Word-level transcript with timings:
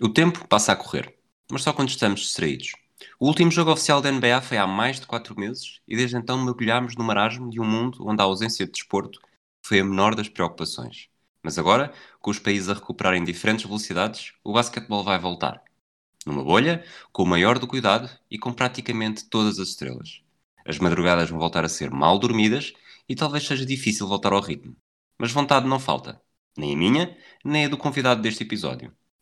O 0.00 0.08
tempo 0.08 0.46
passa 0.48 0.72
a 0.72 0.76
correr, 0.76 1.14
mas 1.48 1.62
só 1.62 1.72
quando 1.72 1.88
estamos 1.88 2.20
distraídos. 2.20 2.72
O 3.18 3.28
último 3.28 3.50
jogo 3.50 3.70
oficial 3.70 4.00
da 4.02 4.10
NBA 4.10 4.40
foi 4.40 4.58
há 4.58 4.66
mais 4.66 4.98
de 4.98 5.06
4 5.06 5.38
meses 5.38 5.80
e 5.86 5.96
desde 5.96 6.16
então 6.16 6.44
mergulhámos 6.44 6.96
no 6.96 7.04
marasmo 7.04 7.48
de 7.48 7.60
um 7.60 7.64
mundo 7.64 8.04
onde 8.04 8.20
a 8.20 8.24
ausência 8.24 8.66
de 8.66 8.72
desporto 8.72 9.20
foi 9.62 9.78
a 9.78 9.84
menor 9.84 10.16
das 10.16 10.28
preocupações. 10.28 11.08
Mas 11.44 11.58
agora, 11.58 11.92
com 12.20 12.30
os 12.30 12.40
países 12.40 12.68
a 12.68 12.74
recuperarem 12.74 13.22
em 13.22 13.24
diferentes 13.24 13.66
velocidades, 13.66 14.32
o 14.42 14.52
basquetebol 14.52 15.04
vai 15.04 15.16
voltar. 15.16 15.62
Numa 16.26 16.42
bolha, 16.42 16.84
com 17.12 17.22
o 17.22 17.26
maior 17.26 17.58
do 17.60 17.66
cuidado 17.68 18.10
e 18.28 18.36
com 18.36 18.52
praticamente 18.52 19.28
todas 19.28 19.60
as 19.60 19.68
estrelas. 19.68 20.22
As 20.66 20.78
madrugadas 20.78 21.30
vão 21.30 21.38
voltar 21.38 21.64
a 21.64 21.68
ser 21.68 21.90
mal 21.92 22.18
dormidas 22.18 22.72
e 23.08 23.14
talvez 23.14 23.46
seja 23.46 23.64
difícil 23.64 24.08
voltar 24.08 24.32
ao 24.32 24.40
ritmo. 24.40 24.74
Mas 25.16 25.30
vontade 25.30 25.68
não 25.68 25.78
falta. 25.78 26.20
Nem 26.56 26.74
a 26.74 26.76
minha, 26.76 27.16
nem 27.44 27.66
a 27.66 27.68
do 27.68 27.78
convidado 27.78 28.20
deste 28.22 28.42
episódio. 28.42 28.92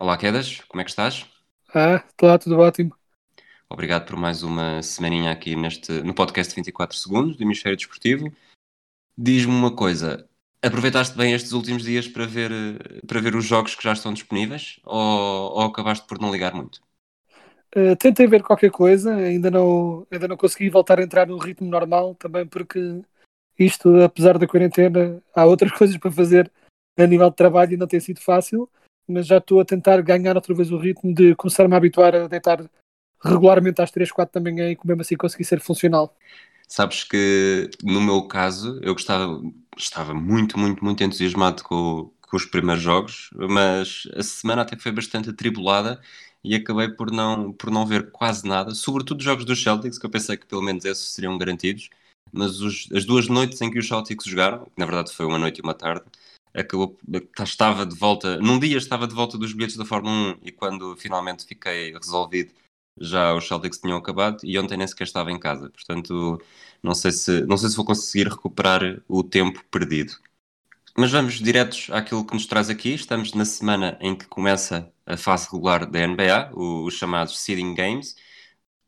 Olá, 0.00 0.16
Quedas, 0.16 0.60
como 0.68 0.80
é 0.80 0.84
que 0.84 0.90
estás? 0.90 1.26
Ah, 1.74 1.96
está 1.96 2.38
tudo 2.38 2.56
ótimo. 2.56 2.94
Obrigado 3.68 4.06
por 4.06 4.16
mais 4.16 4.44
uma 4.44 4.80
semaninha 4.80 5.32
aqui 5.32 5.56
neste, 5.56 5.90
no 6.04 6.14
podcast 6.14 6.54
24 6.54 6.96
Segundos 6.96 7.36
do 7.36 7.42
Hemisfério 7.42 7.76
Desportivo. 7.76 8.32
Diz-me 9.18 9.52
uma 9.52 9.74
coisa, 9.74 10.24
aproveitaste 10.62 11.18
bem 11.18 11.32
estes 11.32 11.50
últimos 11.50 11.82
dias 11.82 12.06
para 12.06 12.26
ver, 12.26 12.52
para 13.08 13.20
ver 13.20 13.34
os 13.34 13.44
jogos 13.44 13.74
que 13.74 13.82
já 13.82 13.92
estão 13.92 14.12
disponíveis 14.12 14.78
ou, 14.84 15.00
ou 15.00 15.62
acabaste 15.62 16.06
por 16.06 16.20
não 16.20 16.30
ligar 16.30 16.54
muito? 16.54 16.80
Uh, 17.76 17.96
tentei 17.96 18.28
ver 18.28 18.44
qualquer 18.44 18.70
coisa, 18.70 19.12
ainda 19.16 19.50
não, 19.50 20.06
ainda 20.12 20.28
não 20.28 20.36
consegui 20.36 20.70
voltar 20.70 21.00
a 21.00 21.02
entrar 21.02 21.26
no 21.26 21.38
ritmo 21.38 21.68
normal, 21.68 22.14
também 22.14 22.46
porque 22.46 23.00
isto, 23.58 24.00
apesar 24.00 24.38
da 24.38 24.46
quarentena, 24.46 25.20
há 25.34 25.44
outras 25.44 25.72
coisas 25.76 25.96
para 25.96 26.12
fazer 26.12 26.48
a 26.96 27.04
nível 27.04 27.28
de 27.30 27.36
trabalho 27.36 27.72
e 27.72 27.76
não 27.76 27.88
tem 27.88 27.98
sido 27.98 28.20
fácil 28.20 28.70
mas 29.08 29.26
já 29.26 29.38
estou 29.38 29.60
a 29.60 29.64
tentar 29.64 30.00
ganhar 30.02 30.36
outra 30.36 30.54
vez 30.54 30.70
o 30.70 30.78
ritmo 30.78 31.14
de 31.14 31.34
começar-me 31.34 31.74
a 31.74 31.76
habituar 31.76 32.14
a 32.14 32.26
deitar 32.28 32.68
regularmente 33.22 33.80
às 33.82 33.90
3, 33.90 34.12
4 34.12 34.40
da 34.40 34.50
manhã 34.50 34.70
e 34.70 34.78
mesmo 34.84 35.02
assim 35.02 35.16
conseguir 35.16 35.44
ser 35.44 35.60
funcional. 35.60 36.14
Sabes 36.68 37.02
que 37.02 37.70
no 37.82 38.00
meu 38.00 38.22
caso 38.28 38.78
eu 38.82 38.92
gostava, 38.92 39.40
estava 39.76 40.14
muito, 40.14 40.58
muito, 40.58 40.84
muito 40.84 41.02
entusiasmado 41.02 41.64
com, 41.64 42.12
com 42.20 42.36
os 42.36 42.44
primeiros 42.44 42.82
jogos, 42.82 43.30
mas 43.34 44.02
a 44.14 44.22
semana 44.22 44.62
até 44.62 44.76
foi 44.76 44.92
bastante 44.92 45.30
atribulada 45.30 46.00
e 46.44 46.54
acabei 46.54 46.88
por 46.88 47.10
não, 47.10 47.52
por 47.52 47.70
não 47.70 47.86
ver 47.86 48.10
quase 48.10 48.46
nada, 48.46 48.74
sobretudo 48.74 49.18
os 49.18 49.24
jogos 49.24 49.44
dos 49.44 49.62
Celtics, 49.62 49.98
que 49.98 50.06
eu 50.06 50.10
pensei 50.10 50.36
que 50.36 50.46
pelo 50.46 50.62
menos 50.62 50.84
esses 50.84 51.12
seriam 51.12 51.36
garantidos, 51.38 51.88
mas 52.32 52.60
os, 52.60 52.88
as 52.92 53.04
duas 53.04 53.28
noites 53.28 53.60
em 53.62 53.70
que 53.70 53.78
os 53.78 53.88
Celtics 53.88 54.26
jogaram, 54.26 54.64
que 54.66 54.78
na 54.78 54.86
verdade 54.86 55.12
foi 55.12 55.26
uma 55.26 55.38
noite 55.38 55.58
e 55.58 55.62
uma 55.62 55.74
tarde, 55.74 56.04
acabou, 56.60 56.98
estava 57.40 57.86
de 57.86 57.96
volta, 57.96 58.38
num 58.38 58.58
dia 58.58 58.78
estava 58.78 59.06
de 59.06 59.14
volta 59.14 59.38
dos 59.38 59.52
bilhetes 59.52 59.76
da 59.76 59.84
Fórmula 59.84 60.36
1 60.36 60.38
e 60.42 60.52
quando 60.52 60.96
finalmente 60.96 61.46
fiquei 61.46 61.92
resolvido 61.92 62.52
já 63.00 63.34
os 63.34 63.46
Celtics 63.46 63.78
tinham 63.78 63.96
acabado 63.98 64.38
e 64.44 64.58
ontem 64.58 64.76
nem 64.76 64.86
sequer 64.86 65.04
estava 65.04 65.30
em 65.30 65.38
casa, 65.38 65.70
portanto 65.70 66.40
não 66.82 66.94
sei 66.94 67.12
se, 67.12 67.42
não 67.46 67.56
sei 67.56 67.70
se 67.70 67.76
vou 67.76 67.84
conseguir 67.84 68.28
recuperar 68.28 69.02
o 69.08 69.22
tempo 69.22 69.64
perdido. 69.70 70.14
Mas 70.96 71.12
vamos 71.12 71.34
diretos 71.34 71.88
àquilo 71.92 72.26
que 72.26 72.34
nos 72.34 72.46
traz 72.46 72.68
aqui. 72.68 72.92
Estamos 72.94 73.32
na 73.32 73.44
semana 73.44 73.96
em 74.00 74.16
que 74.16 74.26
começa 74.26 74.92
a 75.06 75.16
fase 75.16 75.46
regular 75.46 75.88
da 75.88 76.04
NBA, 76.04 76.50
os 76.56 76.94
chamados 76.94 77.38
Seeding 77.38 77.72
Games. 77.74 78.16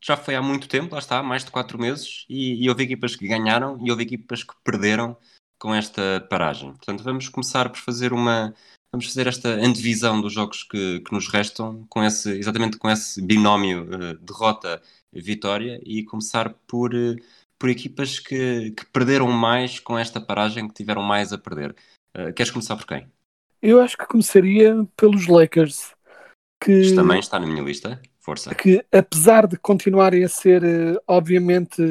Já 0.03 0.17
foi 0.17 0.35
há 0.35 0.41
muito 0.41 0.67
tempo, 0.67 0.93
lá 0.93 0.99
está, 0.99 1.23
mais 1.23 1.45
de 1.45 1.51
4 1.51 1.79
meses, 1.79 2.25
e, 2.27 2.65
e 2.65 2.69
houve 2.69 2.83
equipas 2.83 3.15
que 3.15 3.27
ganharam 3.27 3.79
e 3.81 3.89
houve 3.89 4.03
equipas 4.03 4.43
que 4.43 4.53
perderam 4.63 5.15
com 5.61 5.75
esta 5.75 6.25
paragem. 6.27 6.71
Portanto, 6.71 7.03
vamos 7.03 7.29
começar 7.29 7.69
por 7.69 7.77
fazer 7.77 8.11
uma. 8.11 8.51
Vamos 8.91 9.05
fazer 9.05 9.27
esta 9.27 9.47
antevisão 9.47 10.19
dos 10.19 10.33
jogos 10.33 10.63
que, 10.63 10.99
que 10.99 11.13
nos 11.13 11.27
restam, 11.29 11.85
com 11.87 12.03
esse, 12.03 12.29
exatamente 12.31 12.77
com 12.77 12.89
esse 12.89 13.21
binómio 13.21 13.83
uh, 13.83 14.17
derrota-vitória, 14.17 15.79
e 15.85 16.03
começar 16.03 16.53
por, 16.67 16.93
uh, 16.93 17.15
por 17.57 17.69
equipas 17.69 18.19
que, 18.19 18.71
que, 18.71 18.85
perderam 18.87 19.31
mais 19.31 19.79
com 19.79 19.97
esta 19.97 20.19
paragem, 20.19 20.67
que 20.67 20.73
tiveram 20.73 21.03
mais 21.03 21.31
a 21.31 21.37
perder. 21.37 21.73
Uh, 22.17 22.33
queres 22.33 22.51
começar 22.51 22.75
por 22.75 22.87
quem? 22.87 23.07
Eu 23.61 23.79
acho 23.79 23.95
que 23.95 24.05
começaria 24.05 24.75
pelos 24.97 25.27
Lakers. 25.27 25.91
Que, 26.61 26.81
Isto 26.81 26.95
também 26.95 27.19
está 27.19 27.39
na 27.39 27.45
minha 27.45 27.63
lista. 27.63 28.01
Força. 28.19 28.53
Que 28.53 28.83
apesar 28.91 29.47
de 29.47 29.57
continuarem 29.57 30.23
a 30.23 30.29
ser, 30.29 30.61
obviamente 31.07 31.81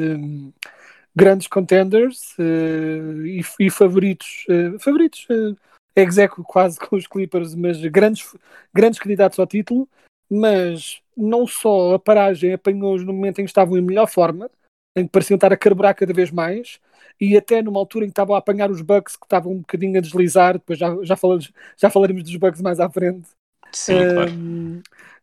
grandes 1.15 1.47
contenders 1.47 2.35
uh, 2.39 3.25
e, 3.25 3.41
e, 3.59 3.69
favoritos, 3.69 4.45
uh, 4.49 4.79
favoritos, 4.79 5.27
uh, 5.29 5.57
execo 5.95 6.43
quase 6.43 6.79
com 6.79 6.95
os 6.95 7.07
Clippers, 7.07 7.53
mas 7.55 7.81
grandes, 7.85 8.33
grandes 8.73 8.99
candidatos 8.99 9.39
ao 9.39 9.47
título. 9.47 9.87
Mas 10.29 11.01
não 11.15 11.45
só 11.45 11.95
a 11.95 11.99
paragem 11.99 12.53
apanhou-os 12.53 13.03
no 13.03 13.11
momento 13.11 13.39
em 13.39 13.43
que 13.43 13.49
estavam 13.49 13.77
em 13.77 13.81
melhor 13.81 14.07
forma, 14.07 14.49
em 14.95 15.03
que 15.03 15.11
pareciam 15.11 15.35
estar 15.35 15.51
a 15.51 15.57
carburar 15.57 15.93
cada 15.93 16.13
vez 16.13 16.31
mais, 16.31 16.79
e 17.19 17.35
até 17.35 17.61
numa 17.61 17.79
altura 17.79 18.05
em 18.05 18.07
que 18.07 18.13
estavam 18.13 18.35
a 18.35 18.39
apanhar 18.39 18.71
os 18.71 18.81
Bucks 18.81 19.17
que 19.17 19.25
estavam 19.25 19.51
um 19.51 19.59
bocadinho 19.59 19.97
a 19.97 20.01
deslizar, 20.01 20.53
depois 20.53 20.79
já, 20.79 20.95
já, 21.03 21.17
falamos, 21.17 21.51
já 21.77 21.89
falaremos 21.89 22.23
dos 22.23 22.35
Bucks 22.37 22.61
mais 22.61 22.79
à 22.79 22.89
frente. 22.89 23.27
Sim, 23.73 23.97
claro. 24.13 24.31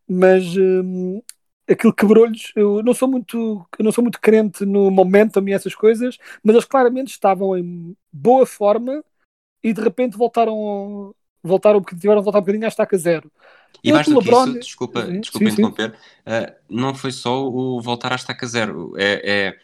Mas 0.06 0.56
um, 0.56 1.22
aquilo 1.68 1.92
quebrou-lhes. 1.92 2.52
Eu 2.56 2.82
não 2.82 2.94
sou 2.94 3.08
muito, 3.08 3.66
eu 3.78 3.84
não 3.84 3.92
sou 3.92 4.02
muito 4.02 4.20
crente 4.20 4.64
no 4.64 4.90
momento 4.90 5.46
e 5.46 5.52
essas 5.52 5.74
coisas, 5.74 6.18
mas 6.42 6.54
eles 6.54 6.66
claramente 6.66 7.08
estavam 7.08 7.56
em 7.56 7.96
boa 8.12 8.46
forma 8.46 9.04
e 9.62 9.72
de 9.72 9.80
repente 9.80 10.16
voltaram, 10.16 11.14
voltaram 11.42 11.82
tiveram 11.82 12.20
de 12.20 12.24
voltar 12.24 12.38
um 12.38 12.42
bocadinho 12.42 12.64
à 12.64 12.68
estaca 12.68 12.96
zero. 12.96 13.30
E 13.84 13.92
mais 13.92 14.06
do 14.06 14.18
que 14.18 14.24
LeBron... 14.24 14.44
isso, 14.44 14.58
desculpa, 14.60 15.06
sim, 15.06 15.20
desculpa 15.20 15.46
sim, 15.46 15.52
interromper. 15.52 15.90
Uh, 15.90 16.54
não 16.68 16.94
foi 16.94 17.12
só 17.12 17.46
o 17.46 17.80
voltar 17.80 18.12
à 18.12 18.16
estaca 18.16 18.46
zero, 18.46 18.94
é, 18.96 19.22
é, 19.24 19.58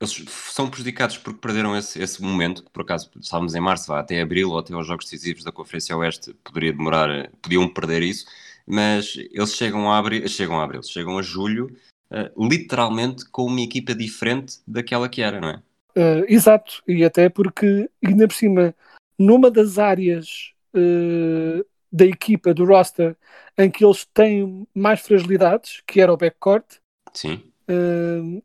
eles 0.00 0.24
são 0.28 0.70
prejudicados 0.70 1.18
porque 1.18 1.40
perderam 1.40 1.76
esse, 1.76 2.00
esse 2.00 2.22
momento, 2.22 2.64
que 2.64 2.70
por 2.70 2.82
acaso 2.82 3.10
estávamos 3.20 3.54
em 3.54 3.60
março, 3.60 3.88
vá 3.88 3.98
até 3.98 4.20
abril 4.20 4.50
ou 4.50 4.58
até 4.58 4.72
aos 4.72 4.86
jogos 4.86 5.04
decisivos 5.04 5.42
da 5.42 5.50
Conferência 5.50 5.96
Oeste, 5.96 6.34
poderia 6.44 6.72
demorar, 6.72 7.30
podiam 7.42 7.68
perder 7.68 8.02
isso, 8.02 8.24
mas 8.68 9.16
eles 9.16 9.54
chegam 9.54 9.90
a 9.90 9.98
abril, 9.98 10.28
chegam 10.28 10.60
a 10.60 10.64
abril, 10.64 10.82
chegam 10.82 11.16
a 11.16 11.22
julho, 11.22 11.74
uh, 12.10 12.46
literalmente 12.46 13.24
com 13.30 13.46
uma 13.46 13.62
equipa 13.62 13.94
diferente 13.94 14.58
daquela 14.66 15.08
que 15.08 15.22
era, 15.22 15.40
não 15.40 15.48
é? 15.48 15.62
Uh, 15.96 16.24
exato, 16.28 16.82
e 16.86 17.02
até 17.02 17.30
porque, 17.30 17.88
ainda 18.04 18.28
por 18.28 18.34
cima, 18.34 18.74
numa 19.18 19.50
das 19.50 19.78
áreas 19.78 20.52
uh, 20.74 21.64
da 21.90 22.04
equipa, 22.04 22.52
do 22.52 22.66
roster, 22.66 23.16
em 23.56 23.70
que 23.70 23.82
eles 23.82 24.06
têm 24.12 24.68
mais 24.74 25.00
fragilidades, 25.00 25.82
que 25.86 26.00
era 26.00 26.12
o 26.12 26.16
backcourt, 26.16 26.76
Sim. 27.14 27.42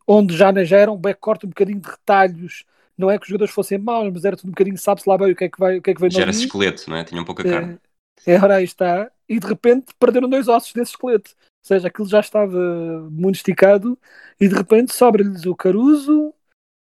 onde 0.08 0.36
já, 0.36 0.52
já 0.64 0.78
era 0.78 0.92
um 0.92 0.98
backcourt 0.98 1.44
um 1.44 1.50
bocadinho 1.50 1.82
de 1.82 1.90
retalhos, 1.90 2.64
não 2.98 3.12
é 3.12 3.18
que 3.18 3.24
os 3.24 3.28
jogadores 3.28 3.54
fossem 3.54 3.78
maus, 3.78 4.12
mas 4.12 4.24
era 4.24 4.38
tudo 4.38 4.48
um 4.48 4.52
bocadinho, 4.52 4.78
sabe-se 4.78 5.08
lá 5.08 5.18
bem 5.18 5.34
o 5.34 5.36
que 5.36 5.44
é 5.44 5.50
que 5.50 5.60
vai, 5.60 5.78
o 5.78 5.82
que 5.82 5.92
é 5.92 5.94
que 5.94 6.02
vem 6.02 6.10
Já 6.10 6.22
era 6.22 6.32
esqueleto, 6.32 6.90
não 6.90 6.96
é? 6.96 7.04
Tinha 7.04 7.22
um 7.22 7.26
pouca 7.26 7.44
carne. 7.44 7.78
É, 8.26 8.40
ora 8.42 8.56
aí 8.56 8.64
está. 8.64 9.12
E 9.34 9.40
de 9.40 9.48
repente 9.48 9.94
perderam 10.00 10.30
dois 10.30 10.48
ossos 10.48 10.74
desse 10.74 10.92
esqueleto. 10.92 11.32
Ou 11.32 11.68
seja, 11.68 11.88
aquilo 11.88 12.08
já 12.08 12.20
estava 12.20 13.10
muito 13.10 13.36
esticado 13.36 13.98
e 14.40 14.48
de 14.48 14.56
repente 14.56 14.94
sobra-lhes 14.94 15.46
o 15.46 15.56
Caruso, 15.56 16.34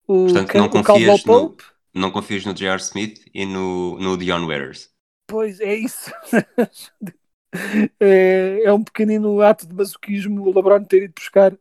o, 0.06 0.25
Portanto, 0.25 0.54
não 0.54 0.66
o 0.66 0.70
confias 0.70 1.22
Pope. 1.22 1.64
No, 1.92 2.02
não 2.02 2.10
confias 2.10 2.44
no 2.44 2.54
J.R. 2.54 2.81
Smith 2.81 3.25
e 3.34 3.44
no, 3.44 3.98
no 3.98 4.16
Dion 4.16 4.46
Waiters. 4.46 4.90
Pois 5.28 5.60
é 5.60 5.75
isso. 5.75 6.10
é, 8.00 8.62
é 8.64 8.72
um 8.72 8.82
pequenino 8.82 9.40
ato 9.40 9.66
de 9.66 9.75
masoquismo 9.75 10.42
o 10.42 10.54
LeBron 10.54 10.84
ter 10.84 11.04
ido 11.04 11.14
buscar 11.14 11.52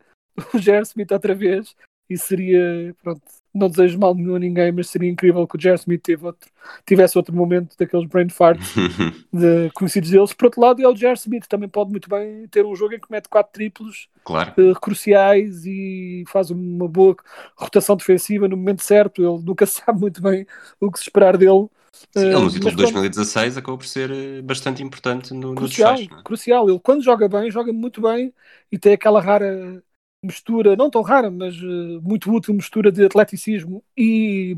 o 0.54 0.58
J.R. 0.58 0.82
Smith 0.82 1.12
outra 1.12 1.34
vez 1.34 1.76
e 2.08 2.16
seria, 2.16 2.94
pronto, 3.02 3.22
não 3.52 3.68
desejo 3.68 3.98
mal 3.98 4.14
nenhum 4.14 4.36
a 4.36 4.38
ninguém, 4.38 4.70
mas 4.70 4.88
seria 4.88 5.10
incrível 5.10 5.46
que 5.46 5.56
o 5.56 5.60
Jerry 5.60 5.78
Smith 5.78 6.08
outro, 6.22 6.50
tivesse 6.86 7.18
outro 7.18 7.34
momento 7.34 7.76
daqueles 7.76 8.08
brain 8.08 8.28
farts 8.28 8.74
de, 9.32 9.70
conhecidos 9.74 10.10
deles. 10.10 10.32
Por 10.32 10.46
outro 10.46 10.60
lado, 10.60 10.82
é 10.82 10.88
o 10.88 10.94
Jerry 10.94 11.18
Smith, 11.18 11.46
também 11.48 11.68
pode 11.68 11.90
muito 11.90 12.08
bem 12.08 12.46
ter 12.48 12.64
um 12.64 12.76
jogo 12.76 12.94
em 12.94 13.00
que 13.00 13.10
mete 13.10 13.28
quatro 13.28 13.52
triplos 13.52 14.08
claro. 14.24 14.52
uh, 14.56 14.78
cruciais 14.80 15.64
e 15.66 16.24
faz 16.28 16.50
uma 16.50 16.88
boa 16.88 17.16
rotação 17.56 17.96
defensiva 17.96 18.46
no 18.46 18.56
momento 18.56 18.82
certo. 18.82 19.22
Ele 19.22 19.44
nunca 19.44 19.66
sabe 19.66 20.00
muito 20.00 20.22
bem 20.22 20.46
o 20.80 20.90
que 20.90 20.98
se 20.98 21.04
esperar 21.04 21.36
dele. 21.36 21.68
Sim, 22.16 22.26
ele 22.26 22.34
no 22.34 22.46
eh, 22.46 22.50
título 22.50 22.70
de 22.70 22.76
2016 22.76 23.56
acabou 23.56 23.76
por 23.76 23.86
ser 23.86 24.10
eh, 24.10 24.40
bastante 24.42 24.82
importante 24.82 25.34
no, 25.34 25.54
crucial, 25.54 25.92
no 25.92 25.98
desfecho, 25.98 26.20
é? 26.20 26.22
Crucial, 26.22 26.70
ele 26.70 26.80
quando 26.80 27.02
joga 27.02 27.28
bem, 27.28 27.50
joga 27.50 27.72
muito 27.72 28.00
bem 28.00 28.32
e 28.70 28.78
tem 28.78 28.92
aquela 28.92 29.20
rara 29.20 29.82
mistura, 30.22 30.76
não 30.76 30.90
tão 30.90 31.02
rara, 31.02 31.30
mas 31.30 31.56
uh, 31.60 32.00
muito 32.02 32.30
útil 32.30 32.54
mistura 32.54 32.92
de 32.92 33.04
atleticismo 33.04 33.82
e 33.96 34.56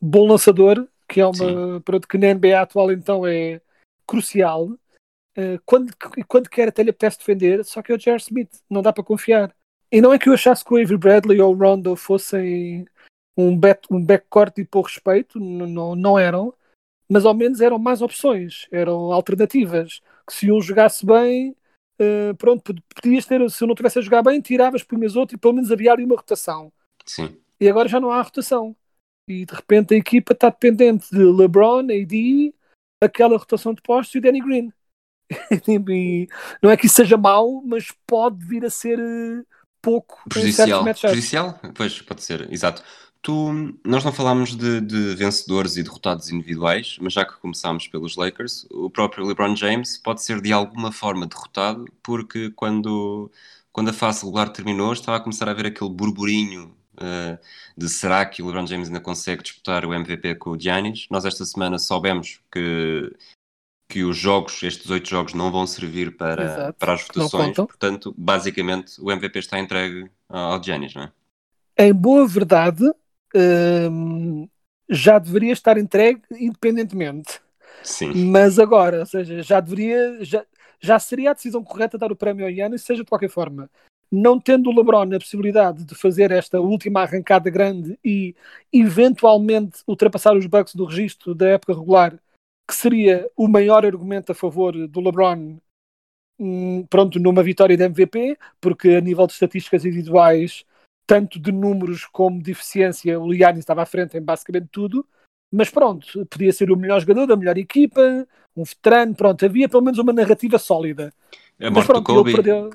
bom 0.00 0.26
lançador, 0.26 0.86
que 1.08 1.20
é 1.20 1.26
uma 1.26 1.80
pronto, 1.80 2.06
que 2.06 2.18
na 2.18 2.34
NBA 2.34 2.60
atual 2.60 2.92
então 2.92 3.26
é 3.26 3.60
crucial. 4.06 4.66
Uh, 5.36 5.58
quando, 5.64 5.92
quando 6.28 6.50
quer 6.50 6.68
até 6.68 6.82
lhe 6.82 6.90
apetece 6.90 7.18
defender, 7.18 7.64
só 7.64 7.82
que 7.82 7.92
é 7.92 7.94
o 7.94 7.98
J.R. 7.98 8.20
Smith, 8.20 8.50
não 8.68 8.82
dá 8.82 8.92
para 8.92 9.04
confiar. 9.04 9.54
E 9.90 10.00
não 10.00 10.12
é 10.12 10.18
que 10.18 10.28
eu 10.28 10.34
achasse 10.34 10.64
que 10.64 10.72
o 10.72 10.76
Avery 10.76 10.96
Bradley 10.96 11.40
ou 11.40 11.54
o 11.54 11.58
Rondo 11.58 11.94
fossem 11.96 12.86
um, 13.36 13.56
back, 13.56 13.86
um 13.90 14.02
backcourt 14.02 14.54
de 14.56 14.64
por 14.64 14.82
respeito, 14.82 15.38
não, 15.38 15.94
não 15.94 16.18
eram, 16.18 16.54
mas 17.08 17.26
ao 17.26 17.34
menos 17.34 17.60
eram 17.60 17.78
mais 17.78 18.00
opções, 18.00 18.66
eram 18.70 19.12
alternativas. 19.12 20.00
Que 20.26 20.34
se 20.34 20.52
um 20.52 20.60
jogasse 20.60 21.04
bem, 21.04 21.54
uh, 22.02 22.36
pronto, 22.36 22.74
podias 22.94 23.26
ter, 23.26 23.50
se 23.50 23.62
eu 23.62 23.68
não 23.68 23.74
tivesse 23.74 23.98
a 23.98 24.02
jogar 24.02 24.22
bem, 24.22 24.40
tiravas, 24.40 24.82
punhas 24.82 25.16
outro 25.16 25.36
e 25.36 25.38
pelo 25.38 25.54
menos 25.54 25.70
havia 25.70 25.92
ali 25.92 26.04
uma 26.04 26.16
rotação. 26.16 26.72
Sim. 27.06 27.36
E 27.60 27.68
agora 27.68 27.88
já 27.88 28.00
não 28.00 28.10
há 28.10 28.20
rotação. 28.20 28.76
E 29.28 29.46
de 29.46 29.54
repente 29.54 29.94
a 29.94 29.96
equipa 29.96 30.32
está 30.32 30.50
dependente 30.50 31.08
de 31.10 31.22
LeBron, 31.22 31.80
AD, 31.80 32.54
aquela 33.00 33.38
rotação 33.38 33.72
de 33.72 33.82
postos 33.82 34.14
e 34.14 34.18
o 34.18 34.20
Danny 34.20 34.40
Green. 34.40 34.72
e 35.68 36.28
não 36.62 36.70
é 36.70 36.76
que 36.76 36.86
isso 36.86 36.96
seja 36.96 37.16
mau, 37.16 37.62
mas 37.64 37.92
pode 38.06 38.44
vir 38.44 38.64
a 38.64 38.70
ser 38.70 38.98
uh, 38.98 39.46
pouco 39.80 40.22
prejudicial. 40.28 40.84
Prejudicial? 40.84 41.60
Pois, 41.74 42.02
pode 42.02 42.22
ser, 42.22 42.52
exato. 42.52 42.82
Tu, 43.22 43.78
nós 43.84 44.04
não 44.04 44.12
falámos 44.12 44.56
de, 44.56 44.80
de, 44.80 45.14
vencedores 45.14 45.76
e 45.76 45.82
derrotados 45.84 46.28
individuais, 46.30 46.96
mas 47.00 47.12
já 47.12 47.24
que 47.24 47.38
começámos 47.38 47.86
pelos 47.86 48.16
Lakers, 48.16 48.66
o 48.68 48.90
próprio 48.90 49.24
LeBron 49.24 49.54
James 49.54 49.96
pode 49.96 50.22
ser 50.22 50.40
de 50.40 50.52
alguma 50.52 50.90
forma 50.90 51.24
derrotado, 51.24 51.86
porque 52.02 52.50
quando, 52.50 53.30
quando 53.72 53.90
a 53.90 53.92
fase 53.92 54.24
regular 54.24 54.50
terminou, 54.50 54.92
estava 54.92 55.18
a 55.18 55.20
começar 55.20 55.46
a 55.46 55.52
haver 55.52 55.66
aquele 55.66 55.90
burburinho 55.90 56.74
uh, 56.94 57.38
de 57.76 57.88
será 57.88 58.26
que 58.26 58.42
o 58.42 58.46
LeBron 58.46 58.66
James 58.66 58.88
ainda 58.88 59.00
consegue 59.00 59.44
disputar 59.44 59.86
o 59.86 59.94
MVP 59.94 60.34
com 60.34 60.50
o 60.50 60.60
Giannis. 60.60 61.06
Nós 61.08 61.24
esta 61.24 61.44
semana 61.44 61.78
soubemos 61.78 62.40
que, 62.50 63.08
que 63.88 64.02
os 64.02 64.16
jogos, 64.16 64.60
estes 64.64 64.90
oito 64.90 65.08
jogos, 65.08 65.32
não 65.32 65.52
vão 65.52 65.64
servir 65.64 66.16
para, 66.16 66.72
para 66.72 66.94
as 66.94 67.02
votações, 67.02 67.54
portanto, 67.54 68.12
basicamente, 68.18 69.00
o 69.00 69.12
MVP 69.12 69.38
está 69.38 69.60
entregue 69.60 70.10
ao 70.28 70.60
Giannis, 70.60 70.92
não 70.94 71.04
é? 71.04 71.12
Em 71.78 71.94
boa 71.94 72.26
verdade, 72.26 72.84
já 74.88 75.18
deveria 75.18 75.52
estar 75.52 75.78
entregue 75.78 76.22
independentemente. 76.32 77.40
Sim. 77.82 78.12
Mas 78.30 78.58
agora, 78.58 79.00
ou 79.00 79.06
seja, 79.06 79.42
já 79.42 79.60
deveria, 79.60 80.24
já, 80.24 80.44
já 80.80 80.98
seria 80.98 81.30
a 81.30 81.34
decisão 81.34 81.64
correta 81.64 81.98
dar 81.98 82.12
o 82.12 82.16
prémio 82.16 82.44
ao 82.44 82.50
Yannis, 82.50 82.82
seja 82.82 83.02
de 83.02 83.08
qualquer 83.08 83.30
forma. 83.30 83.70
Não 84.10 84.38
tendo 84.38 84.68
o 84.68 84.76
LeBron 84.76 85.14
a 85.14 85.18
possibilidade 85.18 85.84
de 85.84 85.94
fazer 85.94 86.30
esta 86.30 86.60
última 86.60 87.00
arrancada 87.00 87.48
grande 87.48 87.98
e 88.04 88.34
eventualmente 88.72 89.82
ultrapassar 89.86 90.36
os 90.36 90.46
Bucks 90.46 90.74
do 90.74 90.84
registro 90.84 91.34
da 91.34 91.48
época 91.48 91.72
regular, 91.72 92.18
que 92.68 92.74
seria 92.74 93.28
o 93.34 93.48
maior 93.48 93.86
argumento 93.86 94.30
a 94.30 94.34
favor 94.34 94.86
do 94.86 95.00
LeBron, 95.00 95.56
hum, 96.38 96.86
pronto, 96.90 97.18
numa 97.18 97.42
vitória 97.42 97.76
de 97.76 97.84
MVP, 97.84 98.38
porque 98.60 98.90
a 98.90 99.00
nível 99.00 99.26
de 99.26 99.32
estatísticas 99.32 99.84
individuais 99.84 100.64
tanto 101.06 101.38
de 101.38 101.52
números 101.52 102.06
como 102.06 102.42
de 102.42 102.52
eficiência, 102.52 103.18
o 103.18 103.30
Liani 103.30 103.58
estava 103.58 103.82
à 103.82 103.86
frente 103.86 104.16
em 104.16 104.22
basicamente 104.22 104.68
tudo, 104.70 105.06
mas 105.52 105.68
pronto, 105.68 106.24
podia 106.26 106.52
ser 106.52 106.70
o 106.70 106.76
melhor 106.76 107.00
jogador 107.00 107.26
da 107.26 107.36
melhor 107.36 107.58
equipa, 107.58 108.26
um 108.56 108.64
veterano, 108.64 109.14
pronto, 109.14 109.44
havia 109.44 109.68
pelo 109.68 109.82
menos 109.82 109.98
uma 109.98 110.12
narrativa 110.12 110.58
sólida. 110.58 111.12
A 111.60 111.64
morte 111.64 111.76
mas, 111.76 111.86
pronto, 111.86 112.06
do 112.06 112.14
Kobe, 112.14 112.32
perdeu... 112.32 112.70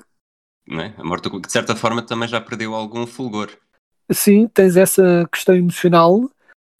é? 0.70 0.94
a 0.96 1.04
morte 1.04 1.24
do 1.24 1.30
Kobe, 1.30 1.46
de 1.46 1.52
certa 1.52 1.74
forma 1.74 2.02
também 2.02 2.28
já 2.28 2.40
perdeu 2.40 2.74
algum 2.74 3.06
fulgor. 3.06 3.50
Sim, 4.10 4.48
tens 4.48 4.76
essa 4.76 5.28
questão 5.30 5.54
emocional, 5.54 6.30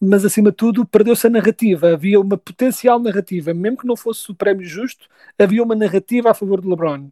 mas 0.00 0.24
acima 0.24 0.50
de 0.50 0.56
tudo 0.56 0.86
perdeu-se 0.86 1.26
a 1.26 1.30
narrativa. 1.30 1.92
Havia 1.92 2.20
uma 2.20 2.38
potencial 2.38 2.98
narrativa, 2.98 3.52
mesmo 3.52 3.78
que 3.78 3.86
não 3.86 3.96
fosse 3.96 4.30
o 4.30 4.34
prémio 4.34 4.66
justo, 4.66 5.08
havia 5.38 5.62
uma 5.62 5.74
narrativa 5.74 6.30
a 6.30 6.34
favor 6.34 6.60
de 6.60 6.68
LeBron. 6.68 7.10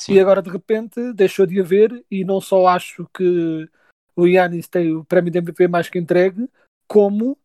Sim. 0.00 0.14
E 0.14 0.20
agora 0.20 0.40
de 0.40 0.50
repente 0.50 1.12
deixou 1.12 1.44
de 1.46 1.60
haver, 1.60 2.04
e 2.10 2.24
não 2.24 2.40
só 2.40 2.66
acho 2.68 3.08
que 3.12 3.68
o 4.14 4.26
Yannis 4.26 4.68
tem 4.68 4.94
o 4.94 5.04
prémio 5.04 5.30
de 5.30 5.38
MVP 5.38 5.68
mais 5.68 5.88
que 5.88 5.98
entregue, 5.98 6.48
como, 6.86 7.36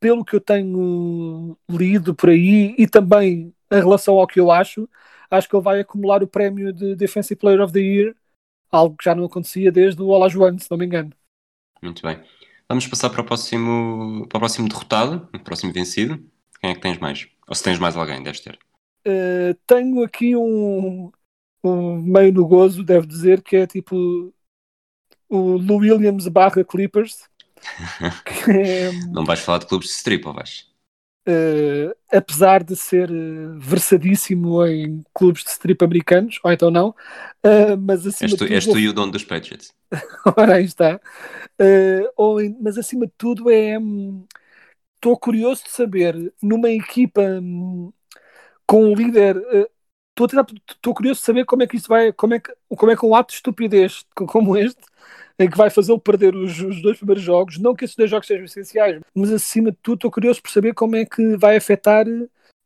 pelo 0.00 0.24
que 0.24 0.34
eu 0.34 0.40
tenho 0.40 1.56
lido 1.68 2.14
por 2.14 2.30
aí, 2.30 2.74
e 2.76 2.86
também 2.86 3.54
em 3.70 3.76
relação 3.76 4.18
ao 4.18 4.26
que 4.26 4.40
eu 4.40 4.50
acho, 4.50 4.88
acho 5.30 5.48
que 5.48 5.54
ele 5.54 5.62
vai 5.62 5.80
acumular 5.80 6.22
o 6.22 6.28
prémio 6.28 6.72
de 6.72 6.96
Defensive 6.96 7.38
Player 7.38 7.60
of 7.60 7.72
the 7.72 7.80
Year, 7.80 8.16
algo 8.70 8.96
que 8.96 9.04
já 9.04 9.14
não 9.14 9.24
acontecia 9.24 9.70
desde 9.70 10.02
o 10.02 10.08
Olajuwon, 10.08 10.58
se 10.58 10.70
não 10.70 10.78
me 10.78 10.86
engano. 10.86 11.12
Muito 11.82 12.02
bem. 12.02 12.20
Vamos 12.68 12.86
passar 12.86 13.10
para 13.10 13.22
o 13.22 13.24
próximo, 13.24 14.26
para 14.28 14.36
o 14.36 14.40
próximo 14.40 14.68
derrotado, 14.68 15.28
o 15.34 15.40
próximo 15.40 15.72
vencido. 15.72 16.24
Quem 16.60 16.70
é 16.70 16.74
que 16.74 16.80
tens 16.80 16.98
mais? 16.98 17.28
Ou 17.48 17.54
se 17.54 17.64
tens 17.64 17.78
mais 17.78 17.96
alguém, 17.96 18.22
deves 18.22 18.40
ter. 18.40 18.58
Uh, 19.06 19.54
tenho 19.66 20.04
aqui 20.04 20.36
um, 20.36 21.10
um 21.62 22.00
meio 22.00 22.32
no 22.32 22.46
gozo, 22.46 22.82
devo 22.82 23.06
dizer, 23.06 23.42
que 23.42 23.56
é 23.56 23.66
tipo 23.66 24.32
o 25.28 25.56
Lou 25.56 25.78
Williams 25.78 26.26
barra 26.28 26.64
Clippers. 26.64 27.28
É, 28.48 28.90
não 29.12 29.24
vais 29.24 29.40
falar 29.40 29.58
de 29.58 29.66
clubes 29.66 29.88
de 29.88 29.94
strip, 29.94 30.26
ou 30.26 30.32
vais? 30.32 30.70
Uh, 31.28 31.94
apesar 32.10 32.64
de 32.64 32.74
ser 32.74 33.10
uh, 33.10 33.58
versadíssimo 33.58 34.66
em 34.66 35.04
clubes 35.12 35.44
de 35.44 35.50
strip 35.50 35.84
americanos, 35.84 36.40
ou 36.42 36.50
então 36.50 36.70
não, 36.70 36.88
uh, 36.88 37.76
mas 37.78 38.06
acima 38.06 38.30
és 38.30 38.32
tu, 38.32 38.38
de 38.38 38.38
tudo, 38.38 38.54
és 38.54 38.66
tu 38.66 38.78
e 38.78 38.88
o 38.88 38.92
dono 38.94 39.12
dos 39.12 39.24
Patriots. 39.24 39.72
Ora, 40.36 40.54
aí 40.54 40.64
está. 40.64 40.98
ou, 42.16 42.38
mas 42.60 42.78
acima 42.78 43.06
de 43.06 43.12
tudo 43.18 43.50
é. 43.50 43.74
Estou 44.94 45.12
um, 45.12 45.16
curioso 45.16 45.64
de 45.64 45.70
saber, 45.70 46.32
numa 46.42 46.70
equipa 46.70 47.20
um, 47.20 47.92
com 48.66 48.86
um 48.86 48.94
líder. 48.94 49.36
Estou 50.24 50.94
curioso 50.94 51.20
de 51.20 51.26
saber 51.26 51.44
como 51.44 51.62
é 51.62 51.66
que 51.66 51.76
isso 51.76 51.88
vai. 51.88 52.12
Como 52.12 52.34
é 52.34 52.40
que, 52.40 52.52
como 52.68 52.92
é 52.92 52.96
que 52.96 53.06
um 53.06 53.14
ato 53.14 53.28
de 53.28 53.34
estupidez 53.34 54.04
como 54.14 54.56
este 54.56 54.80
em 55.38 55.48
que 55.48 55.56
vai 55.56 55.70
fazê-lo 55.70 55.98
perder 55.98 56.36
os, 56.36 56.60
os, 56.60 56.82
dois 56.82 56.98
primeiros 56.98 57.24
jogos. 57.24 57.58
Não 57.58 57.74
que 57.74 57.84
esses 57.86 57.96
dois 57.96 58.10
jogos 58.10 58.26
sejam 58.26 58.44
essenciais, 58.44 59.00
mas 59.14 59.32
acima 59.32 59.70
de 59.70 59.78
tudo 59.82 59.94
estou 59.94 60.10
curioso 60.10 60.42
por 60.42 60.50
saber 60.50 60.74
como 60.74 60.96
é 60.96 61.06
que 61.06 61.34
vai 61.38 61.56
afetar 61.56 62.04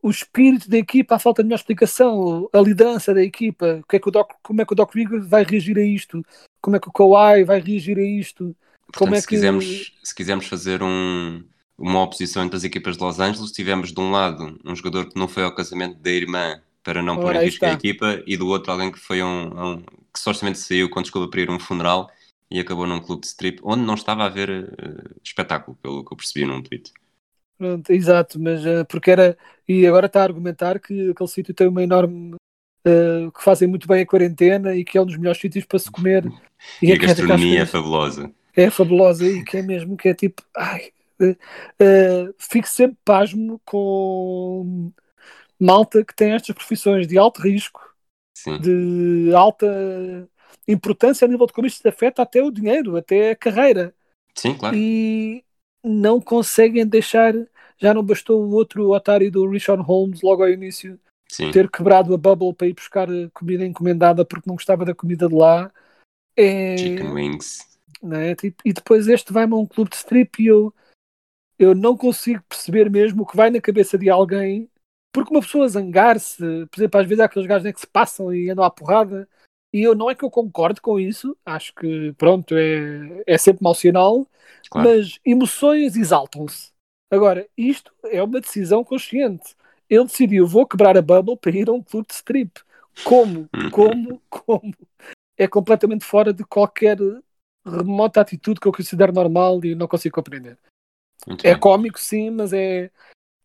o 0.02 0.11
espírito 0.11 0.68
da 0.68 0.76
equipa, 0.76 1.14
a 1.14 1.18
falta 1.18 1.42
de 1.42 1.46
melhor 1.46 1.61
explicação, 1.61 2.49
a 2.52 2.61
liderança 2.61 3.14
da 3.14 3.23
equipa, 3.23 3.82
que 3.88 3.96
é 3.96 3.99
que 3.99 4.08
o 4.08 4.11
Doc, 4.11 4.32
como 4.42 4.61
é 4.61 4.64
que 4.66 4.73
o 4.73 4.76
Doc 4.76 4.92
Rivers 4.92 5.26
vai 5.26 5.44
reagir 5.44 5.78
a 5.78 5.82
isto, 5.82 6.23
como 6.61 6.76
é 6.76 6.80
que 6.80 6.88
o 6.88 6.92
Kawhi 6.92 7.44
vai 7.44 7.61
reagir 7.61 7.96
a 7.96 8.02
isto. 8.02 8.54
Portanto, 8.87 8.99
como 8.99 9.14
é 9.14 9.20
se, 9.20 9.26
que... 9.26 9.37
quisermos, 9.37 9.94
se 10.02 10.14
quisermos 10.14 10.46
fazer 10.46 10.82
um, 10.82 11.42
uma 11.78 12.02
oposição 12.02 12.44
entre 12.44 12.56
as 12.56 12.64
equipas 12.64 12.96
de 12.96 13.04
Los 13.04 13.20
Angeles, 13.20 13.52
tivemos 13.52 13.92
de 13.92 14.00
um 14.00 14.11
lado 14.11 14.58
um 14.64 14.75
jogador 14.76 15.08
que 15.08 15.18
não 15.18 15.28
foi 15.28 15.44
ao 15.44 15.54
casamento 15.54 15.99
da 16.00 16.11
irmã 16.11 16.61
para 16.84 17.02
não 17.02 17.16
pôr 17.16 17.34
em 17.34 17.44
risco 17.46 17.64
a 17.64 17.72
equipa 17.72 18.22
e 18.26 18.36
do 18.36 18.46
outro 18.46 18.70
alguém 18.70 18.92
que 18.92 18.98
foi 18.98 19.22
um, 19.22 19.46
um 19.46 19.76
que 19.78 20.20
supostamente 20.20 20.58
saiu 20.58 20.88
quando 20.88 21.06
descobriu 21.06 21.30
para 21.30 21.40
ir 21.40 21.50
um 21.50 21.58
funeral 21.58 22.08
e 22.50 22.60
acabou 22.60 22.86
num 22.86 23.00
clube 23.00 23.22
de 23.22 23.26
strip 23.28 23.58
onde 23.64 23.82
não 23.82 23.94
estava 23.94 24.22
a 24.22 24.26
haver 24.26 24.48
uh, 24.50 25.16
espetáculo, 25.24 25.76
pelo 25.82 26.04
que 26.04 26.12
eu 26.12 26.16
percebi 26.16 26.46
num 26.46 26.62
tweet. 26.62 26.92
Pronto, 27.58 27.90
exato, 27.90 28.38
mas 28.38 28.64
uh, 28.64 28.84
porque 28.88 29.10
era. 29.10 29.36
E 29.66 29.86
agora 29.86 30.06
está 30.06 30.20
a 30.20 30.24
argumentar 30.24 30.78
que 30.78 31.10
aquele 31.10 31.28
sítio 31.28 31.54
tem 31.54 31.66
uma 31.66 31.82
enorme. 31.82 32.36
Uh, 32.86 33.32
que 33.32 33.42
fazem 33.42 33.66
muito 33.66 33.88
bem 33.88 34.02
a 34.02 34.06
quarentena 34.06 34.76
e 34.76 34.84
que 34.84 34.98
é 34.98 35.00
um 35.00 35.06
dos 35.06 35.16
melhores 35.16 35.40
sítios 35.40 35.64
para 35.64 35.78
se 35.78 35.90
comer. 35.90 36.24
E, 36.80 36.86
e 36.86 36.92
a 36.92 36.96
gastronomia 36.96 37.60
é 37.60 37.66
fabulosa. 37.66 38.32
É 38.56 38.70
fabulosa 38.70 39.26
e 39.26 39.44
que 39.44 39.58
é 39.58 39.62
mesmo 39.62 39.98
que 39.98 40.08
é 40.08 40.14
tipo. 40.14 40.42
Ai, 40.56 40.92
fico 42.38 42.66
sempre 42.66 42.96
pasmo 43.04 43.60
com 43.66 44.90
malta 45.61 46.04
que 46.04 46.14
tem 46.14 46.32
estas 46.32 46.54
profissões 46.54 47.06
de 47.06 47.18
alto 47.18 47.40
risco, 47.40 47.80
Sim. 48.37 48.58
de 48.58 49.32
alta 49.34 50.28
importância 50.66 51.25
a 51.25 51.28
nível 51.28 51.46
de 51.46 51.52
como 51.52 51.66
isto 51.66 51.87
afeta 51.87 52.23
até 52.23 52.42
o 52.42 52.50
dinheiro, 52.50 52.96
até 52.96 53.30
a 53.30 53.37
carreira. 53.37 53.94
Sim, 54.34 54.56
claro. 54.56 54.76
E 54.76 55.44
não 55.82 56.20
conseguem 56.20 56.87
deixar. 56.87 57.34
Já 57.76 57.92
não 57.92 58.04
bastou 58.04 58.42
o 58.42 58.52
outro 58.52 58.90
otário 58.92 59.30
do 59.30 59.49
Richard 59.49 59.82
Holmes 59.82 60.23
logo 60.23 60.42
ao 60.42 60.49
início 60.49 60.99
Sim. 61.30 61.50
ter 61.50 61.68
quebrado 61.70 62.14
a 62.14 62.16
bubble 62.16 62.54
para 62.54 62.68
ir 62.68 62.75
buscar 62.75 63.08
comida 63.32 63.66
encomendada 63.66 64.25
porque 64.25 64.49
não 64.49 64.54
gostava 64.54 64.84
da 64.84 64.94
comida 64.94 65.28
de 65.28 65.34
lá. 65.34 65.73
É... 66.37 66.76
Chicken 66.76 67.12
wings. 67.12 67.78
né? 68.02 68.34
E 68.64 68.73
depois 68.73 69.08
este 69.08 69.32
vai-me 69.32 69.54
a 69.54 69.56
um 69.56 69.66
clube 69.66 69.90
de 69.90 69.96
strip 69.96 70.42
e 70.42 70.46
eu, 70.46 70.73
eu 71.58 71.75
não 71.75 71.96
consigo 71.96 72.42
perceber 72.49 72.90
mesmo 72.90 73.23
o 73.23 73.26
que 73.26 73.37
vai 73.37 73.50
na 73.50 73.61
cabeça 73.61 73.99
de 73.99 74.08
alguém, 74.08 74.68
porque 75.14 75.33
uma 75.33 75.40
pessoa 75.40 75.68
zangar-se, 75.68 76.66
por 76.66 76.76
exemplo, 76.76 77.00
às 77.00 77.06
vezes 77.06 77.21
há 77.21 77.26
aqueles 77.26 77.47
gajos 77.47 77.64
né, 77.64 77.73
que 77.73 77.80
se 77.80 77.87
passam 77.87 78.35
e 78.35 78.50
andam 78.50 78.64
à 78.64 78.71
porrada, 78.71 79.28
e 79.73 79.80
eu 79.80 79.94
não 79.94 80.11
é 80.11 80.14
que 80.14 80.25
eu 80.25 80.30
concordo 80.30 80.83
com 80.83 80.99
isso, 80.99 81.37
acho 81.47 81.73
que 81.73 82.12
pronto, 82.18 82.56
é, 82.56 83.23
é 83.25 83.38
sempre 83.38 83.62
mau 83.62 83.76
sinal, 83.76 84.26
claro. 84.68 84.88
mas 84.88 85.21
emoções 85.25 85.94
exaltam-se. 85.94 86.73
Agora, 87.12 87.47
isto 87.56 87.92
é 88.06 88.21
uma 88.21 88.40
decisão 88.40 88.83
consciente. 88.83 89.54
Ele 89.88 90.04
decidiu, 90.04 90.49
vou 90.49 90.66
quebrar 90.66 90.99
a 90.99 91.02
bubble 91.02 91.37
para 91.37 91.56
ir 91.56 91.68
a 91.68 91.73
um 91.73 91.83
clube 91.83 92.09
de 92.09 92.14
strip. 92.14 92.61
Como? 93.04 93.49
Como? 93.71 94.21
Como? 94.28 94.75
É 95.37 95.47
completamente 95.47 96.04
fora 96.04 96.33
de 96.33 96.42
qualquer 96.42 96.99
remota 97.64 98.21
atitude 98.21 98.59
que 98.59 98.66
eu 98.66 98.73
considero 98.73 99.12
normal 99.12 99.64
e 99.64 99.76
não 99.76 99.87
consigo 99.87 100.16
compreender. 100.16 100.59
Muito 101.25 101.44
é 101.47 101.52
bem. 101.52 101.61
cómico, 101.61 102.00
sim, 102.00 102.30
mas 102.30 102.52
é, 102.52 102.90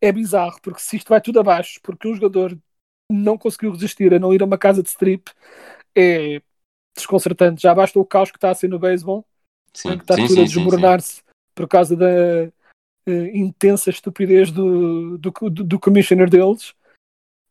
é 0.02 0.12
bizarro, 0.12 0.60
porque 0.62 0.82
se 0.82 0.98
isto 0.98 1.10
vai 1.10 1.22
tudo 1.22 1.40
abaixo, 1.40 1.80
porque 1.82 2.08
um 2.08 2.16
jogador 2.16 2.58
não 3.12 3.38
conseguiu 3.38 3.72
resistir 3.72 4.14
a 4.14 4.20
não 4.20 4.34
ir 4.34 4.42
a 4.42 4.46
uma 4.46 4.58
casa 4.58 4.84
de 4.84 4.90
strip, 4.90 5.32
é 5.96 6.42
desconcertante. 6.96 7.62
Já 7.62 7.74
basta 7.74 8.00
o 8.00 8.06
caos 8.06 8.32
que 8.32 8.38
está 8.38 8.52
a 8.52 8.56
ser 8.56 8.68
no 8.68 8.80
beisebol, 8.80 9.26
que 9.74 9.80
está 9.90 10.16
sim, 10.16 10.28
tudo 10.28 10.36
sim, 10.36 10.42
a 10.42 10.46
desmoronar-se 10.46 11.24
por 11.56 11.68
causa 11.68 11.96
da 11.96 12.50
uh, 13.08 13.12
intensa 13.34 13.90
estupidez 13.90 14.52
do, 14.52 15.18
do, 15.18 15.32
do, 15.32 15.64
do 15.64 15.80
commissioner 15.80 16.30
deles, 16.30 16.74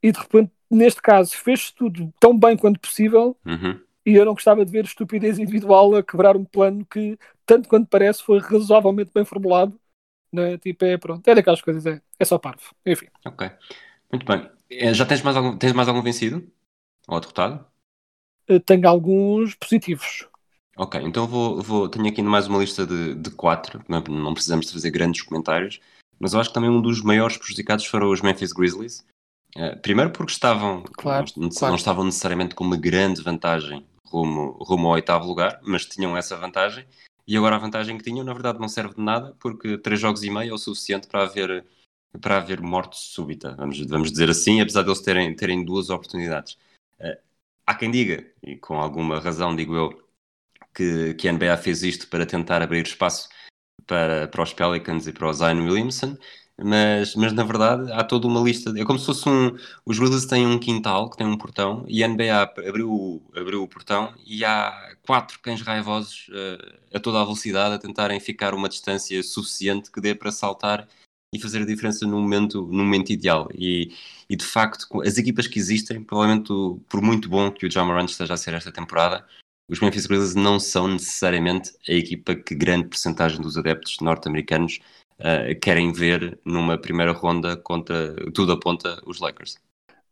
e 0.02 0.12
de 0.12 0.18
repente, 0.18 0.52
neste 0.70 1.02
caso, 1.02 1.36
fez 1.36 1.70
tudo 1.72 2.12
tão 2.20 2.38
bem 2.38 2.56
quanto 2.56 2.80
possível. 2.80 3.36
Uhum 3.44 3.80
e 4.08 4.14
eu 4.14 4.24
não 4.24 4.32
gostava 4.32 4.64
de 4.64 4.72
ver 4.72 4.86
estupidez 4.86 5.38
individual 5.38 5.94
a 5.94 6.02
quebrar 6.02 6.34
um 6.34 6.44
plano 6.44 6.82
que, 6.86 7.18
tanto 7.44 7.68
quanto 7.68 7.88
parece, 7.88 8.22
foi 8.22 8.38
razoavelmente 8.38 9.10
bem 9.14 9.22
formulado. 9.22 9.78
Né? 10.32 10.58
Tipo, 10.58 10.84
é 10.84 10.96
pronto, 10.96 11.26
é 11.26 11.34
daquelas 11.34 11.60
coisas, 11.60 11.84
é, 11.86 12.00
é 12.18 12.24
só 12.24 12.38
parvo. 12.38 12.74
Enfim. 12.84 13.06
Ok, 13.24 13.50
muito 14.12 14.26
bem. 14.26 14.48
Eh, 14.70 14.92
já 14.92 15.06
tens 15.06 15.22
mais 15.22 15.36
algum, 15.36 15.56
tens 15.56 15.72
mais 15.72 15.88
algum 15.88 16.02
vencido? 16.02 16.46
Ou 17.06 17.20
derrotado? 17.20 17.64
Eu 18.46 18.60
tenho 18.60 18.88
alguns 18.88 19.54
positivos. 19.54 20.28
Ok, 20.76 21.00
então 21.02 21.26
vou, 21.26 21.60
vou, 21.60 21.88
tenho 21.88 22.06
aqui 22.06 22.22
mais 22.22 22.46
uma 22.46 22.58
lista 22.58 22.86
de, 22.86 23.14
de 23.14 23.30
quatro, 23.30 23.82
não, 23.88 24.00
não 24.00 24.32
precisamos 24.32 24.70
fazer 24.70 24.90
grandes 24.90 25.22
comentários, 25.22 25.80
mas 26.20 26.32
eu 26.32 26.40
acho 26.40 26.50
que 26.50 26.54
também 26.54 26.70
um 26.70 26.80
dos 26.80 27.02
maiores 27.02 27.36
prejudicados 27.36 27.84
foram 27.84 28.10
os 28.10 28.22
Memphis 28.22 28.52
Grizzlies. 28.52 29.04
Uh, 29.56 29.76
primeiro 29.80 30.10
porque 30.10 30.30
estavam, 30.30 30.84
claro, 30.92 31.26
não, 31.36 31.48
claro. 31.48 31.72
não, 31.72 31.76
estavam 31.76 32.04
necessariamente 32.04 32.54
com 32.54 32.62
uma 32.62 32.76
grande 32.76 33.22
vantagem 33.22 33.84
rumo, 34.04 34.56
rumo 34.60 34.86
ao 34.86 34.94
oitavo 34.94 35.26
lugar, 35.26 35.58
mas 35.62 35.84
tinham 35.84 36.16
essa 36.16 36.36
vantagem. 36.36 36.86
E 37.28 37.36
agora 37.36 37.56
a 37.56 37.58
vantagem 37.58 37.98
que 37.98 38.04
tinham, 38.04 38.24
na 38.24 38.32
verdade, 38.32 38.58
não 38.58 38.68
serve 38.70 38.94
de 38.94 39.02
nada, 39.02 39.36
porque 39.38 39.76
três 39.76 40.00
jogos 40.00 40.24
e 40.24 40.30
meio 40.30 40.50
é 40.50 40.54
o 40.54 40.56
suficiente 40.56 41.06
para 41.06 41.24
haver, 41.24 41.62
para 42.22 42.38
haver 42.38 42.62
morte 42.62 42.96
súbita, 42.96 43.54
vamos, 43.54 43.78
vamos 43.84 44.10
dizer 44.10 44.30
assim, 44.30 44.62
apesar 44.62 44.82
de 44.82 44.88
eles 44.88 45.02
terem, 45.02 45.36
terem 45.36 45.62
duas 45.62 45.90
oportunidades. 45.90 46.54
Uh, 46.98 47.18
há 47.66 47.74
quem 47.74 47.90
diga, 47.90 48.26
e 48.42 48.56
com 48.56 48.80
alguma 48.80 49.20
razão 49.20 49.54
digo 49.54 49.76
eu, 49.76 50.08
que, 50.74 51.12
que 51.14 51.28
a 51.28 51.32
NBA 51.34 51.58
fez 51.58 51.82
isto 51.82 52.08
para 52.08 52.24
tentar 52.24 52.62
abrir 52.62 52.86
espaço 52.86 53.28
para, 53.86 54.26
para 54.28 54.42
os 54.42 54.54
Pelicans 54.54 55.06
e 55.06 55.12
para 55.12 55.28
o 55.28 55.32
Zion 55.34 55.66
Williamson, 55.66 56.16
mas, 56.62 57.14
mas 57.14 57.32
na 57.32 57.44
verdade 57.44 57.90
há 57.92 58.02
toda 58.02 58.26
uma 58.26 58.40
lista. 58.40 58.72
É 58.76 58.84
como 58.84 58.98
se 58.98 59.06
fosse 59.06 59.28
um. 59.28 59.56
Os 59.86 59.98
Grizzlies 59.98 60.26
têm 60.26 60.46
um 60.46 60.58
quintal 60.58 61.08
que 61.08 61.16
tem 61.16 61.26
um 61.26 61.36
portão 61.38 61.84
e 61.88 62.02
a 62.02 62.08
NBA 62.08 62.42
abriu, 62.42 63.22
abriu 63.34 63.62
o 63.62 63.68
portão 63.68 64.12
e 64.26 64.44
há 64.44 64.96
quatro 65.02 65.38
cães 65.40 65.62
raivosos 65.62 66.28
uh, 66.30 66.96
a 66.96 67.00
toda 67.00 67.20
a 67.20 67.24
velocidade 67.24 67.74
a 67.74 67.78
tentarem 67.78 68.18
ficar 68.20 68.54
uma 68.54 68.68
distância 68.68 69.22
suficiente 69.22 69.90
que 69.90 70.00
dê 70.00 70.14
para 70.14 70.32
saltar 70.32 70.88
e 71.32 71.38
fazer 71.38 71.62
a 71.62 71.66
diferença 71.66 72.06
no 72.06 72.20
momento, 72.20 72.62
no 72.62 72.84
momento 72.84 73.10
ideal. 73.10 73.48
E, 73.54 73.92
e 74.28 74.36
de 74.36 74.44
facto, 74.44 75.02
as 75.02 75.18
equipas 75.18 75.46
que 75.46 75.58
existem, 75.58 76.02
provavelmente 76.02 76.48
por 76.88 77.00
muito 77.02 77.28
bom 77.28 77.50
que 77.50 77.66
o 77.66 77.68
John 77.68 77.86
Morant 77.86 78.08
esteja 78.08 78.34
a 78.34 78.36
ser 78.36 78.54
esta 78.54 78.72
temporada, 78.72 79.24
os 79.70 79.80
Memphis 79.80 80.06
Grizzlies 80.06 80.34
não 80.34 80.58
são 80.58 80.88
necessariamente 80.88 81.72
a 81.88 81.92
equipa 81.92 82.34
que 82.34 82.54
grande 82.54 82.88
porcentagem 82.88 83.40
dos 83.40 83.58
adeptos 83.58 83.98
norte-americanos 84.00 84.80
uh, 85.20 85.58
querem 85.60 85.92
ver 85.92 86.38
numa 86.44 86.78
primeira 86.78 87.12
ronda 87.12 87.56
contra, 87.56 88.14
tudo 88.32 88.52
aponta, 88.52 89.00
os 89.06 89.20
Lakers. 89.20 89.56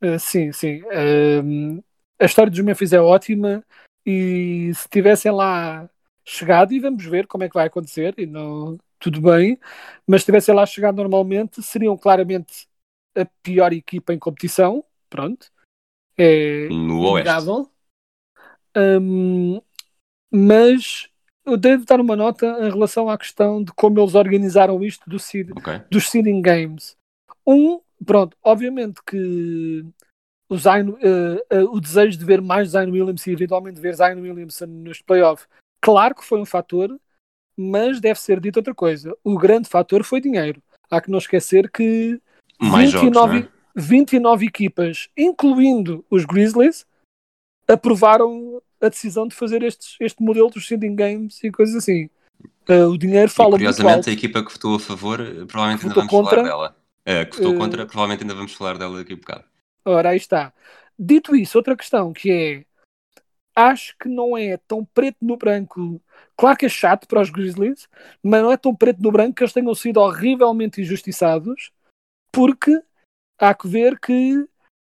Uh, 0.02 0.18
sim, 0.18 0.52
sim. 0.52 0.82
Uh, 0.82 1.82
a 2.20 2.24
história 2.24 2.50
dos 2.50 2.60
Memphis 2.60 2.92
é 2.92 3.00
ótima 3.00 3.64
e 4.04 4.72
se 4.74 4.88
tivessem 4.88 5.32
lá 5.32 5.88
chegado, 6.24 6.72
e 6.72 6.80
vamos 6.80 7.04
ver 7.04 7.26
como 7.26 7.44
é 7.44 7.48
que 7.48 7.54
vai 7.54 7.66
acontecer, 7.66 8.14
e 8.18 8.26
não, 8.26 8.78
tudo 8.98 9.20
bem, 9.20 9.58
mas 10.06 10.22
se 10.22 10.26
tivessem 10.26 10.54
lá 10.54 10.66
chegado 10.66 10.96
normalmente, 10.96 11.62
seriam 11.62 11.96
claramente 11.96 12.66
a 13.16 13.24
pior 13.42 13.72
equipa 13.72 14.12
em 14.12 14.18
competição, 14.18 14.84
pronto. 15.08 15.50
É 16.18 16.68
no 16.68 17.00
Oeste. 17.10 17.70
Um, 18.76 19.60
mas 20.30 21.08
eu 21.46 21.56
devo 21.56 21.84
dar 21.84 22.00
uma 22.00 22.16
nota 22.16 22.46
em 22.60 22.70
relação 22.70 23.08
à 23.08 23.16
questão 23.16 23.62
de 23.62 23.72
como 23.72 24.00
eles 24.00 24.14
organizaram 24.14 24.82
isto 24.82 25.08
do 25.08 25.18
seed, 25.18 25.52
okay. 25.56 25.80
dos 25.90 26.10
seeding 26.10 26.42
games. 26.42 26.96
Um, 27.46 27.80
pronto, 28.04 28.36
obviamente 28.42 29.00
que 29.06 29.84
o, 30.48 30.56
Zion, 30.56 30.90
uh, 30.90 31.56
uh, 31.56 31.72
o 31.72 31.80
desejo 31.80 32.18
de 32.18 32.24
ver 32.24 32.42
mais 32.42 32.70
Zion 32.70 32.90
Williams 32.90 33.24
e 33.26 33.30
eventualmente 33.30 33.80
ver 33.80 33.94
Zion 33.94 34.20
Williamson 34.20 34.66
nos 34.66 35.00
playoffs, 35.00 35.48
claro 35.80 36.16
que 36.16 36.24
foi 36.24 36.40
um 36.40 36.44
fator, 36.44 36.98
mas 37.56 38.00
deve 38.00 38.20
ser 38.20 38.40
dito 38.40 38.56
outra 38.56 38.74
coisa. 38.74 39.16
O 39.22 39.38
grande 39.38 39.68
fator 39.68 40.02
foi 40.02 40.20
dinheiro. 40.20 40.60
Há 40.90 41.00
que 41.00 41.10
não 41.10 41.18
esquecer 41.18 41.70
que 41.70 42.20
mais 42.60 42.92
29, 42.92 43.38
jogos, 43.38 43.48
é? 43.48 43.80
29 43.80 44.46
equipas, 44.46 45.08
incluindo 45.16 46.04
os 46.10 46.24
Grizzlies, 46.24 46.86
aprovaram 47.68 48.62
a 48.86 48.90
decisão 48.90 49.26
de 49.26 49.34
fazer 49.34 49.62
estes, 49.62 49.96
este 50.00 50.22
modelo 50.22 50.50
dos 50.50 50.66
sending 50.66 50.94
games 50.94 51.42
e 51.42 51.50
coisas 51.50 51.76
assim. 51.76 52.08
Uh, 52.68 52.88
o 52.90 52.98
dinheiro 52.98 53.30
fala 53.30 53.50
e, 53.50 53.52
curiosamente, 53.52 54.10
a 54.10 54.12
equipa 54.12 54.44
que 54.44 54.52
votou 54.52 54.76
a 54.76 54.80
favor, 54.80 55.18
provavelmente 55.46 55.82
ainda 55.84 55.94
vamos 55.94 56.10
contra, 56.10 56.36
falar 56.36 56.48
dela. 56.48 56.76
Uh, 57.06 57.30
que 57.30 57.36
votou 57.36 57.54
uh, 57.54 57.58
contra, 57.58 57.86
provavelmente 57.86 58.22
ainda 58.22 58.34
vamos 58.34 58.52
falar 58.52 58.78
dela 58.78 58.98
daqui 58.98 59.12
a 59.12 59.16
um 59.16 59.18
bocado. 59.18 59.44
Ora, 59.84 60.10
aí 60.10 60.16
está. 60.16 60.52
Dito 60.98 61.36
isso, 61.36 61.58
outra 61.58 61.76
questão 61.76 62.12
que 62.12 62.30
é 62.30 62.64
acho 63.56 63.96
que 63.98 64.08
não 64.08 64.36
é 64.36 64.58
tão 64.58 64.84
preto 64.84 65.16
no 65.22 65.36
branco. 65.36 66.00
Claro 66.36 66.58
que 66.58 66.66
é 66.66 66.68
chato 66.68 67.08
para 67.08 67.22
os 67.22 67.30
Grizzlies, 67.30 67.88
mas 68.22 68.42
não 68.42 68.52
é 68.52 68.56
tão 68.56 68.74
preto 68.74 69.02
no 69.02 69.10
branco 69.10 69.34
que 69.34 69.42
eles 69.42 69.52
tenham 69.52 69.74
sido 69.74 69.98
horrivelmente 69.98 70.82
injustiçados, 70.82 71.72
porque 72.30 72.78
há 73.38 73.54
que 73.54 73.66
ver 73.66 73.98
que 73.98 74.46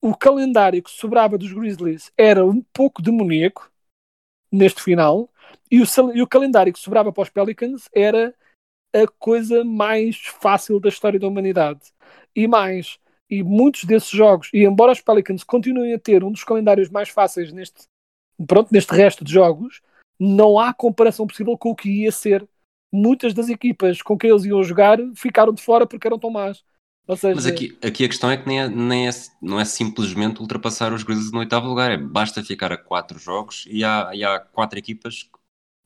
o 0.03 0.15
calendário 0.15 0.83
que 0.83 0.91
sobrava 0.91 1.39
dos 1.39 1.53
Grizzlies 1.53 2.13
era 2.17 2.45
um 2.45 2.63
pouco 2.73 3.01
demoníaco 3.01 3.70
neste 4.51 4.83
final, 4.83 5.29
e 5.71 5.81
o, 5.81 5.85
e 6.15 6.23
o 6.23 6.27
calendário 6.27 6.73
que 6.73 6.79
sobrava 6.79 7.13
para 7.13 7.23
os 7.23 7.29
Pelicans 7.29 7.89
era 7.93 8.35
a 8.93 9.07
coisa 9.19 9.65
mais 9.65 10.17
fácil 10.17 10.81
da 10.81 10.89
história 10.89 11.19
da 11.19 11.29
humanidade. 11.29 11.81
E 12.35 12.47
mais, 12.49 12.99
e 13.29 13.43
muitos 13.43 13.85
desses 13.85 14.11
jogos, 14.11 14.51
e 14.53 14.65
embora 14.65 14.93
os 14.93 15.01
Pelicans 15.01 15.45
continuem 15.45 15.95
a 15.95 15.99
ter 15.99 16.25
um 16.25 16.33
dos 16.33 16.45
calendários 16.45 16.91
mais 16.91 17.09
fáceis 17.09 17.53
neste, 17.53 17.83
pronto, 18.47 18.73
neste 18.73 18.93
resto 18.93 19.25
de 19.25 19.33
jogos, 19.33 19.81
não 20.19 20.59
há 20.59 20.75
comparação 20.75 21.27
possível 21.27 21.57
com 21.57 21.71
o 21.71 21.77
que 21.77 22.03
ia 22.03 22.13
ser. 22.13 22.47
Muitas 22.93 23.33
das 23.33 23.49
equipas 23.49 24.03
com 24.03 24.19
quem 24.19 24.31
eles 24.31 24.45
iam 24.45 24.63
jogar 24.65 24.99
ficaram 25.15 25.53
de 25.53 25.63
fora 25.63 25.87
porque 25.87 26.07
eram 26.07 26.19
tão 26.19 26.31
más. 26.31 26.65
Seja... 27.17 27.35
Mas 27.35 27.47
aqui, 27.47 27.79
aqui 27.83 28.05
a 28.05 28.09
questão 28.09 28.31
é 28.31 28.37
que 28.37 28.47
nem 28.47 28.61
é, 28.61 28.69
nem 28.69 29.09
é, 29.09 29.11
não 29.41 29.59
é 29.59 29.65
simplesmente 29.65 30.41
ultrapassar 30.41 30.93
os 30.93 31.03
Grizzlies 31.03 31.33
no 31.33 31.39
oitavo 31.39 31.69
lugar, 31.69 31.91
é 31.91 31.97
basta 31.97 32.43
ficar 32.43 32.73
a 32.73 32.77
quatro 32.77 33.19
jogos 33.19 33.65
e 33.69 33.85
há, 33.85 34.11
e 34.13 34.25
há 34.25 34.39
quatro 34.39 34.79
equipas 34.79 35.25
que 35.25 35.39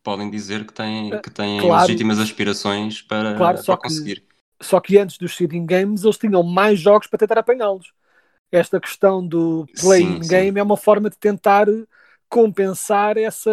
podem 0.03 0.31
dizer 0.31 0.67
que 0.67 0.73
têm, 0.73 1.21
que 1.21 1.31
têm 1.31 1.61
claro, 1.61 1.87
legítimas 1.87 2.19
aspirações 2.19 3.01
para, 3.01 3.35
claro, 3.35 3.65
para 3.65 3.77
conseguir. 3.77 4.21
Que, 4.21 4.67
só 4.67 4.81
que 4.81 4.99
antes 4.99 5.19
dos 5.19 5.35
seeding 5.35 5.67
games 5.67 6.05
eles 6.05 6.19
tinham 6.19 6.43
mais 6.43 6.79
jogos 6.79 7.07
para 7.07 7.19
tentar 7.19 7.39
apanhá-los. 7.39 7.93
Esta 8.53 8.79
questão 8.79 9.27
do 9.27 9.67
playing 9.81 10.21
game 10.21 10.61
é 10.61 10.63
uma 10.63 10.77
forma 10.77 11.11
de 11.11 11.17
tentar 11.17 11.67
compensar 12.29 13.17
essa 13.17 13.51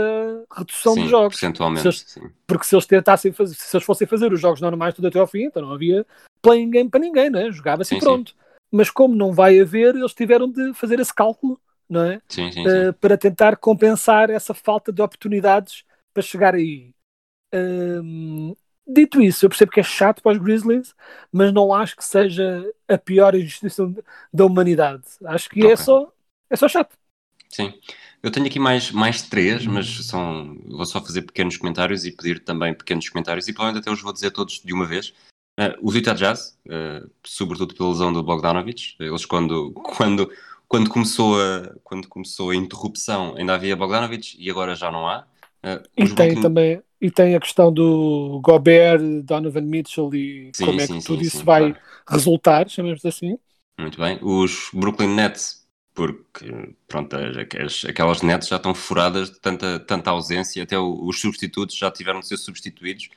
redução 0.52 0.94
sim, 0.94 1.04
de 1.04 1.10
jogos. 1.10 1.40
Percentualmente, 1.40 1.82
se 1.82 1.88
eles, 1.88 2.32
porque 2.46 2.66
se 2.66 2.76
eles 2.76 2.86
tentassem 2.86 3.32
fazer, 3.32 3.56
se 3.56 3.76
eles 3.76 3.86
fossem 3.86 4.08
fazer 4.08 4.32
os 4.34 4.40
jogos 4.40 4.62
normais 4.62 4.94
tudo 4.94 5.08
até 5.08 5.20
ao 5.20 5.28
fim, 5.28 5.44
então 5.44 5.62
não 5.62 5.74
havia 5.74 6.06
playing 6.42 6.70
game 6.70 6.90
para 6.90 7.00
ninguém, 7.00 7.30
né? 7.30 7.52
jogava-se 7.52 7.98
pronto. 8.00 8.32
Sim. 8.32 8.38
Mas 8.72 8.90
como 8.90 9.16
não 9.16 9.34
vai 9.34 9.60
haver, 9.60 9.96
eles 9.96 10.14
tiveram 10.14 10.50
de 10.50 10.74
fazer 10.74 11.00
esse 11.00 11.14
cálculo 11.14 11.60
não 11.92 12.06
é? 12.06 12.22
Sim, 12.30 12.50
sim, 12.54 12.66
uh, 12.66 12.94
para 12.94 13.18
tentar 13.18 13.58
compensar 13.58 14.30
essa 14.30 14.54
falta 14.54 14.94
de 14.94 15.02
oportunidades 15.02 15.84
para 16.14 16.24
chegar 16.24 16.56
aí. 16.56 16.94
Um, 17.54 18.56
dito 18.88 19.22
isso, 19.22 19.44
eu 19.44 19.50
percebo 19.50 19.74
que 19.74 19.82
é 19.82 19.84
chato 19.84 20.24
para 20.24 20.32
os 20.32 20.38
Grizzlies, 20.38 20.96
mas 21.30 21.52
não 21.52 21.74
acho 21.74 21.98
que 21.98 22.06
seja 22.06 22.64
a 22.88 22.98
pior 22.98 23.36
injustiça 23.36 23.94
da 24.34 24.46
humanidade. 24.46 25.04
Acho 25.26 25.50
que 25.50 25.60
é 25.60 25.64
okay. 25.64 25.74
é, 25.74 25.76
só, 25.76 26.14
é 26.50 26.56
só 26.56 26.70
chato. 26.70 26.98
Sim. 27.50 27.74
Eu 28.24 28.32
tenho 28.32 28.46
aqui 28.46 28.60
mais, 28.60 28.92
mais 28.92 29.24
três, 29.24 29.66
mas 29.66 30.06
são, 30.06 30.58
vou 30.68 30.86
só 30.86 31.02
fazer 31.02 31.24
pequenos 31.24 31.58
comentários 31.58 32.06
e 32.06 32.16
pedir 32.16 32.40
também 32.42 32.74
pequenos 32.74 33.10
comentários 33.10 33.50
e 33.50 33.54
provavelmente 33.54 33.82
até 33.82 33.92
os 33.92 34.02
vou 34.02 34.14
dizer 34.14 34.32
todos 34.32 34.62
de 34.64 34.74
uma 34.74 34.86
vez. 34.86 35.14
Uh, 35.62 35.78
os 35.80 35.94
Utah 35.94 36.14
Jazz, 36.16 36.58
uh, 36.66 37.08
sobretudo 37.24 37.76
pela 37.76 37.90
lesão 37.90 38.12
do 38.12 38.24
Bogdanovich, 38.24 38.96
eles 39.00 39.26
quando, 39.26 39.72
quando, 39.74 40.32
quando, 40.68 40.90
começou 40.90 41.40
a, 41.40 41.76
quando 41.84 42.08
começou 42.08 42.50
a 42.50 42.56
interrupção 42.56 43.36
ainda 43.38 43.54
havia 43.54 43.76
Bogdanovich 43.76 44.36
e 44.40 44.50
agora 44.50 44.74
já 44.76 44.90
não 44.90 45.08
há. 45.08 45.20
Uh, 45.64 45.88
e 45.96 46.06
tem 46.06 46.16
Brooklyn... 46.16 46.42
também 46.42 46.82
e 47.00 47.12
tem 47.12 47.36
a 47.36 47.40
questão 47.40 47.72
do 47.72 48.40
Gobert, 48.44 49.02
Donovan 49.24 49.62
Mitchell 49.62 50.10
e 50.16 50.52
sim, 50.54 50.66
como 50.66 50.82
é 50.82 50.88
que 50.88 50.94
sim, 50.94 51.02
tudo 51.02 51.20
sim, 51.20 51.28
isso 51.28 51.44
vai 51.44 51.74
claro. 51.74 51.86
resultar, 52.08 52.70
chamemos 52.70 53.06
assim. 53.06 53.38
Muito 53.80 54.00
bem. 54.00 54.18
Os 54.22 54.70
Brooklyn 54.74 55.14
Nets, 55.14 55.64
porque 55.94 56.74
pronto, 56.88 57.16
as, 57.16 57.86
aquelas 57.86 58.22
Nets 58.22 58.48
já 58.48 58.56
estão 58.56 58.74
furadas 58.74 59.30
de 59.30 59.40
tanta, 59.40 59.80
tanta 59.80 60.10
ausência, 60.10 60.64
até 60.64 60.80
os 60.80 61.20
substitutos 61.20 61.76
já 61.76 61.92
tiveram 61.92 62.20
de 62.20 62.28
ser 62.28 62.38
substituídos, 62.38 63.10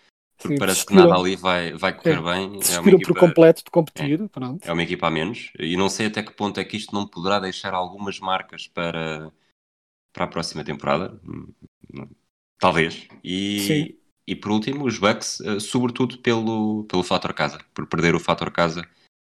porque 0.44 0.58
parece 0.58 0.84
que 0.84 0.94
nada 0.94 1.14
ali 1.14 1.36
vai, 1.36 1.72
vai 1.72 1.96
correr 1.96 2.18
é, 2.18 2.20
bem. 2.20 2.60
É 2.70 2.78
uma 2.78 2.90
equipa, 2.90 3.06
por 3.14 3.18
completo 3.18 3.64
de 3.64 3.70
competir, 3.70 4.20
é, 4.20 4.28
pronto. 4.28 4.62
É 4.62 4.72
uma 4.74 4.82
equipa 4.82 5.06
a 5.06 5.10
menos, 5.10 5.50
e 5.58 5.74
não 5.74 5.88
sei 5.88 6.06
até 6.06 6.22
que 6.22 6.34
ponto 6.34 6.60
é 6.60 6.64
que 6.64 6.76
isto 6.76 6.94
não 6.94 7.06
poderá 7.06 7.40
deixar 7.40 7.72
algumas 7.72 8.20
marcas 8.20 8.68
para, 8.68 9.32
para 10.12 10.24
a 10.26 10.28
próxima 10.28 10.62
temporada. 10.62 11.18
Talvez. 12.58 13.08
E, 13.24 13.98
e 14.26 14.36
por 14.36 14.50
último, 14.50 14.84
os 14.84 14.98
Bucks, 14.98 15.40
uh, 15.40 15.58
sobretudo 15.58 16.18
pelo, 16.18 16.84
pelo 16.84 17.02
fator 17.02 17.32
casa, 17.32 17.58
por 17.72 17.86
perder 17.86 18.14
o 18.14 18.20
fator 18.20 18.50
casa 18.50 18.86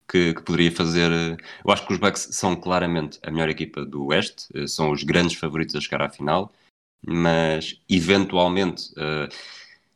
que, 0.09 0.33
que, 0.33 0.43
poderia 0.43 0.71
fazer. 0.71 1.11
Uh, 1.11 1.37
eu 1.64 1.73
acho 1.73 1.85
que 1.88 1.93
os 1.93 1.99
Bucks 1.99 2.29
são 2.31 2.55
claramente 2.55 3.19
a 3.25 3.33
melhor 3.33 3.49
equipa 3.49 3.85
do 3.85 4.07
Oeste, 4.07 4.47
uh, 4.57 4.69
são 4.69 4.93
os 4.93 5.02
grandes 5.02 5.37
favoritos 5.37 5.75
a 5.75 5.81
chegar 5.81 6.02
à 6.02 6.09
final, 6.09 6.52
mas 7.05 7.81
eventualmente 7.88 8.93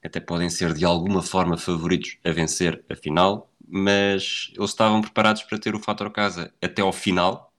até 0.05 0.21
podem 0.21 0.51
ser 0.51 0.75
de 0.75 0.85
alguma 0.85 1.23
forma 1.23 1.57
favoritos 1.57 2.19
a 2.23 2.31
vencer 2.31 2.85
a 2.91 2.95
final, 2.95 3.51
mas 3.67 4.53
eles 4.55 4.71
estavam 4.71 5.01
preparados 5.01 5.43
para 5.43 5.59
ter 5.59 5.75
o 5.75 5.81
fator 5.81 6.11
casa 6.13 6.53
até 6.63 6.83
ao 6.83 6.93
final. 6.93 7.51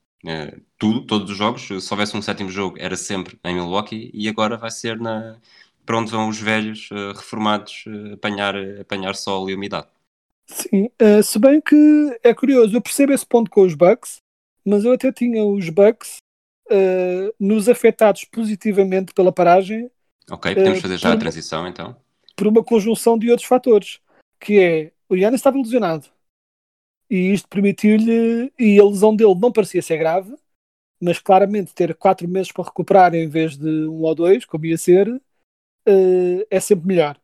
tudo, 0.78 1.06
todos 1.06 1.30
os 1.30 1.36
jogos, 1.36 1.62
se 1.66 1.92
houvesse 1.92 2.16
um 2.16 2.22
sétimo 2.22 2.50
jogo, 2.50 2.76
era 2.78 2.96
sempre 2.96 3.38
em 3.44 3.54
Milwaukee 3.54 4.10
e 4.14 4.28
agora 4.28 4.56
vai 4.56 4.70
ser 4.70 4.98
na, 4.98 5.38
para 5.86 5.98
onde 5.98 6.10
vão 6.10 6.28
os 6.28 6.38
velhos 6.38 6.90
uh, 6.90 7.12
reformados 7.14 7.84
uh, 7.86 8.14
apanhar, 8.14 8.54
apanhar 8.80 9.14
sol 9.14 9.48
e 9.48 9.54
umidade. 9.54 9.86
Sim, 10.48 10.90
uh, 11.00 11.22
se 11.22 11.38
bem 11.38 11.60
que 11.60 12.18
é 12.22 12.34
curioso, 12.34 12.76
eu 12.76 12.82
percebo 12.82 13.12
esse 13.12 13.24
ponto 13.24 13.50
com 13.50 13.62
os 13.62 13.74
Bucks, 13.74 14.18
mas 14.64 14.84
eu 14.84 14.92
até 14.92 15.12
tinha 15.12 15.44
os 15.44 15.68
Bucks 15.68 16.18
nos 17.38 17.68
afetados 17.68 18.24
positivamente 18.24 19.14
pela 19.14 19.30
paragem. 19.30 19.88
Ok, 20.28 20.52
podemos 20.52 20.80
fazer 20.80 20.98
já 20.98 21.12
a 21.12 21.16
transição 21.16 21.68
então. 21.68 21.96
Por 22.36 22.46
uma 22.46 22.62
conjunção 22.62 23.18
de 23.18 23.30
outros 23.30 23.48
fatores, 23.48 24.00
que 24.38 24.60
é 24.60 24.92
o 25.08 25.16
Yannis 25.16 25.40
estava 25.40 25.56
lesionado 25.56 26.10
e 27.10 27.32
isto 27.32 27.48
permitiu-lhe, 27.48 28.52
e 28.58 28.78
a 28.80 28.84
lesão 28.84 29.14
dele 29.14 29.34
não 29.36 29.52
parecia 29.52 29.82
ser 29.82 29.96
grave, 29.98 30.34
mas 31.00 31.18
claramente 31.18 31.74
ter 31.74 31.94
quatro 31.94 32.28
meses 32.28 32.52
para 32.52 32.64
recuperar 32.64 33.14
em 33.14 33.28
vez 33.28 33.56
de 33.56 33.68
um 33.88 34.02
ou 34.02 34.14
dois, 34.14 34.44
como 34.44 34.66
ia 34.66 34.78
ser, 34.78 35.08
uh, 35.08 36.46
é 36.50 36.60
sempre 36.60 36.86
melhor. 36.86 37.20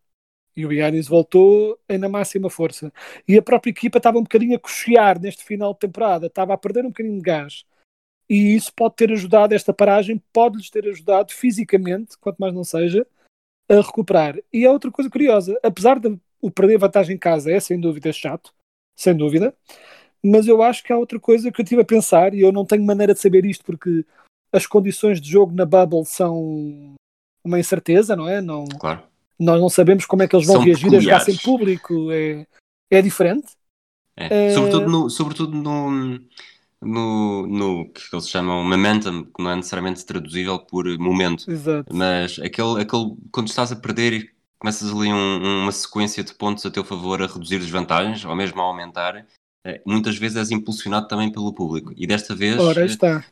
E 0.56 0.66
o 0.66 0.72
Yannis 0.72 1.08
voltou 1.08 1.78
na 1.88 2.08
máxima 2.08 2.50
força. 2.50 2.92
E 3.26 3.38
a 3.38 3.42
própria 3.42 3.70
equipa 3.70 3.98
estava 3.98 4.18
um 4.18 4.22
bocadinho 4.22 4.54
a 4.56 4.58
cochear 4.58 5.18
neste 5.20 5.44
final 5.44 5.72
de 5.72 5.80
temporada, 5.80 6.26
estava 6.26 6.52
a 6.54 6.58
perder 6.58 6.84
um 6.84 6.88
bocadinho 6.88 7.16
de 7.16 7.22
gás. 7.22 7.64
E 8.28 8.54
isso 8.54 8.72
pode 8.74 8.96
ter 8.96 9.10
ajudado, 9.12 9.54
esta 9.54 9.72
paragem 9.74 10.22
pode-lhes 10.32 10.70
ter 10.70 10.86
ajudado 10.88 11.32
fisicamente, 11.32 12.18
quanto 12.18 12.38
mais 12.38 12.54
não 12.54 12.64
seja, 12.64 13.06
a 13.68 13.76
recuperar. 13.76 14.36
E 14.52 14.64
é 14.64 14.70
outra 14.70 14.90
coisa 14.90 15.10
curiosa, 15.10 15.58
apesar 15.62 15.98
de 15.98 16.18
o 16.40 16.50
perder 16.50 16.78
vantagem 16.78 17.16
em 17.16 17.18
casa 17.18 17.52
é 17.52 17.60
sem 17.60 17.80
dúvida 17.80 18.12
chato, 18.12 18.52
sem 18.96 19.16
dúvida, 19.16 19.54
mas 20.22 20.46
eu 20.46 20.62
acho 20.62 20.82
que 20.82 20.92
há 20.92 20.98
outra 20.98 21.18
coisa 21.18 21.50
que 21.50 21.60
eu 21.60 21.64
estive 21.64 21.82
a 21.82 21.84
pensar, 21.84 22.34
e 22.34 22.40
eu 22.40 22.52
não 22.52 22.64
tenho 22.64 22.84
maneira 22.84 23.14
de 23.14 23.20
saber 23.20 23.44
isto 23.44 23.64
porque 23.64 24.04
as 24.52 24.66
condições 24.66 25.20
de 25.20 25.30
jogo 25.30 25.54
na 25.54 25.64
Bubble 25.64 26.04
são 26.04 26.94
uma 27.44 27.58
incerteza, 27.58 28.14
não 28.14 28.28
é? 28.28 28.40
Não, 28.40 28.64
claro. 28.66 29.02
Nós 29.38 29.60
não 29.60 29.68
sabemos 29.68 30.04
como 30.04 30.22
é 30.22 30.28
que 30.28 30.36
eles 30.36 30.46
vão 30.46 30.56
São 30.56 30.64
reagir 30.64 30.90
peculiares. 30.90 31.06
a 31.06 31.10
jogar 31.10 31.24
sem 31.24 31.36
público, 31.36 32.12
é, 32.12 32.46
é 32.90 33.02
diferente. 33.02 33.52
É. 34.16 34.48
É... 34.48 34.54
Sobretudo, 34.54 34.88
no, 34.88 35.10
sobretudo 35.10 35.56
no, 35.56 36.20
no, 36.82 37.46
no 37.46 37.88
que 37.90 38.02
eles 38.12 38.28
chamam 38.28 38.64
momentum, 38.64 39.24
que 39.24 39.42
não 39.42 39.50
é 39.50 39.56
necessariamente 39.56 40.04
traduzível 40.04 40.58
por 40.58 40.86
momento, 40.98 41.50
Exato. 41.50 41.94
mas 41.94 42.38
aquele, 42.38 42.80
aquele 42.82 43.16
quando 43.30 43.48
estás 43.48 43.70
a 43.72 43.76
perder 43.76 44.12
e 44.12 44.30
começas 44.58 44.90
ali 44.90 45.12
um, 45.12 45.62
uma 45.62 45.72
sequência 45.72 46.22
de 46.22 46.34
pontos 46.34 46.66
a 46.66 46.70
teu 46.70 46.84
favor 46.84 47.22
a 47.22 47.26
reduzir 47.26 47.58
desvantagens 47.58 48.24
ou 48.24 48.34
mesmo 48.34 48.60
a 48.60 48.64
aumentar, 48.64 49.26
é, 49.64 49.80
muitas 49.86 50.16
vezes 50.16 50.36
és 50.36 50.50
impulsionado 50.50 51.06
também 51.06 51.30
pelo 51.30 51.52
público. 51.52 51.92
E 51.96 52.06
desta 52.06 52.34
vez 52.34 52.58
Ora, 52.58 52.84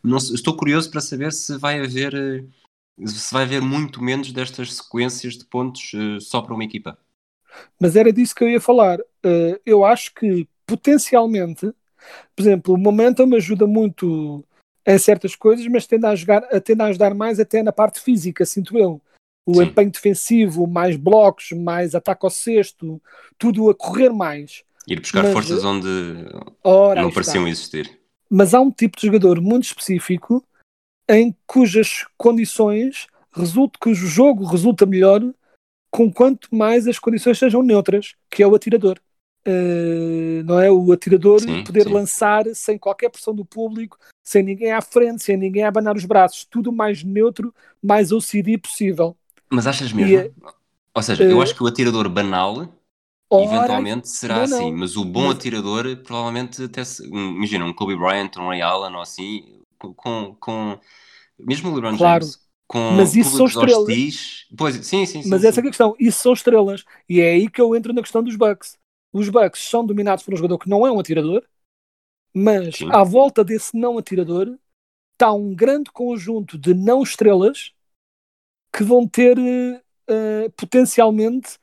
não, 0.03 0.17
estou 0.17 0.57
curioso 0.57 0.91
para 0.91 1.01
saber 1.01 1.33
se 1.33 1.59
vai 1.59 1.81
haver 1.81 2.15
eh, 2.15 2.45
se 3.05 3.33
vai 3.33 3.47
ver 3.47 3.61
muito 3.61 4.03
menos 4.03 4.33
destas 4.33 4.75
sequências 4.75 5.35
de 5.35 5.45
pontos 5.45 5.93
só 6.21 6.41
para 6.41 6.55
uma 6.55 6.65
equipa. 6.65 6.97
Mas 7.81 7.97
era 7.97 8.13
disso 8.13 8.35
que 8.35 8.45
eu 8.45 8.49
ia 8.49 8.61
falar. 8.61 8.99
Eu 9.65 9.85
acho 9.85 10.15
que 10.15 10.47
potencialmente, 10.71 11.73
por 12.35 12.43
exemplo, 12.43 12.75
o 12.75 12.79
momentum 12.79 13.35
ajuda 13.35 13.67
muito 13.67 14.45
em 14.87 14.99
certas 14.99 15.37
coisas, 15.37 15.67
mas 15.67 15.87
tende 15.87 16.07
a, 16.07 16.15
jogar, 16.15 16.43
tende 16.61 16.83
a 16.83 16.87
ajudar 16.87 17.15
mais 17.15 17.39
até 17.39 17.63
na 17.63 17.73
parte 17.73 18.01
física, 18.01 18.45
sinto 18.47 18.79
eu. 18.79 19.01
O 19.47 19.55
Sim. 19.55 19.65
empenho 19.65 19.91
defensivo, 19.91 20.67
mais 20.67 20.97
blocos, 20.97 21.51
mais 21.53 21.95
ataque 21.95 22.25
ao 22.25 22.31
sexto, 22.31 23.01
tudo 23.39 23.69
a 23.71 23.75
correr 23.75 24.11
mais. 24.11 24.63
Ir 24.87 25.01
buscar 25.01 25.23
mas, 25.23 25.33
forças 25.33 25.65
onde 25.65 25.89
não 26.65 27.11
pareciam 27.11 27.47
está. 27.47 27.51
existir. 27.51 28.01
Mas 28.29 28.55
há 28.55 28.61
um 28.61 28.71
tipo 28.71 28.99
de 28.99 29.07
jogador 29.07 29.41
muito 29.41 29.65
específico 29.65 30.45
em 31.09 31.35
cujas 31.47 32.07
condições 32.17 33.07
resulta 33.33 33.79
que 33.81 33.91
o 33.91 33.95
jogo 33.95 34.45
resulta 34.45 34.87
melhor 34.87 35.23
com 35.91 36.13
quanto 36.13 36.55
mais 36.55 36.87
as 36.87 36.99
condições 36.99 37.39
sejam 37.39 37.63
neutras, 37.63 38.15
que 38.31 38.43
é 38.43 38.47
o 38.47 38.55
atirador. 38.55 39.01
Uh, 39.47 40.45
não 40.45 40.61
é 40.61 40.71
o 40.71 40.93
atirador 40.93 41.41
sim, 41.41 41.65
poder 41.65 41.85
sim. 41.85 41.93
lançar 41.93 42.45
sem 42.55 42.77
qualquer 42.79 43.09
pressão 43.09 43.35
do 43.35 43.45
público, 43.45 43.99
sem 44.23 44.43
ninguém 44.43 44.73
à 44.73 44.83
frente, 44.83 45.23
sem 45.23 45.37
ninguém 45.37 45.65
a 45.65 45.69
abanar 45.69 45.97
os 45.97 46.05
braços, 46.05 46.45
tudo 46.45 46.71
mais 46.71 47.03
neutro, 47.03 47.55
mais 47.83 48.13
OCD 48.13 48.59
possível. 48.59 49.17
Mas 49.51 49.67
achas 49.67 49.93
mesmo? 49.93 50.13
E, 50.13 50.17
é- 50.17 50.31
Ou 50.95 51.03
seja, 51.03 51.25
uh, 51.25 51.31
eu 51.31 51.41
acho 51.41 51.55
que 51.55 51.63
o 51.63 51.67
atirador 51.67 52.09
banal 52.11 52.69
ora, 53.31 53.45
eventualmente 53.45 54.09
será 54.09 54.37
não, 54.37 54.43
assim, 54.45 54.73
mas 54.73 54.97
o 54.97 55.05
bom 55.05 55.29
mas... 55.29 55.37
atirador 55.37 55.97
provavelmente 56.05 56.65
até 56.65 56.85
se, 56.85 57.07
imagina 57.07 57.65
um 57.65 57.73
Kobe 57.73 57.97
Bryant, 57.97 58.37
um 58.37 58.49
Ray 58.49 58.61
Allen 58.61 58.95
ou 58.95 59.01
assim, 59.01 59.61
com, 59.79 60.37
com 60.39 60.79
mesmo 61.39 61.71
o 61.71 61.75
LeBron 61.75 61.97
claro. 61.97 62.25
James, 62.25 62.39
com 62.67 62.93
mas 62.93 63.17
isso 63.17 63.37
são 63.37 63.47
estrelas. 63.47 63.89
Hostis, 63.89 64.47
pois, 64.57 64.75
sim, 64.87 65.07
sim, 65.07 65.23
sim, 65.23 65.29
mas 65.29 65.41
sim. 65.41 65.49
essa 65.49 65.61
é 65.61 65.63
a 65.63 65.67
questão, 65.67 65.97
isso 65.99 66.23
são 66.23 66.33
estrelas. 66.33 66.85
E 67.09 67.21
é 67.21 67.33
aí 67.33 67.49
que 67.49 67.61
eu 67.61 67.75
entro 67.75 67.93
na 67.93 68.03
questão 68.03 68.23
dos 68.23 68.37
Bucks. 68.37 68.79
Os 69.13 69.29
Bucks 69.29 69.69
são 69.69 69.85
dominados 69.85 70.25
por 70.25 70.35
um 70.35 70.37
jogador 70.37 70.59
que 70.59 70.69
não 70.69 70.87
é 70.87 70.93
um 70.93 71.01
atirador, 71.01 71.45
mas 72.35 72.77
sim. 72.77 72.89
à 72.93 73.03
volta 73.03 73.43
desse 73.43 73.77
não 73.77 73.99
atirador 73.99 74.57
está 75.13 75.33
um 75.33 75.55
grande 75.55 75.91
conjunto 75.91 76.57
de 76.57 76.73
não 76.73 77.03
estrelas 77.03 77.75
que 78.73 78.83
vão 78.85 79.07
ter 79.07 79.37
uh, 79.39 80.51
potencialmente 80.57 81.59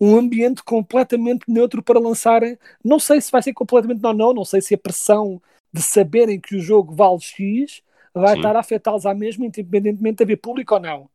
um 0.00 0.16
ambiente 0.16 0.62
completamente 0.64 1.44
neutro 1.46 1.82
para 1.82 2.00
lançarem. 2.00 2.58
Não 2.82 2.98
sei 2.98 3.20
se 3.20 3.30
vai 3.30 3.42
ser 3.42 3.52
completamente 3.52 4.02
não, 4.02 4.12
não, 4.12 4.32
não 4.32 4.44
sei 4.44 4.60
se 4.60 4.74
a 4.74 4.78
pressão 4.78 5.40
de 5.72 5.82
saberem 5.82 6.40
que 6.40 6.56
o 6.56 6.60
jogo 6.60 6.94
vale 6.94 7.20
X 7.20 7.82
vai 8.14 8.32
Sim. 8.32 8.38
estar 8.38 8.56
a 8.56 8.60
afetá-los 8.60 9.06
à 9.06 9.14
mesma, 9.14 9.46
independentemente 9.46 10.18
de 10.18 10.24
haver 10.24 10.36
público 10.36 10.74
ou 10.74 10.80
não. 10.80 11.10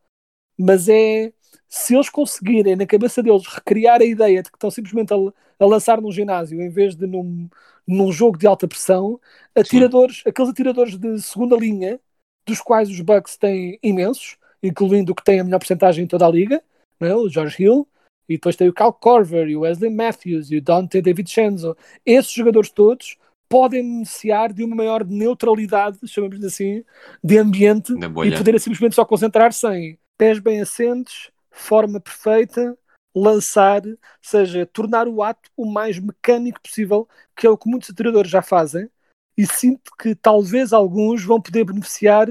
Mas 0.58 0.88
é 0.90 1.34
se 1.68 1.96
eles 1.96 2.10
conseguirem 2.10 2.76
na 2.76 2.86
cabeça 2.86 3.22
deles 3.22 3.46
recriar 3.48 4.02
a 4.02 4.06
ideia 4.06 4.42
de 4.42 4.50
que 4.50 4.58
estão 4.58 4.72
simplesmente 4.72 5.14
a, 5.14 5.18
a 5.60 5.66
lançar 5.66 6.02
num 6.02 6.12
ginásio 6.12 6.62
em 6.62 6.70
vez 6.70 6.96
de 6.96 7.06
num, 7.06 7.50
num 7.86 8.12
jogo 8.12 8.38
de 8.38 8.48
alta 8.48 8.68
pressão, 8.68 9.20
atiradores, 9.56 10.18
Sim. 10.18 10.30
aqueles 10.30 10.52
atiradores 10.52 10.98
de 10.98 11.22
segunda 11.22 11.56
linha, 11.56 12.00
dos 12.48 12.62
quais 12.62 12.90
os 12.90 13.02
Bucks 13.02 13.38
têm 13.38 13.78
imensos, 13.84 14.38
incluindo 14.64 15.12
o 15.12 15.16
que 15.16 15.24
tem 15.24 15.40
a 15.40 15.44
melhor 15.44 15.60
porcentagem 15.60 16.06
em 16.06 16.08
toda 16.08 16.26
a 16.26 16.32
liga, 16.32 16.64
é? 17.00 17.14
o 17.14 17.30
George 17.30 17.62
Hill, 17.62 17.88
e 18.30 18.36
depois 18.36 18.56
tem 18.56 18.68
o 18.68 18.74
Cal 18.74 18.92
Corver, 18.92 19.48
e 19.48 19.56
o 19.56 19.62
Wesley 19.62 19.90
Matthews, 19.90 20.52
e 20.52 20.58
o 20.58 20.62
Dante 20.62 21.02
David 21.02 21.30
Chenzo. 21.30 21.78
Esses 22.06 22.32
jogadores 22.32 22.70
todos 22.70 23.18
podem 23.50 23.82
beneficiar 23.82 24.52
de 24.52 24.64
uma 24.64 24.76
maior 24.76 25.06
neutralidade, 25.06 26.00
chamamos 26.06 26.44
assim, 26.44 26.84
de 27.24 27.38
ambiente 27.38 27.94
e 27.94 28.38
poderem 28.38 28.60
simplesmente 28.60 28.96
só 28.96 29.06
concentrar-se 29.06 29.66
em 29.68 29.98
pés 30.18 30.40
bem 30.40 30.60
assentes, 30.60 31.32
forma 31.58 32.00
perfeita, 32.00 32.78
lançar, 33.16 33.82
seja, 34.22 34.66
tornar 34.66 35.08
o 35.08 35.24
ato 35.24 35.50
o 35.56 35.66
mais 35.66 35.98
mecânico 36.00 36.62
possível, 36.62 37.08
que 37.36 37.48
é 37.48 37.50
o 37.50 37.58
que 37.58 37.70
muitos 37.70 37.94
treinadores 37.94 38.30
já 38.30 38.42
fazem, 38.42 38.90
e 39.38 39.46
sinto 39.46 39.92
que 40.00 40.16
talvez 40.16 40.74
alguns 40.74 41.24
vão 41.24 41.42
poder 41.42 41.64
beneficiar 41.64 42.28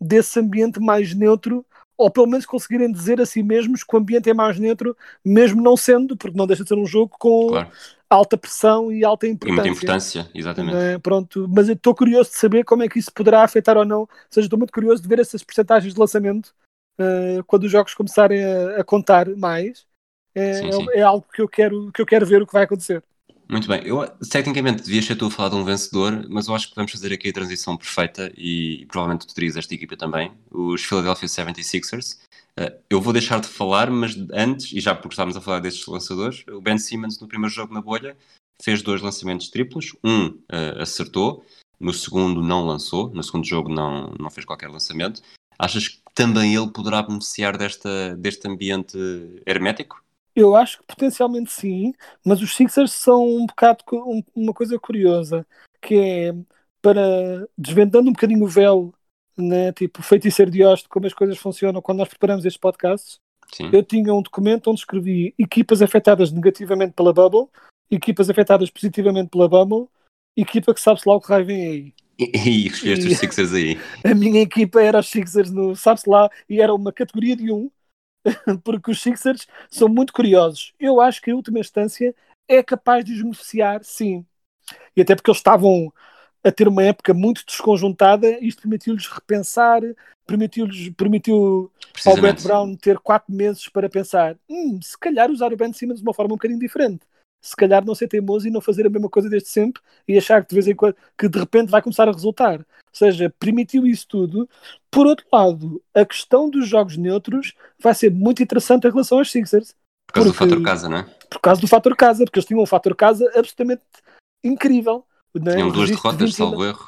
desse 0.00 0.38
ambiente 0.38 0.80
mais 0.80 1.14
neutro, 1.14 1.64
ou 1.96 2.10
pelo 2.10 2.26
menos 2.26 2.46
conseguirem 2.46 2.90
dizer 2.90 3.20
a 3.20 3.26
si 3.26 3.42
mesmos 3.42 3.84
que 3.84 3.94
o 3.94 3.98
ambiente 3.98 4.28
é 4.28 4.34
mais 4.34 4.58
neutro, 4.58 4.96
mesmo 5.24 5.62
não 5.62 5.76
sendo, 5.76 6.16
porque 6.16 6.36
não 6.36 6.46
deixa 6.46 6.62
de 6.62 6.68
ser 6.68 6.76
um 6.76 6.86
jogo 6.86 7.14
com 7.18 7.48
claro. 7.48 7.70
alta 8.10 8.36
pressão 8.36 8.90
e 8.90 9.04
alta 9.04 9.26
importância. 9.26 9.52
E 9.52 9.66
muita 9.66 9.68
importância, 9.68 10.30
exatamente. 10.34 10.76
É, 10.76 10.98
pronto, 10.98 11.48
mas 11.48 11.68
eu 11.68 11.74
estou 11.74 11.94
curioso 11.94 12.30
de 12.30 12.36
saber 12.36 12.64
como 12.64 12.82
é 12.82 12.88
que 12.88 12.98
isso 12.98 13.12
poderá 13.12 13.44
afetar 13.44 13.76
ou 13.76 13.84
não. 13.84 14.00
Ou 14.00 14.08
seja, 14.30 14.46
estou 14.46 14.58
muito 14.58 14.72
curioso 14.72 15.02
de 15.02 15.08
ver 15.08 15.20
essas 15.20 15.44
percentagens 15.44 15.94
de 15.94 16.00
lançamento 16.00 16.52
uh, 16.98 17.44
quando 17.46 17.64
os 17.64 17.70
jogos 17.70 17.94
começarem 17.94 18.44
a, 18.44 18.80
a 18.80 18.84
contar 18.84 19.28
mais. 19.36 19.86
É, 20.34 20.54
sim, 20.54 20.72
sim. 20.72 20.86
é, 20.92 21.02
algo 21.02 21.26
que 21.30 21.42
eu, 21.42 21.48
quero, 21.48 21.92
que 21.92 22.00
eu 22.00 22.06
quero 22.06 22.24
ver 22.24 22.40
o 22.40 22.46
que 22.46 22.52
vai 22.52 22.64
acontecer. 22.64 23.02
Muito 23.50 23.68
bem, 23.68 23.82
eu 23.84 24.08
tecnicamente 24.30 24.82
devia 24.82 25.02
ser 25.02 25.14
tu 25.14 25.26
a 25.26 25.30
falar 25.30 25.50
de 25.50 25.56
um 25.56 25.64
vencedor, 25.64 26.26
mas 26.30 26.48
eu 26.48 26.54
acho 26.54 26.70
que 26.70 26.74
vamos 26.74 26.90
fazer 26.90 27.12
aqui 27.12 27.28
a 27.28 27.32
transição 27.34 27.76
perfeita 27.76 28.32
e, 28.34 28.80
e 28.80 28.86
provavelmente 28.86 29.26
tu 29.26 29.34
terias 29.34 29.58
esta 29.58 29.74
equipa 29.74 29.94
também, 29.94 30.32
os 30.50 30.82
Philadelphia 30.82 31.28
76ers. 31.28 32.14
Uh, 32.58 32.62
eh, 32.62 32.78
eu 32.88 32.98
vou 32.98 33.12
deixar 33.12 33.40
de 33.40 33.48
falar, 33.48 33.90
mas 33.90 34.16
antes, 34.32 34.72
e 34.72 34.80
já 34.80 34.94
porque 34.94 35.12
estávamos 35.12 35.36
a 35.36 35.40
falar 35.42 35.60
destes 35.60 35.86
lançadores, 35.86 36.44
o 36.48 36.62
Ben 36.62 36.78
Simmons 36.78 37.20
no 37.20 37.28
primeiro 37.28 37.54
jogo 37.54 37.74
na 37.74 37.82
bolha 37.82 38.16
fez 38.62 38.80
dois 38.80 39.02
lançamentos 39.02 39.50
triplos, 39.50 39.94
um 40.02 40.28
uh, 40.28 40.80
acertou, 40.80 41.44
no 41.78 41.92
segundo 41.92 42.40
não 42.40 42.64
lançou, 42.64 43.10
no 43.10 43.22
segundo 43.22 43.44
jogo 43.44 43.68
não, 43.68 44.14
não 44.18 44.30
fez 44.30 44.46
qualquer 44.46 44.68
lançamento. 44.68 45.20
Achas 45.58 45.88
que 45.88 46.01
também 46.14 46.54
ele 46.54 46.70
poderá 46.70 47.02
beneficiar 47.02 47.56
desta, 47.56 48.16
deste 48.16 48.48
ambiente 48.48 48.96
hermético? 49.46 50.02
Eu 50.34 50.56
acho 50.56 50.78
que 50.78 50.86
potencialmente 50.86 51.52
sim, 51.52 51.92
mas 52.24 52.40
os 52.40 52.54
Sixers 52.54 52.92
são 52.92 53.26
um 53.26 53.46
bocado 53.46 53.84
uma 54.34 54.54
coisa 54.54 54.78
curiosa, 54.78 55.46
que 55.80 55.94
é 55.94 56.34
para 56.80 57.46
desvendando 57.56 58.08
um 58.08 58.12
bocadinho 58.12 58.44
o 58.44 58.48
véu, 58.48 58.94
né, 59.36 59.72
tipo 59.72 60.02
feiticeiro 60.02 60.50
de 60.50 60.64
hoste, 60.64 60.88
como 60.88 61.06
as 61.06 61.12
coisas 61.12 61.38
funcionam 61.38 61.82
quando 61.82 61.98
nós 61.98 62.08
preparamos 62.08 62.44
estes 62.44 62.60
podcasts. 62.60 63.20
Sim. 63.52 63.70
Eu 63.72 63.82
tinha 63.82 64.12
um 64.14 64.22
documento 64.22 64.70
onde 64.70 64.80
escrevi 64.80 65.34
equipas 65.38 65.82
afetadas 65.82 66.32
negativamente 66.32 66.94
pela 66.94 67.12
bubble, 67.12 67.48
equipas 67.90 68.30
afetadas 68.30 68.70
positivamente 68.70 69.28
pela 69.28 69.48
bubble, 69.48 69.86
equipa 70.34 70.72
que 70.72 70.80
sabe-se 70.80 71.06
lá 71.06 71.14
o 71.14 71.20
que 71.20 71.28
raio 71.28 71.44
vem 71.44 71.66
aí. 71.66 71.94
E, 72.18 72.66
escolheste 72.66 73.08
os 73.08 73.18
Sixers 73.18 73.52
aí. 73.52 73.78
A 74.04 74.14
minha 74.14 74.42
equipa 74.42 74.80
era 74.80 75.00
os 75.00 75.08
Sixers 75.08 75.50
no 75.50 75.74
sabe-se 75.74 76.08
lá 76.08 76.30
e 76.48 76.60
era 76.60 76.74
uma 76.74 76.92
categoria 76.92 77.34
de 77.34 77.50
um 77.50 77.70
porque 78.62 78.90
os 78.90 79.00
Sixers 79.00 79.46
são 79.70 79.88
muito 79.88 80.12
curiosos. 80.12 80.72
Eu 80.78 81.00
acho 81.00 81.20
que, 81.20 81.30
em 81.30 81.34
última 81.34 81.58
instância, 81.58 82.14
é 82.48 82.62
capaz 82.62 83.04
de 83.04 83.12
os 83.12 83.22
beneficiar, 83.22 83.82
sim. 83.84 84.24
E 84.96 85.02
até 85.02 85.14
porque 85.14 85.30
eles 85.30 85.38
estavam 85.38 85.92
a 86.44 86.50
ter 86.50 86.66
uma 86.66 86.82
época 86.82 87.14
muito 87.14 87.44
desconjuntada, 87.46 88.38
isto 88.40 88.62
permitiu-lhes 88.62 89.06
repensar, 89.06 89.80
permitiu-lhes 90.26 90.90
permitiu 90.90 91.70
ao 92.04 92.16
Brett 92.16 92.42
Brown 92.42 92.74
ter 92.74 92.98
quatro 92.98 93.32
meses 93.32 93.68
para 93.68 93.88
pensar, 93.88 94.36
hum, 94.48 94.80
se 94.82 94.98
calhar 94.98 95.30
usar 95.30 95.52
o 95.52 95.56
Ben 95.56 95.72
Simmons 95.72 95.98
de 95.98 96.02
uma 96.02 96.14
forma 96.14 96.34
um 96.34 96.36
bocadinho 96.36 96.58
diferente. 96.58 97.00
Se 97.42 97.56
calhar 97.56 97.84
não 97.84 97.94
ser 97.94 98.06
teimoso 98.06 98.46
e 98.46 98.50
não 98.50 98.60
fazer 98.60 98.86
a 98.86 98.90
mesma 98.90 99.08
coisa 99.08 99.28
desde 99.28 99.48
sempre 99.48 99.82
e 100.06 100.16
achar 100.16 100.42
que 100.42 100.50
de 100.50 100.54
vez 100.54 100.68
em 100.68 100.74
quando 100.76 100.94
que 101.18 101.28
de 101.28 101.38
repente 101.38 101.70
vai 101.70 101.82
começar 101.82 102.08
a 102.08 102.12
resultar. 102.12 102.60
Ou 102.60 102.94
seja, 102.94 103.34
permitiu 103.38 103.84
isso 103.86 104.06
tudo. 104.06 104.48
Por 104.90 105.06
outro 105.06 105.26
lado, 105.32 105.82
a 105.92 106.04
questão 106.04 106.48
dos 106.48 106.68
jogos 106.68 106.96
neutros 106.96 107.54
vai 107.80 107.94
ser 107.94 108.12
muito 108.12 108.42
interessante 108.42 108.86
em 108.86 108.90
relação 108.90 109.18
aos 109.18 109.30
Sixers. 109.30 109.74
Por 110.06 110.14
causa 110.14 110.30
porque, 110.30 110.44
do 110.44 110.50
fator 110.50 110.62
casa, 110.62 110.88
não 110.88 110.98
é? 110.98 111.02
Por 111.28 111.40
causa 111.40 111.60
do 111.60 111.66
fator 111.66 111.96
casa, 111.96 112.24
porque 112.24 112.38
eles 112.38 112.46
tinham 112.46 112.62
um 112.62 112.66
fator 112.66 112.94
casa 112.94 113.26
absolutamente 113.34 113.82
incrível. 114.44 115.04
Né? 115.34 115.54
Tinham 115.54 115.70
duas 115.70 115.88
derrotas, 115.88 116.30
de 116.30 116.36
salvo 116.36 116.64
erro. 116.64 116.86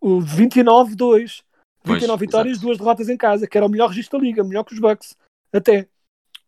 O 0.00 0.18
29-2. 0.20 1.42
29 1.84 2.26
vitórias, 2.26 2.52
exato. 2.52 2.66
duas 2.66 2.78
derrotas 2.78 3.08
em 3.10 3.16
casa, 3.16 3.46
que 3.46 3.58
era 3.58 3.66
o 3.66 3.68
melhor 3.68 3.88
registro 3.88 4.18
da 4.18 4.24
liga, 4.24 4.42
melhor 4.42 4.64
que 4.64 4.72
os 4.72 4.80
Bucks. 4.80 5.16
Até. 5.52 5.86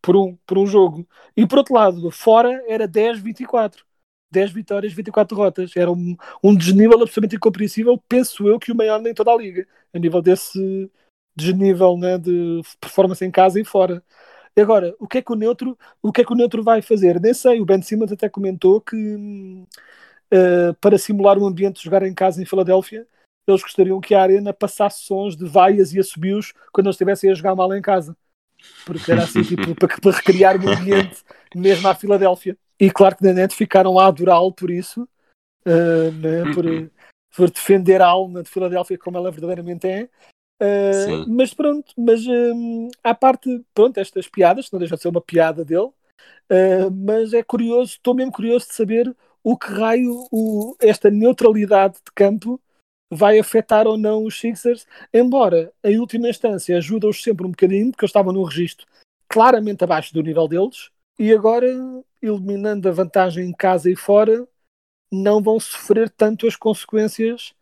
Por 0.06 0.16
um, 0.16 0.38
por 0.46 0.56
um 0.56 0.66
jogo. 0.66 1.04
E 1.36 1.44
por 1.46 1.58
outro 1.58 1.74
lado, 1.74 2.10
fora 2.12 2.62
era 2.68 2.86
10-24. 2.86 3.84
10 4.30 4.52
vitórias, 4.52 4.92
24 4.92 5.36
derrotas. 5.36 5.76
Era 5.76 5.90
um, 5.90 6.16
um 6.44 6.54
desnível 6.54 6.94
absolutamente 6.94 7.36
incompreensível, 7.36 8.00
penso 8.08 8.46
eu, 8.48 8.58
que 8.58 8.70
o 8.70 8.76
maior 8.76 9.00
nem 9.00 9.12
toda 9.12 9.32
a 9.32 9.36
liga, 9.36 9.66
a 9.92 9.98
nível 9.98 10.22
desse 10.22 10.90
desnível 11.36 11.96
né, 11.98 12.18
de 12.18 12.60
performance 12.80 13.24
em 13.24 13.30
casa 13.32 13.60
e 13.60 13.64
fora. 13.64 14.02
Agora, 14.56 14.94
o 15.00 15.08
que 15.08 15.18
é 15.18 15.22
que 15.22 15.32
o 15.32 15.36
neutro, 15.36 15.76
o 16.00 16.12
que 16.12 16.20
é 16.22 16.24
que 16.24 16.32
o 16.32 16.36
neutro 16.36 16.62
vai 16.62 16.80
fazer? 16.82 17.20
Nem 17.20 17.34
sei, 17.34 17.60
o 17.60 17.66
Ben 17.66 17.82
Simmons 17.82 18.12
até 18.12 18.28
comentou 18.28 18.80
que 18.80 18.96
uh, 20.32 20.74
para 20.80 20.98
simular 20.98 21.38
um 21.38 21.46
ambiente 21.46 21.78
de 21.78 21.84
jogar 21.84 22.02
em 22.04 22.14
casa 22.14 22.40
em 22.40 22.46
Filadélfia, 22.46 23.06
eles 23.46 23.62
gostariam 23.62 24.00
que 24.00 24.14
a 24.14 24.22
arena 24.22 24.52
passasse 24.52 25.04
sons 25.04 25.36
de 25.36 25.46
vaias 25.46 25.92
e 25.92 26.00
assobios 26.00 26.52
quando 26.72 26.86
eles 26.86 26.94
estivessem 26.94 27.30
a 27.30 27.34
jogar 27.34 27.54
mal 27.54 27.74
em 27.74 27.82
casa. 27.82 28.16
Porque 28.84 29.10
era 29.10 29.24
assim, 29.24 29.42
tipo, 29.42 29.74
para, 29.74 29.88
para 29.88 30.12
recriar 30.12 30.56
um 30.56 30.68
ambiente 30.68 31.22
mesmo 31.54 31.88
à 31.88 31.94
Filadélfia. 31.94 32.56
E 32.78 32.90
claro 32.90 33.16
que 33.16 33.24
na 33.24 33.32
net 33.32 33.54
ficaram 33.54 33.94
lá 33.94 34.04
a 34.04 34.08
adorá-lo 34.08 34.52
por 34.52 34.70
isso, 34.70 35.08
uh, 35.66 36.12
né, 36.12 36.52
por, 36.54 36.64
por 37.34 37.50
defender 37.50 38.00
a 38.00 38.06
alma 38.06 38.42
de 38.42 38.50
Filadélfia 38.50 38.98
como 38.98 39.16
ela 39.16 39.30
verdadeiramente 39.30 39.86
é. 39.86 40.08
Uh, 40.62 41.28
mas 41.28 41.52
pronto, 41.52 41.92
mas 41.96 42.26
um, 42.26 42.88
à 43.04 43.14
parte, 43.14 43.62
pronto, 43.74 43.98
estas 43.98 44.26
piadas, 44.26 44.70
não 44.70 44.78
deixa 44.78 44.96
de 44.96 45.02
ser 45.02 45.08
uma 45.08 45.20
piada 45.20 45.64
dele, 45.64 45.90
uh, 46.50 46.90
mas 46.90 47.34
é 47.34 47.42
curioso, 47.42 47.92
estou 47.92 48.14
mesmo 48.14 48.32
curioso 48.32 48.66
de 48.66 48.74
saber 48.74 49.14
o 49.42 49.56
que 49.56 49.70
raio 49.70 50.26
o, 50.32 50.74
esta 50.80 51.10
neutralidade 51.10 51.96
de 51.96 52.12
campo 52.14 52.60
vai 53.12 53.38
afetar 53.38 53.86
ou 53.86 53.96
não 53.96 54.24
os 54.24 54.38
Sixers, 54.38 54.86
embora 55.12 55.72
em 55.84 55.98
última 55.98 56.28
instância 56.28 56.76
ajuda-os 56.76 57.22
sempre 57.22 57.46
um 57.46 57.50
bocadinho, 57.50 57.90
porque 57.90 58.04
eles 58.04 58.10
estavam 58.10 58.32
num 58.32 58.42
registro 58.42 58.86
claramente 59.28 59.84
abaixo 59.84 60.12
do 60.12 60.22
nível 60.22 60.48
deles, 60.48 60.90
e 61.18 61.32
agora, 61.32 61.66
eliminando 62.20 62.88
a 62.88 62.92
vantagem 62.92 63.46
em 63.46 63.52
casa 63.52 63.90
e 63.90 63.96
fora, 63.96 64.46
não 65.10 65.42
vão 65.42 65.58
sofrer 65.58 66.10
tanto 66.10 66.46
as 66.46 66.56
consequências 66.56 67.54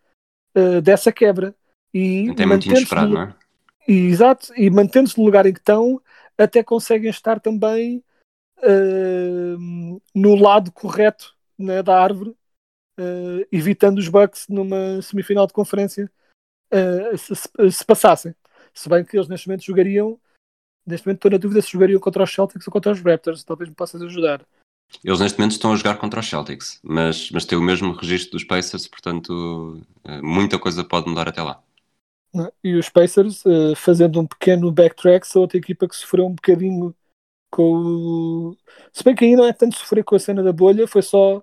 uh, 0.56 0.80
dessa 0.80 1.12
quebra. 1.12 1.54
E 1.92 2.34
tem 2.34 2.46
muito 2.46 2.66
inesperado, 2.66 3.08
no... 3.08 3.14
não 3.14 3.22
é? 3.22 3.34
E, 3.86 4.06
exato, 4.06 4.52
e 4.56 4.68
mantendo-se 4.70 5.18
no 5.18 5.24
lugar 5.24 5.46
em 5.46 5.52
que 5.52 5.60
estão, 5.60 6.00
até 6.36 6.64
conseguem 6.64 7.10
estar 7.10 7.38
também 7.38 8.02
uh, 8.58 10.00
no 10.14 10.34
lado 10.34 10.72
correto 10.72 11.36
né, 11.56 11.82
da 11.82 12.02
árvore, 12.02 12.34
uh, 12.98 13.46
evitando 13.50 13.98
os 13.98 14.08
Bucks 14.08 14.46
numa 14.48 15.00
semifinal 15.02 15.46
de 15.46 15.52
conferência 15.52 16.10
se, 17.16 17.36
se, 17.36 17.48
se, 17.70 17.84
passassem. 17.84 18.34
Se 18.72 18.88
bem 18.88 19.04
que 19.04 19.16
eles 19.16 19.28
neste 19.28 19.46
momento 19.46 19.64
jogariam 19.64 20.18
Neste 20.86 21.06
momento 21.06 21.18
estou 21.18 21.30
na 21.30 21.38
dúvida 21.38 21.62
se 21.62 21.72
jogariam 21.72 21.98
contra 21.98 22.22
os 22.22 22.32
Celtics 22.32 22.66
ou 22.66 22.72
contra 22.72 22.92
os 22.92 23.00
Raptors. 23.00 23.42
Talvez 23.42 23.68
me 23.70 23.74
possas 23.74 24.02
ajudar. 24.02 24.46
Eles 25.02 25.18
neste 25.18 25.38
momento 25.38 25.52
estão 25.52 25.72
a 25.72 25.76
jogar 25.76 25.96
contra 25.96 26.20
os 26.20 26.28
Celtics, 26.28 26.78
mas, 26.82 27.30
mas 27.30 27.46
têm 27.46 27.58
o 27.58 27.62
mesmo 27.62 27.92
registro 27.92 28.32
dos 28.32 28.44
Pacers, 28.44 28.86
portanto 28.86 29.80
eh, 30.04 30.20
muita 30.20 30.58
coisa 30.58 30.84
pode 30.84 31.08
mudar 31.08 31.26
até 31.26 31.42
lá. 31.42 31.62
E 32.62 32.74
os 32.74 32.88
Pacers, 32.90 33.44
eh, 33.46 33.74
fazendo 33.74 34.20
um 34.20 34.26
pequeno 34.26 34.70
backtrack, 34.70 35.26
são 35.26 35.42
outra 35.42 35.56
equipa 35.56 35.88
que 35.88 35.96
sofreu 35.96 36.26
um 36.26 36.34
bocadinho 36.34 36.94
com 37.50 37.72
o. 37.72 38.56
Se 38.92 39.02
bem 39.02 39.14
que 39.14 39.24
aí 39.24 39.34
não 39.34 39.46
é 39.46 39.52
tanto 39.52 39.76
sofrer 39.76 40.04
com 40.04 40.16
a 40.16 40.18
cena 40.18 40.42
da 40.42 40.52
bolha, 40.52 40.86
foi 40.86 41.02
só, 41.02 41.42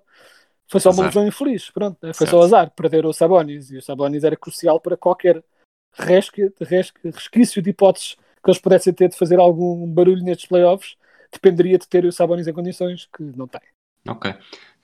foi 0.72 0.80
só 0.80 0.90
uma 0.90 1.04
lesão 1.04 1.26
infeliz. 1.26 1.70
Pronto, 1.70 1.98
né? 2.02 2.14
foi 2.14 2.26
certo. 2.26 2.30
só 2.30 2.42
azar. 2.42 2.70
Perderam 2.70 3.10
o 3.10 3.12
Sabonis 3.12 3.70
e 3.70 3.76
o 3.76 3.82
Sabonis 3.82 4.24
era 4.24 4.34
crucial 4.34 4.80
para 4.80 4.96
qualquer 4.96 5.44
resque, 5.92 6.50
resque, 6.58 6.98
resquício 7.04 7.60
de 7.60 7.70
hipóteses 7.70 8.16
que 8.42 8.50
eles 8.50 8.60
pudessem 8.60 8.92
ter 8.92 9.08
de 9.08 9.16
fazer 9.16 9.38
algum 9.38 9.86
barulho 9.86 10.24
nestes 10.24 10.46
playoffs, 10.46 10.96
dependeria 11.30 11.78
de 11.78 11.86
ter 11.86 12.04
o 12.04 12.10
Sabonis 12.10 12.48
em 12.48 12.52
condições 12.52 13.06
que 13.14 13.22
não 13.22 13.46
tem. 13.46 13.60
Ok. 14.08 14.34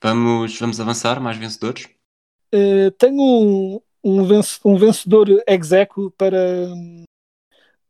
Vamos, 0.00 0.56
vamos 0.58 0.78
avançar, 0.78 1.20
mais 1.20 1.38
vencedores? 1.38 1.88
Uh, 2.54 2.90
tenho 2.98 3.20
um, 3.20 3.80
um, 4.04 4.40
um 4.64 4.76
vencedor 4.76 5.42
execo 5.46 6.10
para 6.12 6.38
um, 6.68 7.04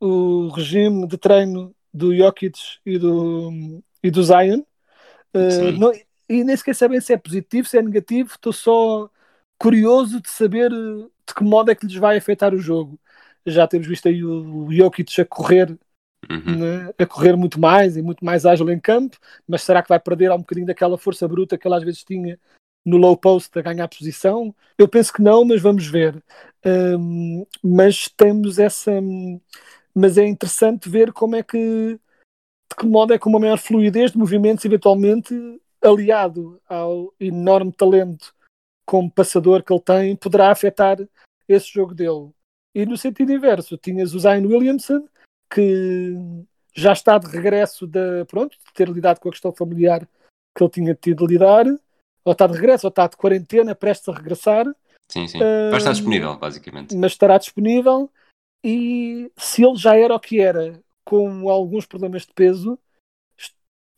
o 0.00 0.48
regime 0.48 1.06
de 1.06 1.18
treino 1.18 1.74
do 1.92 2.16
Jokic 2.16 2.58
e 2.86 2.96
do, 2.96 3.82
e 4.02 4.10
do 4.10 4.22
Zion. 4.22 4.62
Uh, 5.34 5.72
não, 5.78 5.92
e 6.28 6.44
nem 6.44 6.56
sequer 6.56 6.74
sabem 6.74 7.00
se 7.00 7.12
é 7.12 7.16
positivo, 7.16 7.68
se 7.68 7.78
é 7.78 7.82
negativo, 7.82 8.30
estou 8.32 8.52
só 8.52 9.10
curioso 9.58 10.20
de 10.20 10.30
saber 10.30 10.70
de 10.70 11.34
que 11.34 11.44
modo 11.44 11.70
é 11.70 11.74
que 11.74 11.86
lhes 11.86 11.96
vai 11.96 12.16
afetar 12.16 12.54
o 12.54 12.58
jogo 12.58 12.98
já 13.46 13.66
temos 13.66 13.86
visto 13.86 14.08
aí 14.08 14.24
o 14.24 14.70
Jokic 14.70 15.20
a 15.20 15.24
correr 15.24 15.76
uhum. 16.30 16.58
né, 16.58 16.94
a 16.98 17.06
correr 17.06 17.36
muito 17.36 17.60
mais 17.60 17.96
e 17.96 18.02
muito 18.02 18.24
mais 18.24 18.46
ágil 18.46 18.70
em 18.70 18.78
campo, 18.80 19.16
mas 19.46 19.62
será 19.62 19.82
que 19.82 19.88
vai 19.88 20.00
perder 20.00 20.30
um 20.32 20.38
bocadinho 20.38 20.66
daquela 20.66 20.98
força 20.98 21.26
bruta 21.28 21.56
que 21.56 21.66
ele 21.66 21.74
às 21.74 21.82
vezes 21.82 22.04
tinha 22.04 22.38
no 22.84 22.96
low 22.96 23.16
post 23.16 23.56
a 23.58 23.62
ganhar 23.62 23.88
posição? 23.88 24.54
Eu 24.76 24.88
penso 24.88 25.12
que 25.12 25.22
não, 25.22 25.44
mas 25.44 25.60
vamos 25.60 25.86
ver. 25.86 26.22
Um, 26.64 27.46
mas 27.62 28.08
temos 28.08 28.58
essa. 28.58 28.92
Mas 29.94 30.16
é 30.16 30.26
interessante 30.26 30.88
ver 30.88 31.12
como 31.12 31.36
é 31.36 31.42
que. 31.42 31.98
De 32.70 32.76
que 32.76 32.86
modo 32.86 33.14
é 33.14 33.18
que 33.18 33.26
uma 33.26 33.40
maior 33.40 33.58
fluidez 33.58 34.12
de 34.12 34.18
movimentos, 34.18 34.64
eventualmente, 34.64 35.34
aliado 35.82 36.60
ao 36.68 37.12
enorme 37.18 37.72
talento 37.72 38.34
como 38.86 39.10
passador 39.10 39.62
que 39.62 39.72
ele 39.72 39.82
tem, 39.82 40.16
poderá 40.16 40.50
afetar 40.50 40.98
esse 41.46 41.72
jogo 41.72 41.94
dele. 41.94 42.30
E 42.74 42.86
no 42.86 42.96
sentido 42.96 43.32
inverso, 43.32 43.76
tinhas 43.76 44.14
o 44.14 44.18
Zion 44.18 44.46
Williamson, 44.46 45.06
que 45.52 46.14
já 46.74 46.92
está 46.92 47.18
de 47.18 47.26
regresso 47.26 47.86
da, 47.86 48.24
pronto, 48.26 48.56
de 48.56 48.72
ter 48.72 48.88
lidado 48.88 49.20
com 49.20 49.28
a 49.28 49.32
questão 49.32 49.52
familiar 49.52 50.08
que 50.56 50.62
ele 50.62 50.70
tinha 50.70 50.94
tido 50.94 51.26
de 51.26 51.34
lidar, 51.34 51.66
ou 52.24 52.32
está 52.32 52.46
de 52.46 52.54
regresso, 52.54 52.86
ou 52.86 52.90
está 52.90 53.06
de 53.06 53.16
quarentena, 53.16 53.74
prestes 53.74 54.08
a 54.08 54.12
regressar. 54.12 54.66
Sim, 55.10 55.26
sim. 55.26 55.38
Vai 55.38 55.78
estar 55.78 55.92
disponível, 55.92 56.36
basicamente. 56.36 56.96
Mas 56.96 57.12
estará 57.12 57.38
disponível 57.38 58.10
e 58.62 59.30
se 59.36 59.64
ele 59.64 59.76
já 59.76 59.96
era 59.96 60.14
o 60.14 60.20
que 60.20 60.40
era, 60.40 60.80
com 61.04 61.48
alguns 61.48 61.86
problemas 61.86 62.22
de 62.22 62.32
peso, 62.34 62.78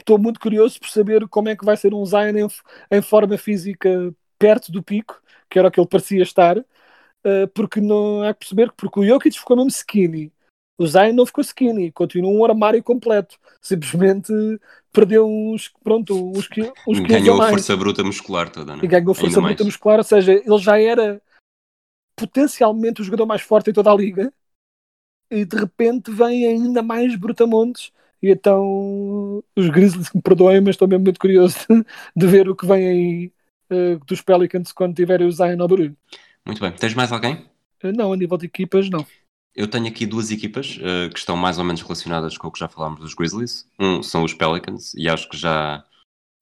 estou 0.01 0.19
muito 0.19 0.41
curioso 0.41 0.79
por 0.81 0.89
saber 0.89 1.27
como 1.29 1.49
é 1.49 1.57
que 1.57 1.65
vai 1.65 1.77
ser 1.77 1.95
um 1.95 2.05
Zion 2.05 2.37
em, 2.37 2.49
em 2.91 3.03
forma 3.03 3.37
física 3.39 4.15
perto 4.39 4.73
do 4.73 4.83
pico, 4.83 5.21
que 5.49 5.59
era 5.59 5.69
o 5.69 5.71
que 5.71 5.79
ele 5.79 5.89
parecia 5.89 6.23
estar, 6.23 6.59
uh, 6.59 7.49
porque 7.55 7.81
não 7.81 8.23
há 8.23 8.33
que 8.33 8.41
perceber 8.41 8.71
que 8.71 8.77
porque 8.77 9.01
o 9.01 9.07
Jokic 9.07 9.39
ficou 9.39 9.57
mesmo 9.57 9.71
skinny, 9.71 10.33
o 10.79 10.87
Zion 10.87 11.13
não 11.13 11.27
ficou 11.27 11.43
skinny, 11.43 11.93
continua 11.93 12.31
um 12.31 12.45
armário 12.45 12.83
completo, 12.83 13.39
simplesmente 13.61 14.33
perdeu 14.91 15.29
uns, 15.29 15.69
pronto, 15.85 16.15
uns, 16.31 16.49
uns 16.89 17.01
Ganhou 17.01 17.41
a 17.41 17.51
força 17.51 17.77
bruta 17.77 18.03
muscular 18.03 18.49
toda, 18.49 18.75
não 18.75 18.83
é? 18.83 18.85
E 18.85 18.89
ganhou 18.89 19.15
força 19.15 19.39
Ainda 19.39 19.49
bruta 19.49 19.63
mais. 19.63 19.67
muscular, 19.67 19.99
ou 19.99 20.05
seja, 20.05 20.33
ele 20.33 20.59
já 20.59 20.81
era 20.81 21.21
potencialmente 22.17 23.03
o 23.03 23.05
jogador 23.05 23.27
mais 23.27 23.43
forte 23.43 23.71
em 23.71 23.75
toda 23.75 23.91
a 23.91 23.95
liga, 23.95 24.33
e 25.31 25.45
de 25.45 25.57
repente 25.57 26.11
vem 26.11 26.47
ainda 26.47 26.83
mais 26.83 27.15
brutamontes 27.15 27.93
e 28.23 28.31
então 28.31 29.43
os 29.57 29.69
Grizzlies 29.69 30.13
me 30.13 30.21
perdoem, 30.23 30.61
mas 30.61 30.71
estou 30.71 30.89
mesmo 30.89 31.05
muito 31.05 31.21
curioso 31.21 31.57
de 32.17 32.27
ver 32.27 32.49
o 32.49 32.57
que 32.57 32.67
vem 32.67 32.87
aí 32.87 33.33
uh, 33.71 34.05
dos 34.05 34.21
Pelicans 34.21 34.73
quando 34.73 34.95
tiverem 34.95 35.27
o 35.27 35.33
Zion 35.33 35.61
ao 35.61 35.69
barulho. 35.69 35.97
Muito 36.45 36.61
bem. 36.61 36.73
Tens 36.73 36.95
mais 36.95 37.13
alguém? 37.13 37.35
Uh, 37.83 37.93
não, 37.97 38.13
a 38.13 38.17
nível 38.17 38.37
de 38.37 38.47
equipas, 38.47 38.91
não. 38.91 39.07
Eu 39.55 39.67
tenho 39.67 39.89
aqui 39.89 40.07
duas 40.07 40.31
equipas 40.31 40.79
uh, 40.79 41.11
que 41.13 41.19
estão 41.19 41.37
mais 41.37 41.59
ou 41.59 41.65
menos 41.65 41.83
relacionadas 41.83 42.39
com 42.39 42.49
o 42.49 42.53
que 42.53 42.61
já 42.61 42.69
falámos 42.69 43.01
dos 43.01 43.15
Grizzlies. 43.15 43.67
Um 43.79 44.03
são 44.03 44.23
os 44.23 44.33
Pelicans, 44.35 44.95
e 44.95 45.09
acho 45.09 45.29
que 45.29 45.37
já 45.37 45.85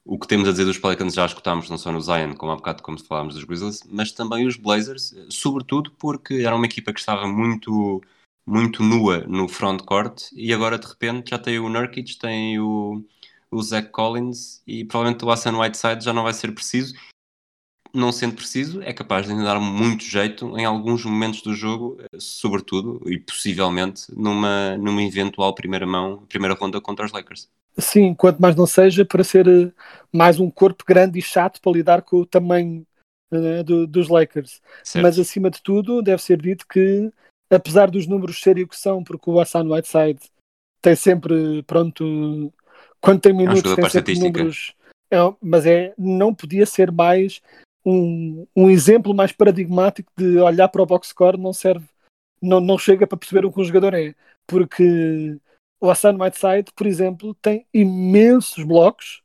o 0.05 0.19
que 0.19 0.27
temos 0.27 0.49
a 0.49 0.53
dizer 0.53 0.65
dos 0.65 0.79
Pelicans 0.79 1.13
já 1.13 1.27
escutámos 1.27 1.69
não 1.69 1.77
só 1.77 1.93
no 1.93 2.01
Zion, 2.01 2.35
como 2.35 2.51
há 2.51 2.57
bocado 2.57 2.83
como 2.83 2.99
falámos 2.99 3.35
dos 3.35 3.45
Grizzlies, 3.45 3.83
mas 3.91 4.11
também 4.11 4.47
os 4.47 4.57
Blazers, 4.57 5.15
sobretudo 5.29 5.91
porque 5.99 6.35
era 6.35 6.57
uma 6.57 6.65
equipa 6.65 6.95
que 6.95 7.01
estava 7.01 7.27
muito 7.27 8.03
muito 8.49 8.83
nua 8.83 9.19
no 9.27 9.47
frontcourt 9.47 10.33
e 10.33 10.55
agora 10.55 10.79
de 10.79 10.87
repente 10.87 11.31
já 11.31 11.39
tem 11.39 11.59
o 11.59 11.69
Nurkic, 11.69 12.19
tem 12.19 12.59
o, 12.59 13.05
o 13.51 13.63
Zach 13.63 13.91
Collins 13.91 14.63
e 14.67 14.87
provavelmente 14.87 15.25
o 15.25 15.31
Hassan 15.31 15.59
Whiteside 15.59 16.03
já 16.03 16.15
não 16.15 16.23
vai 16.23 16.33
ser 16.33 16.53
preciso. 16.53 16.95
Não 17.93 18.13
sendo 18.13 18.35
preciso, 18.35 18.83
é 18.83 18.93
capaz 18.93 19.27
de 19.27 19.35
dar 19.43 19.59
muito 19.61 20.05
jeito 20.05 20.59
em 20.59 20.65
alguns 20.65 21.05
momentos 21.05 21.43
do 21.43 21.55
jogo, 21.55 21.99
sobretudo 22.19 23.01
e 23.07 23.19
possivelmente 23.19 24.03
numa, 24.15 24.77
numa 24.77 25.03
eventual 25.03 25.55
primeira 25.55 25.87
mão, 25.87 26.25
primeira 26.29 26.55
ronda 26.55 26.81
contra 26.81 27.05
os 27.07 27.13
Lakers. 27.13 27.49
Sim, 27.79 28.15
quanto 28.15 28.41
mais 28.41 28.57
não 28.57 28.67
seja 28.67 29.05
para 29.05 29.25
ser 29.25 29.47
eh, 29.47 29.73
mais 30.13 30.39
um 30.41 30.51
corpo 30.51 30.85
grande 30.87 31.19
e 31.19 31.23
chato 31.23 31.61
para 31.61 31.73
lidar 31.73 32.03
com 32.03 32.19
o 32.19 32.27
tamanho 32.27 32.87
uh, 33.31 33.63
do, 33.63 33.87
dos 33.87 34.09
Lakers. 34.09 34.61
Certo. 34.83 35.03
Mas 35.03 35.19
acima 35.19 35.51
de 35.51 35.63
tudo, 35.63 36.03
deve 36.03 36.23
ser 36.23 36.41
dito 36.41 36.67
que 36.67 37.11
apesar 37.51 37.91
dos 37.91 38.07
números 38.07 38.41
serem 38.41 38.65
o 38.65 38.69
que 38.69 38.77
são, 38.77 39.03
porque 39.03 39.31
o 39.31 39.41
Hassan 39.41 39.65
Whiteside 39.65 40.21
tem 40.81 40.95
sempre, 40.95 41.63
pronto, 41.65 42.53
quando 43.01 43.21
tem 43.21 43.33
minutos, 43.33 43.73
é 43.73 43.77
tem 43.77 43.91
sempre 43.91 44.19
números. 44.19 44.75
É, 45.11 45.17
mas 45.41 45.67
é, 45.67 45.95
não 45.97 46.35
podia 46.35 46.67
ser 46.67 46.93
mais 46.93 47.41
um, 47.85 48.47
um 48.55 48.71
exemplo 48.71 49.15
mais 49.15 49.33
paradigmático 49.33 50.13
de 50.17 50.39
olhar 50.39 50.69
para 50.69 50.83
o 50.83 50.87
box 50.87 51.09
score 51.09 51.39
não 51.39 51.53
serve, 51.53 51.87
não, 52.43 52.61
não 52.61 52.77
chega 52.77 53.07
para 53.07 53.17
perceber 53.17 53.47
o 53.47 53.53
que 53.53 53.61
um 53.61 53.65
jogador 53.65 53.95
é. 53.95 54.15
Porque 54.47 55.39
o 55.81 55.91
Hassan 55.91 56.17
Whiteside, 56.19 56.73
por 56.75 56.87
exemplo, 56.87 57.35
tem 57.35 57.67
imensos 57.73 58.65
blocos 58.65 59.23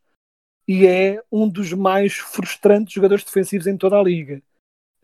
e 0.67 0.87
é 0.87 1.21
um 1.31 1.47
dos 1.47 1.73
mais 1.73 2.13
frustrantes 2.13 2.93
jogadores 2.93 3.23
defensivos 3.23 3.67
em 3.67 3.77
toda 3.77 3.97
a 3.97 4.03
liga. 4.03 4.41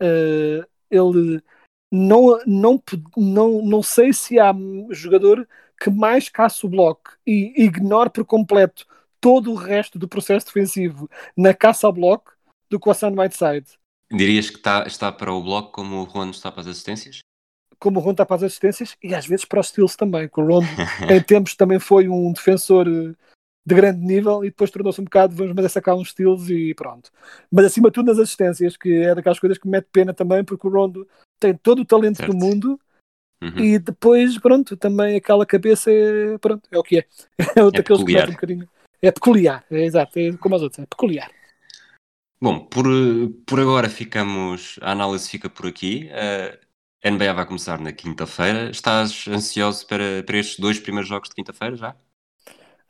Uh, 0.00 0.64
ele 0.90 1.42
não, 1.90 2.38
não, 2.46 2.82
não, 3.16 3.62
não 3.62 3.82
sei 3.82 4.12
se 4.12 4.38
há 4.38 4.54
jogador 4.90 5.46
que 5.80 5.90
mais 5.90 6.28
caça 6.28 6.66
o 6.66 6.70
bloco 6.70 7.16
e 7.26 7.52
ignore 7.56 8.10
por 8.10 8.24
completo 8.24 8.86
todo 9.20 9.50
o 9.50 9.54
resto 9.54 9.98
do 9.98 10.08
processo 10.08 10.46
defensivo 10.46 11.10
na 11.36 11.52
caça 11.52 11.86
ao 11.86 11.92
bloco 11.92 12.32
do 12.68 12.78
que 12.78 12.88
o 12.88 12.92
Hassan 12.92 13.12
Whiteside. 13.16 13.66
Dirias 14.12 14.50
que 14.50 14.56
está, 14.56 14.84
está 14.86 15.10
para 15.10 15.32
o 15.32 15.42
bloco 15.42 15.72
como 15.72 15.96
o 15.96 16.04
Ron 16.04 16.30
está 16.30 16.50
para 16.50 16.62
as 16.62 16.66
assistências? 16.66 17.20
Como 17.78 17.98
o 17.98 18.02
Ron 18.02 18.12
está 18.12 18.26
para 18.26 18.36
as 18.36 18.42
assistências 18.42 18.96
e 19.02 19.14
às 19.14 19.26
vezes 19.26 19.44
para 19.44 19.60
os 19.60 19.68
steals 19.68 19.96
também, 19.96 20.28
que 20.28 20.40
o 20.40 20.46
Ron 20.46 20.62
em 21.10 21.22
tempos 21.22 21.54
também 21.54 21.78
foi 21.78 22.08
um 22.08 22.32
defensor 22.32 22.86
eh, 22.86 23.14
de 23.64 23.74
grande 23.74 24.04
nível 24.04 24.44
e 24.44 24.50
depois 24.50 24.70
tornou-se 24.70 25.00
um 25.00 25.04
bocado, 25.04 25.34
vamos 25.34 25.54
mas 25.54 25.64
é 25.64 25.68
sacar 25.68 25.94
uns 25.94 26.10
steals 26.10 26.48
e 26.50 26.74
pronto. 26.74 27.10
Mas 27.50 27.66
acima 27.66 27.88
de 27.88 27.94
tudo 27.94 28.06
nas 28.06 28.18
assistências, 28.18 28.76
que 28.76 28.92
é 28.92 29.14
daquelas 29.14 29.38
coisas 29.38 29.58
que 29.58 29.66
me 29.66 29.72
mete 29.72 29.88
pena 29.92 30.12
também, 30.12 30.44
porque 30.44 30.66
o 30.66 30.70
Rondo 30.70 31.06
tem 31.40 31.56
todo 31.56 31.80
o 31.80 31.84
talento 31.84 32.18
certo. 32.18 32.30
do 32.30 32.36
mundo 32.36 32.78
uhum. 33.42 33.58
e 33.58 33.78
depois, 33.78 34.38
pronto, 34.38 34.76
também 34.76 35.16
aquela 35.16 35.46
cabeça 35.46 35.90
é, 35.90 36.38
pronto, 36.38 36.62
é 36.70 36.78
o 36.78 36.82
que 36.82 36.98
é. 36.98 37.06
É 37.56 37.78
é 37.78 37.82
que 37.82 37.92
eles 37.92 38.28
um 38.28 38.32
bocadinho. 38.32 38.68
É 39.02 39.10
peculiar, 39.10 39.64
é 39.70 39.84
exato, 39.84 40.18
é 40.18 40.36
como 40.36 40.54
as 40.54 40.62
outras, 40.62 40.84
é 40.84 40.86
peculiar. 40.86 41.30
Bom, 42.42 42.66
por, 42.66 42.84
por 43.46 43.60
agora 43.60 43.88
ficamos, 43.88 44.78
a 44.82 44.92
análise 44.92 45.28
fica 45.28 45.48
por 45.48 45.66
aqui. 45.66 46.10
A 47.02 47.10
NBA 47.10 47.32
vai 47.32 47.46
começar 47.46 47.78
na 47.80 47.92
quinta-feira. 47.92 48.70
Estás 48.70 49.26
ansioso 49.26 49.86
para, 49.86 50.22
para 50.22 50.38
estes 50.38 50.58
dois 50.58 50.78
primeiros 50.78 51.08
jogos 51.08 51.30
de 51.30 51.34
quinta-feira 51.34 51.76
já? 51.76 51.96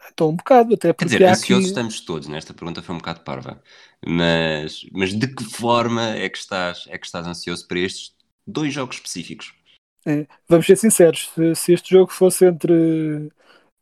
Estou 0.09 0.33
um 0.33 0.37
bocado, 0.37 0.75
até 0.75 0.93
porque. 0.93 1.17
Quer 1.17 1.19
dizer, 1.19 1.31
ansiosos 1.31 1.65
aqui... 1.67 1.69
estamos 1.69 2.01
todos, 2.01 2.27
nesta 2.27 2.53
pergunta 2.53 2.83
foi 2.83 2.95
um 2.95 2.99
bocado 2.99 3.21
parva. 3.21 3.63
Mas, 4.05 4.85
mas 4.93 5.13
de 5.13 5.29
que 5.33 5.45
forma 5.45 6.17
é 6.17 6.29
que, 6.29 6.39
estás, 6.39 6.87
é 6.89 6.99
que 6.99 7.07
estás 7.07 7.27
ansioso 7.27 7.67
para 7.69 7.79
estes 7.79 8.15
dois 8.51 8.73
jogos 8.73 8.97
específicos? 8.97 9.55
É, 10.07 10.27
vamos 10.49 10.67
ser 10.67 10.77
sinceros, 10.77 11.31
se, 11.35 11.55
se, 11.55 11.73
este 11.75 11.91
jogo 11.91 12.11
fosse 12.11 12.47
entre 12.47 13.31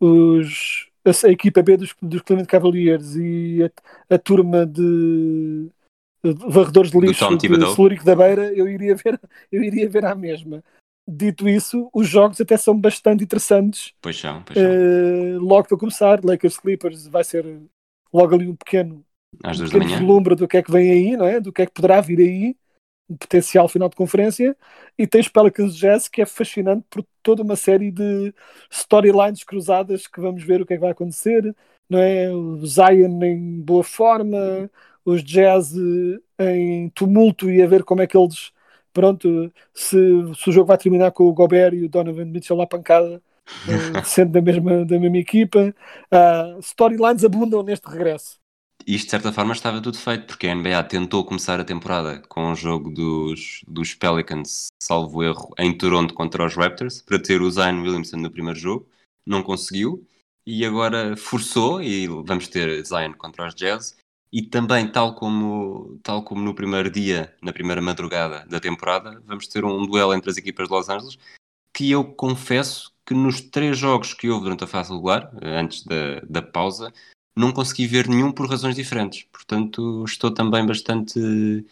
os, 0.00 0.88
a, 1.04 1.26
a 1.26 1.30
equipa 1.30 1.62
B 1.62 1.76
dos, 1.76 1.94
dos 2.02 2.22
Cleveland 2.22 2.48
Cavaliers 2.48 3.14
e 3.14 3.62
a, 4.10 4.14
a 4.14 4.18
turma 4.18 4.66
de, 4.66 5.68
de 6.24 6.32
varredores 6.48 6.90
de 6.90 6.98
lixo 6.98 7.36
de 7.36 7.74
Celúrico 7.74 8.04
da 8.04 8.16
Beira, 8.16 8.52
eu 8.52 8.68
iria 8.68 8.96
ver, 8.96 9.20
eu 9.52 9.62
iria 9.62 9.88
ver 9.88 10.04
a 10.04 10.14
mesma 10.14 10.62
dito 11.08 11.48
isso, 11.48 11.88
os 11.92 12.06
jogos 12.06 12.38
até 12.38 12.56
são 12.56 12.78
bastante 12.78 13.24
interessantes. 13.24 13.94
Pois 14.02 14.18
são, 14.18 14.42
pois 14.42 14.58
são. 14.58 14.68
Uh, 14.68 15.38
logo 15.40 15.66
para 15.66 15.78
começar, 15.78 16.22
Lakers 16.22 16.58
Clippers 16.58 17.06
vai 17.06 17.24
ser 17.24 17.46
logo 18.12 18.34
ali 18.34 18.46
um 18.46 18.54
pequeno, 18.54 19.02
Às 19.42 19.58
um 19.58 19.64
pequeno 19.64 19.86
vislumbra 19.86 20.36
do 20.36 20.46
que 20.46 20.58
é 20.58 20.62
que 20.62 20.70
vem 20.70 20.90
aí, 20.90 21.16
não 21.16 21.24
é? 21.24 21.40
Do 21.40 21.52
que 21.52 21.62
é 21.62 21.66
que 21.66 21.72
poderá 21.72 22.00
vir 22.02 22.18
aí, 22.18 22.56
um 23.08 23.16
potencial 23.16 23.68
final 23.68 23.88
de 23.88 23.96
conferência. 23.96 24.56
E 24.98 25.06
tens 25.06 25.28
Pelicans 25.28 25.76
Jazz, 25.76 26.08
que 26.08 26.22
é 26.22 26.26
fascinante 26.26 26.84
por 26.90 27.04
toda 27.22 27.42
uma 27.42 27.56
série 27.56 27.90
de 27.90 28.34
storylines 28.70 29.44
cruzadas 29.44 30.06
que 30.06 30.20
vamos 30.20 30.42
ver 30.42 30.60
o 30.60 30.66
que 30.66 30.74
é 30.74 30.76
que 30.76 30.82
vai 30.82 30.90
acontecer, 30.90 31.54
não 31.88 31.98
é? 31.98 32.30
O 32.32 32.64
Zion 32.66 33.22
em 33.22 33.60
boa 33.60 33.84
forma, 33.84 34.70
os 35.04 35.22
Jazz 35.24 35.74
em 36.38 36.88
tumulto 36.90 37.50
e 37.50 37.62
a 37.62 37.66
ver 37.66 37.84
como 37.84 38.02
é 38.02 38.06
que 38.06 38.16
eles 38.16 38.52
pronto, 38.92 39.52
se, 39.72 39.96
se, 40.34 40.50
o 40.50 40.52
jogo 40.52 40.66
vai 40.66 40.78
terminar 40.78 41.12
com 41.12 41.24
o 41.24 41.32
Gobert 41.32 41.72
e 41.74 41.84
o 41.84 41.88
Donovan 41.88 42.24
Mitchell 42.24 42.56
lá 42.56 42.66
pancada, 42.66 43.22
uh, 43.66 44.02
sendo 44.04 44.32
da 44.32 44.40
mesma, 44.40 44.84
da 44.84 44.98
mesma 44.98 45.18
equipa, 45.18 45.74
uh, 46.12 46.58
storylines 46.60 47.24
abundam 47.24 47.62
neste 47.62 47.88
regresso. 47.88 48.37
Isto, 48.88 49.04
de 49.04 49.10
certa 49.10 49.32
forma, 49.34 49.52
estava 49.52 49.82
tudo 49.82 49.98
feito, 49.98 50.26
porque 50.28 50.46
a 50.46 50.54
NBA 50.54 50.82
tentou 50.84 51.22
começar 51.22 51.60
a 51.60 51.64
temporada 51.64 52.22
com 52.26 52.50
o 52.52 52.54
jogo 52.54 52.90
dos, 52.90 53.62
dos 53.68 53.92
Pelicans, 53.92 54.68
salvo 54.82 55.22
erro, 55.22 55.52
em 55.58 55.76
Toronto 55.76 56.14
contra 56.14 56.46
os 56.46 56.56
Raptors, 56.56 57.02
para 57.02 57.18
ter 57.18 57.42
o 57.42 57.50
Zion 57.50 57.82
Williamson 57.82 58.16
no 58.16 58.30
primeiro 58.30 58.58
jogo. 58.58 58.88
Não 59.26 59.42
conseguiu, 59.42 60.08
e 60.46 60.64
agora 60.64 61.14
forçou, 61.18 61.82
e 61.82 62.06
vamos 62.06 62.48
ter 62.48 62.82
Zion 62.82 63.12
contra 63.12 63.48
os 63.48 63.54
Jazz. 63.54 63.94
E 64.32 64.40
também, 64.40 64.90
tal 64.90 65.14
como, 65.14 66.00
tal 66.02 66.22
como 66.22 66.40
no 66.40 66.54
primeiro 66.54 66.90
dia, 66.90 67.36
na 67.42 67.52
primeira 67.52 67.82
madrugada 67.82 68.46
da 68.48 68.58
temporada, 68.58 69.22
vamos 69.26 69.46
ter 69.48 69.66
um 69.66 69.86
duelo 69.86 70.14
entre 70.14 70.30
as 70.30 70.38
equipas 70.38 70.66
de 70.66 70.72
Los 70.72 70.88
Angeles, 70.88 71.18
que 71.74 71.90
eu 71.90 72.02
confesso 72.06 72.90
que 73.04 73.12
nos 73.12 73.42
três 73.42 73.76
jogos 73.76 74.14
que 74.14 74.30
houve 74.30 74.44
durante 74.44 74.64
a 74.64 74.66
fase 74.66 74.94
regular, 74.94 75.30
antes 75.42 75.84
da, 75.84 76.20
da 76.26 76.40
pausa, 76.40 76.90
não 77.38 77.52
consegui 77.52 77.86
ver 77.86 78.08
nenhum 78.08 78.32
por 78.32 78.48
razões 78.48 78.74
diferentes. 78.74 79.22
Portanto, 79.32 80.04
estou 80.04 80.32
também 80.32 80.66
bastante, 80.66 81.64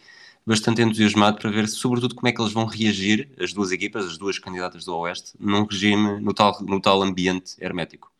bastante 0.45 0.81
entusiasmado 0.81 1.37
para 1.37 1.51
ver, 1.51 1.67
sobretudo, 1.67 2.15
como 2.15 2.27
é 2.27 2.31
que 2.31 2.41
eles 2.41 2.53
vão 2.53 2.65
reagir, 2.65 3.29
as 3.39 3.53
duas 3.53 3.71
equipas, 3.71 4.05
as 4.05 4.17
duas 4.17 4.39
candidatas 4.39 4.85
do 4.85 4.95
Oeste, 4.95 5.33
num 5.39 5.65
regime, 5.65 6.21
no 6.21 6.33
tal, 6.33 6.61
no 6.63 6.79
tal 6.79 7.03
ambiente 7.03 7.55
hermético. 7.59 8.11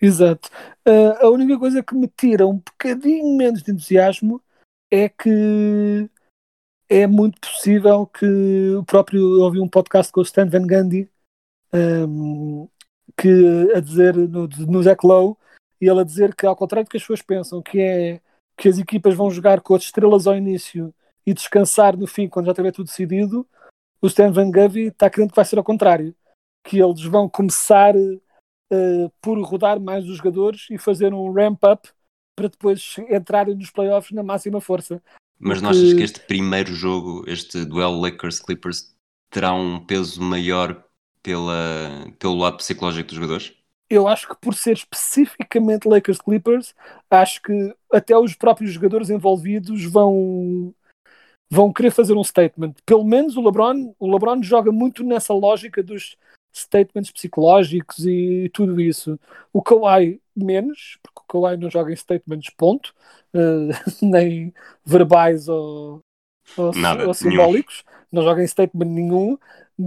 Exato. 0.00 0.50
Uh, 0.86 1.24
a 1.24 1.30
única 1.30 1.56
coisa 1.56 1.82
que 1.82 1.94
me 1.94 2.08
tira 2.08 2.46
um 2.46 2.56
bocadinho 2.58 3.36
menos 3.36 3.62
de 3.62 3.70
entusiasmo 3.70 4.42
é 4.90 5.08
que 5.08 6.10
é 6.88 7.06
muito 7.06 7.40
possível 7.40 8.06
que 8.06 8.74
o 8.76 8.84
próprio 8.84 9.40
ouvi 9.40 9.60
um 9.60 9.68
podcast 9.68 10.12
com 10.12 10.20
o 10.20 10.24
Stan 10.24 10.48
Van 10.48 10.66
Gundy 10.66 11.08
um, 11.72 12.68
que 13.16 13.72
a 13.74 13.80
dizer 13.80 14.14
no, 14.16 14.48
no 14.48 14.82
Zach 14.82 15.06
Lowe 15.06 15.36
e 15.82 15.88
ele 15.88 16.00
a 16.00 16.04
dizer 16.04 16.34
que 16.34 16.46
ao 16.46 16.54
contrário 16.54 16.86
do 16.86 16.90
que 16.90 16.96
as 16.96 17.02
pessoas 17.02 17.20
pensam 17.20 17.60
que 17.60 17.80
é 17.80 18.20
que 18.56 18.68
as 18.68 18.78
equipas 18.78 19.14
vão 19.14 19.30
jogar 19.30 19.60
com 19.60 19.74
as 19.74 19.82
estrelas 19.82 20.28
ao 20.28 20.36
início 20.36 20.94
e 21.26 21.34
descansar 21.34 21.96
no 21.96 22.06
fim 22.06 22.28
quando 22.28 22.46
já 22.46 22.54
tiver 22.54 22.70
tudo 22.70 22.86
decidido 22.86 23.44
o 24.00 24.06
Stan 24.06 24.30
Van 24.30 24.50
Gundy 24.50 24.88
está 24.88 25.10
querendo 25.10 25.30
que 25.30 25.36
vai 25.36 25.44
ser 25.44 25.58
ao 25.58 25.64
contrário 25.64 26.14
que 26.64 26.80
eles 26.80 27.02
vão 27.02 27.28
começar 27.28 27.96
uh, 27.96 29.12
por 29.20 29.36
rodar 29.42 29.80
mais 29.80 30.08
os 30.08 30.18
jogadores 30.18 30.68
e 30.70 30.78
fazer 30.78 31.12
um 31.12 31.32
ramp 31.32 31.60
up 31.64 31.88
para 32.36 32.48
depois 32.48 32.96
entrarem 33.10 33.56
nos 33.56 33.70
playoffs 33.70 34.12
na 34.12 34.22
máxima 34.22 34.60
força 34.60 35.02
mas 35.44 35.60
não 35.60 35.70
achas 35.70 35.92
que 35.92 36.02
este 36.02 36.20
primeiro 36.20 36.72
jogo, 36.72 37.24
este 37.26 37.64
duelo 37.64 38.00
Lakers-Clippers, 38.00 38.94
terá 39.28 39.52
um 39.52 39.84
peso 39.84 40.22
maior 40.22 40.84
pela, 41.20 42.06
pelo 42.16 42.36
lado 42.36 42.58
psicológico 42.58 43.08
dos 43.08 43.16
jogadores? 43.16 43.52
Eu 43.92 44.08
acho 44.08 44.26
que 44.26 44.36
por 44.40 44.54
ser 44.54 44.72
especificamente 44.72 45.86
Lakers-Clippers, 45.86 46.74
acho 47.10 47.42
que 47.42 47.74
até 47.92 48.16
os 48.16 48.34
próprios 48.34 48.72
jogadores 48.72 49.10
envolvidos 49.10 49.84
vão 49.84 50.74
vão 51.50 51.70
querer 51.70 51.90
fazer 51.90 52.14
um 52.14 52.24
statement. 52.24 52.72
Pelo 52.86 53.04
menos 53.04 53.36
o 53.36 53.42
LeBron, 53.42 53.94
o 53.98 54.10
LeBron 54.10 54.42
joga 54.42 54.72
muito 54.72 55.04
nessa 55.04 55.34
lógica 55.34 55.82
dos 55.82 56.16
statements 56.50 57.12
psicológicos 57.12 58.06
e 58.06 58.50
tudo 58.54 58.80
isso. 58.80 59.20
O 59.52 59.60
Kawhi 59.60 60.22
menos, 60.34 60.98
porque 61.02 61.20
o 61.20 61.26
Kawhi 61.26 61.58
não 61.58 61.68
joga 61.68 61.92
em 61.92 61.96
statements, 61.96 62.50
ponto, 62.56 62.94
uh, 63.34 63.68
nem 64.00 64.54
verbais 64.86 65.48
ou, 65.48 66.00
ou, 66.56 66.74
Nada, 66.74 67.06
ou 67.06 67.12
simbólicos, 67.12 67.84
nenhum. 67.86 68.06
não 68.10 68.22
joga 68.22 68.42
em 68.42 68.46
statement 68.46 68.86
nenhum, 68.86 69.38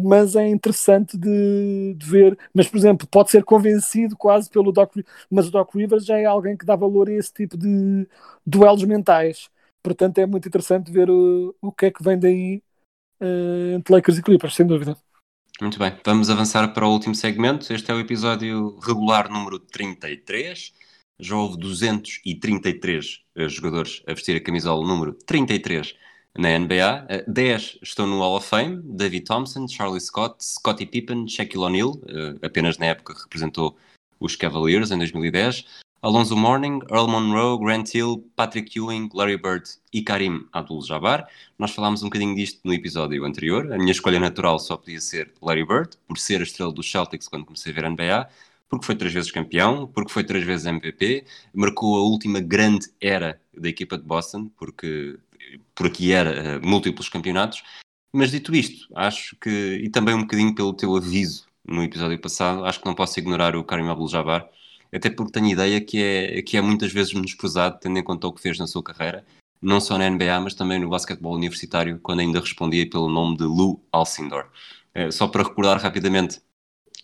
mas 0.04 0.36
é 0.36 0.48
interessante 0.48 1.18
de, 1.18 1.96
de, 1.96 2.06
ver. 2.06 2.38
Mas, 2.54 2.68
por 2.68 2.78
exemplo, 2.78 3.08
pode 3.08 3.32
ser 3.32 3.44
convencido 3.44 4.16
quase 4.16 4.50
pelo 4.50 4.72
Doc 4.72 4.94
mas 5.30 5.48
o 5.48 5.52
Doc 5.52 5.74
Rivers 5.74 6.06
já 6.06 6.18
é 6.18 6.26
alguém 6.26 6.58
que 6.58 6.66
dá 6.66 6.76
valor 6.76 7.10
a 7.10 7.14
esse 7.14 7.34
tipo 7.34 7.58
de 7.58 8.08
duelos 8.46 8.84
mentais. 8.84 9.50
Portanto, 9.84 10.18
é 10.18 10.26
muito 10.26 10.48
interessante 10.48 10.92
ver 10.92 11.10
o, 11.10 11.56
o 11.62 11.72
que 11.72 11.88
é 11.88 11.92
que 11.92 12.04
vem 12.04 12.18
daí 12.18 12.64
uh, 13.22 13.76
entre 13.76 13.94
Lakers 13.94 14.18
e 14.18 14.24
Clippers, 14.24 14.56
sem 14.56 14.66
dúvida. 14.66 14.98
Muito 15.62 15.80
bem, 15.80 15.94
vamos 16.06 16.30
avançar 16.30 16.74
para 16.74 16.88
o 16.88 16.92
último 16.92 17.16
segmento. 17.16 17.72
Este 17.72 17.92
é 17.92 17.94
o 17.94 18.00
episódio 18.00 18.78
regular 18.80 19.30
número 19.30 19.60
33. 19.60 20.74
Já 21.20 21.36
houve 21.36 21.58
233 21.60 23.24
uh, 23.38 23.48
jogadores 23.48 24.04
a 24.08 24.14
vestir 24.14 24.36
a 24.36 24.44
camisola 24.44 24.86
número 24.86 25.14
33 25.26 25.96
na 26.38 26.58
NBA. 26.58 27.08
Uh, 27.28 27.32
10 27.32 27.80
estão 27.82 28.08
no 28.08 28.20
Hall 28.20 28.38
of 28.38 28.48
Fame: 28.48 28.82
David 28.84 29.26
Thompson, 29.26 29.68
Charlie 29.68 30.02
Scott, 30.02 30.44
Scottie 30.44 30.86
Pippen, 30.86 31.28
Shaquille 31.28 31.64
O'Neal, 31.64 31.92
uh, 31.92 32.46
apenas 32.46 32.78
na 32.78 32.88
época 32.88 33.14
representou 33.14 33.78
os 34.20 34.36
Cavaliers 34.36 34.92
em 34.92 34.98
2010. 34.98 35.66
Alonso 36.06 36.38
Mourning, 36.38 36.82
Earl 36.92 37.08
Monroe, 37.08 37.58
Grant 37.58 37.96
Hill, 37.96 38.30
Patrick 38.36 38.78
Ewing, 38.78 39.10
Larry 39.12 39.38
Bird 39.38 39.68
e 39.92 40.04
Karim 40.04 40.46
Abdul-Jabbar. 40.54 41.28
Nós 41.58 41.72
falámos 41.72 42.04
um 42.04 42.06
bocadinho 42.06 42.36
disto 42.36 42.60
no 42.64 42.72
episódio 42.72 43.26
anterior. 43.26 43.74
A 43.74 43.78
minha 43.80 43.92
escolha 43.92 44.20
natural 44.20 44.60
só 44.60 44.78
podia 44.78 45.02
ser 45.02 45.34
Larry 45.42 45.66
Bird, 45.66 45.98
por 46.08 46.20
ser 46.20 46.42
a 46.42 46.44
estrela 46.44 46.72
dos 46.72 46.92
Celtics 46.92 47.28
quando 47.28 47.46
comecei 47.46 47.72
a 47.72 47.76
ver 47.76 47.86
a 47.86 47.90
NBA, 47.90 48.30
porque 48.70 48.86
foi 48.86 48.96
três 48.96 49.14
vezes 49.14 49.32
campeão, 49.32 49.88
porque 49.88 50.12
foi 50.12 50.24
três 50.24 50.46
vezes 50.46 50.68
MVP, 50.68 51.26
marcou 51.52 51.96
a 51.96 52.04
última 52.04 52.40
grande 52.40 52.88
era 53.02 53.42
da 53.58 53.68
equipa 53.68 53.98
de 53.98 54.04
Boston, 54.04 54.48
porque 54.60 55.18
por 55.74 55.88
aqui 55.88 56.12
era 56.12 56.60
uh, 56.60 56.68
múltiplos 56.68 57.10
campeonatos. 57.10 57.64
Mas 58.14 58.32
dito 58.32 58.56
isto, 58.56 58.88
acho 58.96 59.36
que, 59.38 59.50
e 59.84 59.90
também 59.90 60.16
um 60.16 60.22
bocadinho 60.22 60.56
pelo 60.56 60.74
teu 60.74 60.96
aviso 60.96 61.46
no 61.68 61.84
episódio 61.84 62.20
passado, 62.20 62.64
acho 62.64 62.80
que 62.80 62.86
não 62.86 62.96
posso 62.96 63.20
ignorar 63.20 63.56
o 63.56 63.64
Karim 63.64 63.90
Abdul-Jabbar, 63.90 64.48
até 64.94 65.10
porque 65.10 65.34
tenho 65.34 65.48
ideia 65.48 65.82
que 65.82 66.02
é, 66.02 66.42
que 66.42 66.56
é 66.56 66.62
muitas 66.62 66.94
vezes 66.94 67.14
menosprezado, 67.14 67.78
tendo 67.82 68.00
em 68.00 68.04
conta 68.04 68.28
o 68.28 68.34
que 68.34 68.42
fez 68.42 68.58
na 68.58 68.68
sua 68.68 68.82
carreira, 68.82 69.26
não 69.62 69.82
só 69.82 69.98
na 69.98 70.10
NBA, 70.10 70.40
mas 70.40 70.54
também 70.54 70.80
no 70.80 70.90
basquetebol 70.90 71.36
universitário, 71.36 72.00
quando 72.02 72.22
ainda 72.22 72.40
respondia 72.40 72.90
pelo 72.90 73.10
nome 73.10 73.36
de 73.36 73.44
Lou 73.44 73.84
Alcindor. 73.92 74.50
É, 74.94 75.12
só 75.12 75.28
para 75.28 75.44
recordar 75.44 75.78
rapidamente, 75.82 76.42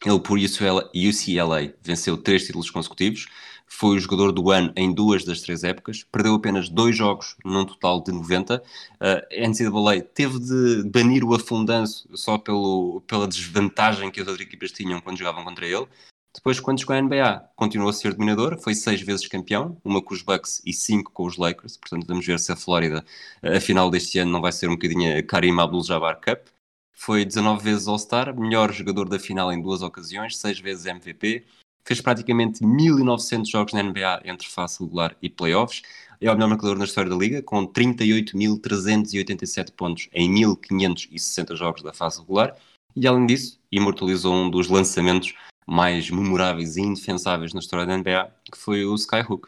ele 0.05 0.19
por 0.19 0.37
UCLA 0.37 1.73
venceu 1.83 2.17
três 2.17 2.45
títulos 2.45 2.69
consecutivos, 2.69 3.27
foi 3.73 3.95
o 3.95 3.99
jogador 3.99 4.33
do 4.33 4.51
ano 4.51 4.73
em 4.75 4.93
duas 4.93 5.23
das 5.23 5.41
três 5.41 5.63
épocas, 5.63 6.03
perdeu 6.03 6.35
apenas 6.35 6.67
dois 6.67 6.95
jogos 6.95 7.37
num 7.43 7.65
total 7.65 8.03
de 8.03 8.11
90. 8.11 8.61
A 8.99 9.47
NCAA 9.47 10.01
teve 10.01 10.39
de 10.39 10.83
banir 10.89 11.23
o 11.23 11.33
afundanço 11.33 12.07
só 12.13 12.37
pelo, 12.37 13.01
pela 13.07 13.27
desvantagem 13.27 14.11
que 14.11 14.19
as 14.19 14.27
outras 14.27 14.45
equipas 14.45 14.73
tinham 14.73 14.99
quando 14.99 15.17
jogavam 15.17 15.45
contra 15.45 15.65
ele. 15.65 15.87
Depois, 16.35 16.59
quando 16.59 16.79
chegou 16.81 16.95
à 16.95 17.01
NBA, 17.01 17.49
continuou 17.55 17.89
a 17.89 17.93
ser 17.93 18.13
dominador, 18.13 18.59
foi 18.59 18.75
seis 18.75 19.01
vezes 19.01 19.25
campeão, 19.27 19.77
uma 19.85 20.01
com 20.01 20.13
os 20.13 20.21
Bucks 20.21 20.61
e 20.65 20.73
cinco 20.73 21.11
com 21.13 21.25
os 21.25 21.37
Lakers. 21.37 21.77
Portanto, 21.77 22.05
vamos 22.05 22.25
ver 22.25 22.39
se 22.39 22.51
a 22.51 22.57
Flórida, 22.57 23.05
a 23.41 23.59
final 23.61 23.89
deste 23.89 24.19
ano, 24.19 24.31
não 24.31 24.41
vai 24.41 24.51
ser 24.51 24.67
um 24.67 24.73
bocadinho 24.73 25.17
a 25.17 25.23
Karim 25.23 25.57
Abdul-Jabbar 25.57 26.19
Cup. 26.19 26.47
Foi 26.91 27.23
19 27.23 27.63
vezes 27.63 27.87
All-Star, 27.87 28.37
melhor 28.37 28.71
jogador 28.73 29.07
da 29.07 29.17
final 29.17 29.51
em 29.51 29.61
duas 29.61 29.81
ocasiões, 29.81 30.37
seis 30.37 30.59
vezes 30.59 30.85
MVP. 30.85 31.45
Fez 31.83 32.01
praticamente 32.01 32.65
1900 32.65 33.49
jogos 33.49 33.73
na 33.73 33.83
NBA 33.83 34.21
entre 34.25 34.47
fase 34.47 34.79
regular 34.79 35.15
e 35.21 35.29
playoffs. 35.29 35.81
É 36.19 36.29
o 36.29 36.33
melhor 36.33 36.49
marcador 36.49 36.77
na 36.77 36.85
história 36.85 37.09
da 37.09 37.15
liga, 37.15 37.41
com 37.41 37.65
38.387 37.65 39.71
pontos 39.71 40.07
em 40.13 40.29
1560 40.29 41.55
jogos 41.55 41.81
da 41.81 41.93
fase 41.93 42.21
regular. 42.21 42.55
E 42.95 43.07
além 43.07 43.25
disso, 43.25 43.59
imortalizou 43.71 44.33
um 44.33 44.49
dos 44.49 44.67
lançamentos 44.67 45.33
mais 45.65 46.09
memoráveis 46.09 46.77
e 46.77 46.81
indefensáveis 46.81 47.53
na 47.53 47.59
história 47.59 47.85
da 47.85 47.97
NBA, 47.97 48.31
que 48.51 48.57
foi 48.57 48.85
o 48.85 48.93
Skyhook. 48.95 49.47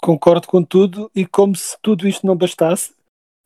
Concordo 0.00 0.46
com 0.46 0.62
tudo, 0.62 1.10
e 1.14 1.26
como 1.26 1.54
se 1.54 1.76
tudo 1.82 2.08
isto 2.08 2.26
não 2.26 2.36
bastasse, 2.36 2.94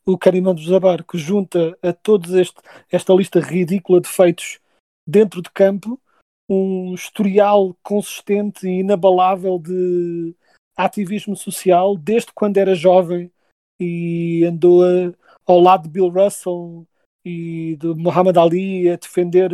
o 0.05 0.17
Karim 0.17 0.47
Abdul-Jabbar, 0.47 1.03
que 1.03 1.17
junta 1.17 1.77
a 1.81 2.39
este, 2.39 2.55
esta 2.91 3.13
lista 3.13 3.39
ridícula 3.39 3.99
de 3.99 4.07
feitos 4.07 4.59
dentro 5.07 5.41
de 5.41 5.49
campo, 5.49 5.99
um 6.49 6.93
historial 6.93 7.75
consistente 7.83 8.67
e 8.67 8.79
inabalável 8.79 9.57
de 9.59 10.35
ativismo 10.77 11.35
social 11.35 11.97
desde 11.97 12.31
quando 12.33 12.57
era 12.57 12.75
jovem 12.75 13.31
e 13.79 14.43
andou 14.45 14.83
a, 14.83 15.13
ao 15.45 15.59
lado 15.59 15.83
de 15.83 15.89
Bill 15.89 16.09
Russell 16.09 16.85
e 17.25 17.75
de 17.77 17.87
Muhammad 17.95 18.37
Ali 18.37 18.89
a 18.89 18.95
defender 18.95 19.51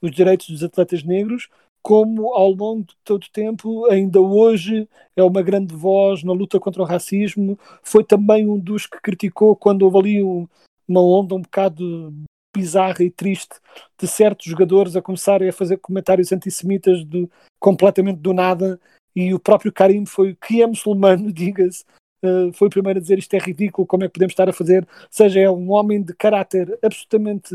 os 0.00 0.10
direitos 0.10 0.48
dos 0.48 0.64
atletas 0.64 1.02
negros, 1.04 1.48
como 1.82 2.32
ao 2.34 2.50
longo 2.50 2.84
de 2.84 2.96
todo 3.04 3.24
o 3.24 3.30
tempo, 3.30 3.86
ainda 3.86 4.20
hoje, 4.20 4.88
é 5.16 5.22
uma 5.22 5.42
grande 5.42 5.74
voz 5.74 6.22
na 6.22 6.32
luta 6.32 6.58
contra 6.58 6.82
o 6.82 6.86
racismo. 6.86 7.58
Foi 7.82 8.04
também 8.04 8.48
um 8.48 8.58
dos 8.58 8.86
que 8.86 9.00
criticou 9.00 9.54
quando 9.54 9.82
houve 9.82 9.98
ali 9.98 10.22
um, 10.22 10.48
uma 10.88 11.02
onda 11.02 11.34
um 11.34 11.42
bocado 11.42 12.14
bizarra 12.54 13.02
e 13.02 13.10
triste 13.10 13.54
de 13.98 14.06
certos 14.06 14.46
jogadores 14.46 14.96
a 14.96 15.02
começarem 15.02 15.48
a 15.48 15.52
fazer 15.52 15.78
comentários 15.78 16.32
antissemitas 16.32 17.04
do, 17.04 17.30
completamente 17.58 18.20
do 18.20 18.32
nada. 18.32 18.80
E 19.14 19.34
o 19.34 19.38
próprio 19.38 19.72
Karim 19.72 20.06
foi, 20.06 20.34
que 20.34 20.62
é 20.62 20.66
muçulmano, 20.66 21.30
diga-se, 21.32 21.84
uh, 22.24 22.52
foi 22.52 22.68
o 22.68 22.70
primeiro 22.70 22.98
a 22.98 23.02
dizer 23.02 23.18
isto 23.18 23.34
é 23.34 23.38
ridículo, 23.38 23.86
como 23.86 24.04
é 24.04 24.06
que 24.06 24.14
podemos 24.14 24.32
estar 24.32 24.48
a 24.48 24.52
fazer? 24.52 24.86
Seja, 25.10 25.40
é 25.40 25.50
um 25.50 25.70
homem 25.70 26.02
de 26.02 26.14
caráter 26.14 26.78
absolutamente 26.82 27.54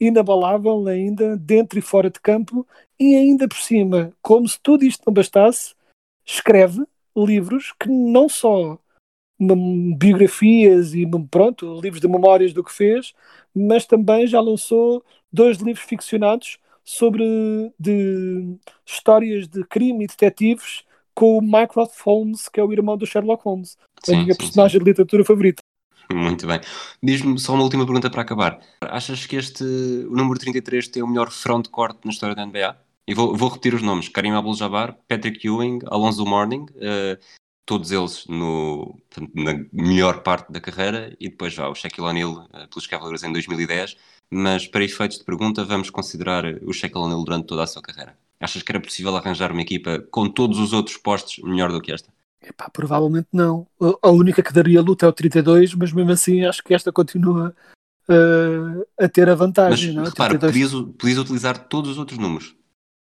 inabalável 0.00 0.86
ainda, 0.86 1.36
dentro 1.36 1.78
e 1.78 1.82
fora 1.82 2.10
de 2.10 2.20
campo, 2.20 2.66
e 2.98 3.14
ainda 3.14 3.48
por 3.48 3.58
cima, 3.58 4.12
como 4.20 4.48
se 4.48 4.58
tudo 4.60 4.84
isto 4.84 5.02
não 5.06 5.14
bastasse, 5.14 5.74
escreve 6.24 6.84
livros 7.16 7.72
que 7.78 7.88
não 7.88 8.28
só 8.28 8.78
biografias 9.96 10.94
e 10.94 11.04
pronto, 11.30 11.80
livros 11.80 12.00
de 12.00 12.08
memórias 12.08 12.52
do 12.52 12.62
que 12.62 12.72
fez, 12.72 13.12
mas 13.54 13.86
também 13.86 14.26
já 14.26 14.40
lançou 14.40 15.04
dois 15.32 15.58
livros 15.58 15.84
ficcionados 15.84 16.58
sobre 16.84 17.24
de 17.78 18.56
histórias 18.84 19.48
de 19.48 19.64
crime 19.64 20.04
e 20.04 20.06
detetives 20.06 20.84
com 21.14 21.38
o 21.38 21.42
Mycroft 21.42 21.98
Holmes, 22.02 22.48
que 22.48 22.60
é 22.60 22.64
o 22.64 22.72
irmão 22.72 22.96
do 22.96 23.06
Sherlock 23.06 23.44
Holmes, 23.44 23.78
sim, 24.02 24.14
a 24.14 24.22
minha 24.22 24.34
sim, 24.34 24.38
personagem 24.38 24.78
sim. 24.78 24.84
de 24.84 24.90
literatura 24.90 25.24
favorita. 25.24 25.62
Muito 26.12 26.46
bem. 26.46 26.60
Diz-me 27.02 27.38
só 27.38 27.54
uma 27.54 27.62
última 27.62 27.86
pergunta 27.86 28.10
para 28.10 28.22
acabar. 28.22 28.60
Achas 28.80 29.24
que 29.24 29.36
este, 29.36 29.64
o 29.64 30.14
número 30.14 30.38
33, 30.38 30.88
tem 30.88 31.02
o 31.02 31.06
melhor 31.06 31.30
frontcourt 31.30 31.96
na 32.04 32.10
história 32.10 32.34
da 32.34 32.44
NBA? 32.44 32.76
E 33.06 33.14
vou, 33.14 33.34
vou 33.34 33.48
repetir 33.48 33.74
os 33.74 33.82
nomes: 33.82 34.08
Karim 34.08 34.32
Abdul-Jabbar, 34.32 34.96
Patrick 35.08 35.46
Ewing, 35.46 35.80
Alonso 35.86 36.24
Mourning, 36.26 36.62
uh, 36.62 37.18
todos 37.66 37.90
eles 37.90 38.26
no, 38.28 38.98
na 39.34 39.64
melhor 39.72 40.22
parte 40.22 40.52
da 40.52 40.60
carreira, 40.60 41.16
e 41.18 41.28
depois 41.28 41.52
já 41.52 41.68
o 41.68 41.74
Shaquille 41.74 42.06
O'Neal 42.06 42.32
uh, 42.32 42.68
pelos 42.68 42.86
Cavaliers 42.86 43.22
em 43.22 43.32
2010. 43.32 43.96
Mas 44.30 44.66
para 44.66 44.84
efeitos 44.84 45.18
de 45.18 45.24
pergunta, 45.24 45.64
vamos 45.64 45.90
considerar 45.90 46.44
o 46.62 46.72
Shaquille 46.72 47.04
O'Neal 47.04 47.24
durante 47.24 47.46
toda 47.46 47.62
a 47.62 47.66
sua 47.66 47.82
carreira. 47.82 48.16
Achas 48.40 48.62
que 48.62 48.72
era 48.72 48.80
possível 48.80 49.16
arranjar 49.16 49.52
uma 49.52 49.62
equipa 49.62 50.00
com 50.10 50.28
todos 50.28 50.58
os 50.58 50.72
outros 50.72 50.96
postos 50.96 51.42
melhor 51.44 51.70
do 51.70 51.80
que 51.80 51.92
esta? 51.92 52.12
Epá, 52.42 52.68
provavelmente 52.68 53.28
não. 53.32 53.66
A 54.02 54.10
única 54.10 54.42
que 54.42 54.52
daria 54.52 54.82
luta 54.82 55.06
é 55.06 55.08
o 55.08 55.12
32, 55.12 55.74
mas 55.74 55.92
mesmo 55.92 56.12
assim 56.12 56.44
acho 56.44 56.62
que 56.62 56.74
esta 56.74 56.92
continua 56.92 57.54
uh, 58.08 58.86
a 58.98 59.08
ter 59.08 59.28
a 59.28 59.34
vantagem. 59.34 59.88
Mas, 59.88 59.96
não 59.96 60.04
é? 60.04 60.08
repara, 60.08 60.38
podias, 60.38 60.72
podias 60.72 61.18
utilizar 61.18 61.68
todos 61.68 61.92
os 61.92 61.98
outros 61.98 62.18
números. 62.18 62.54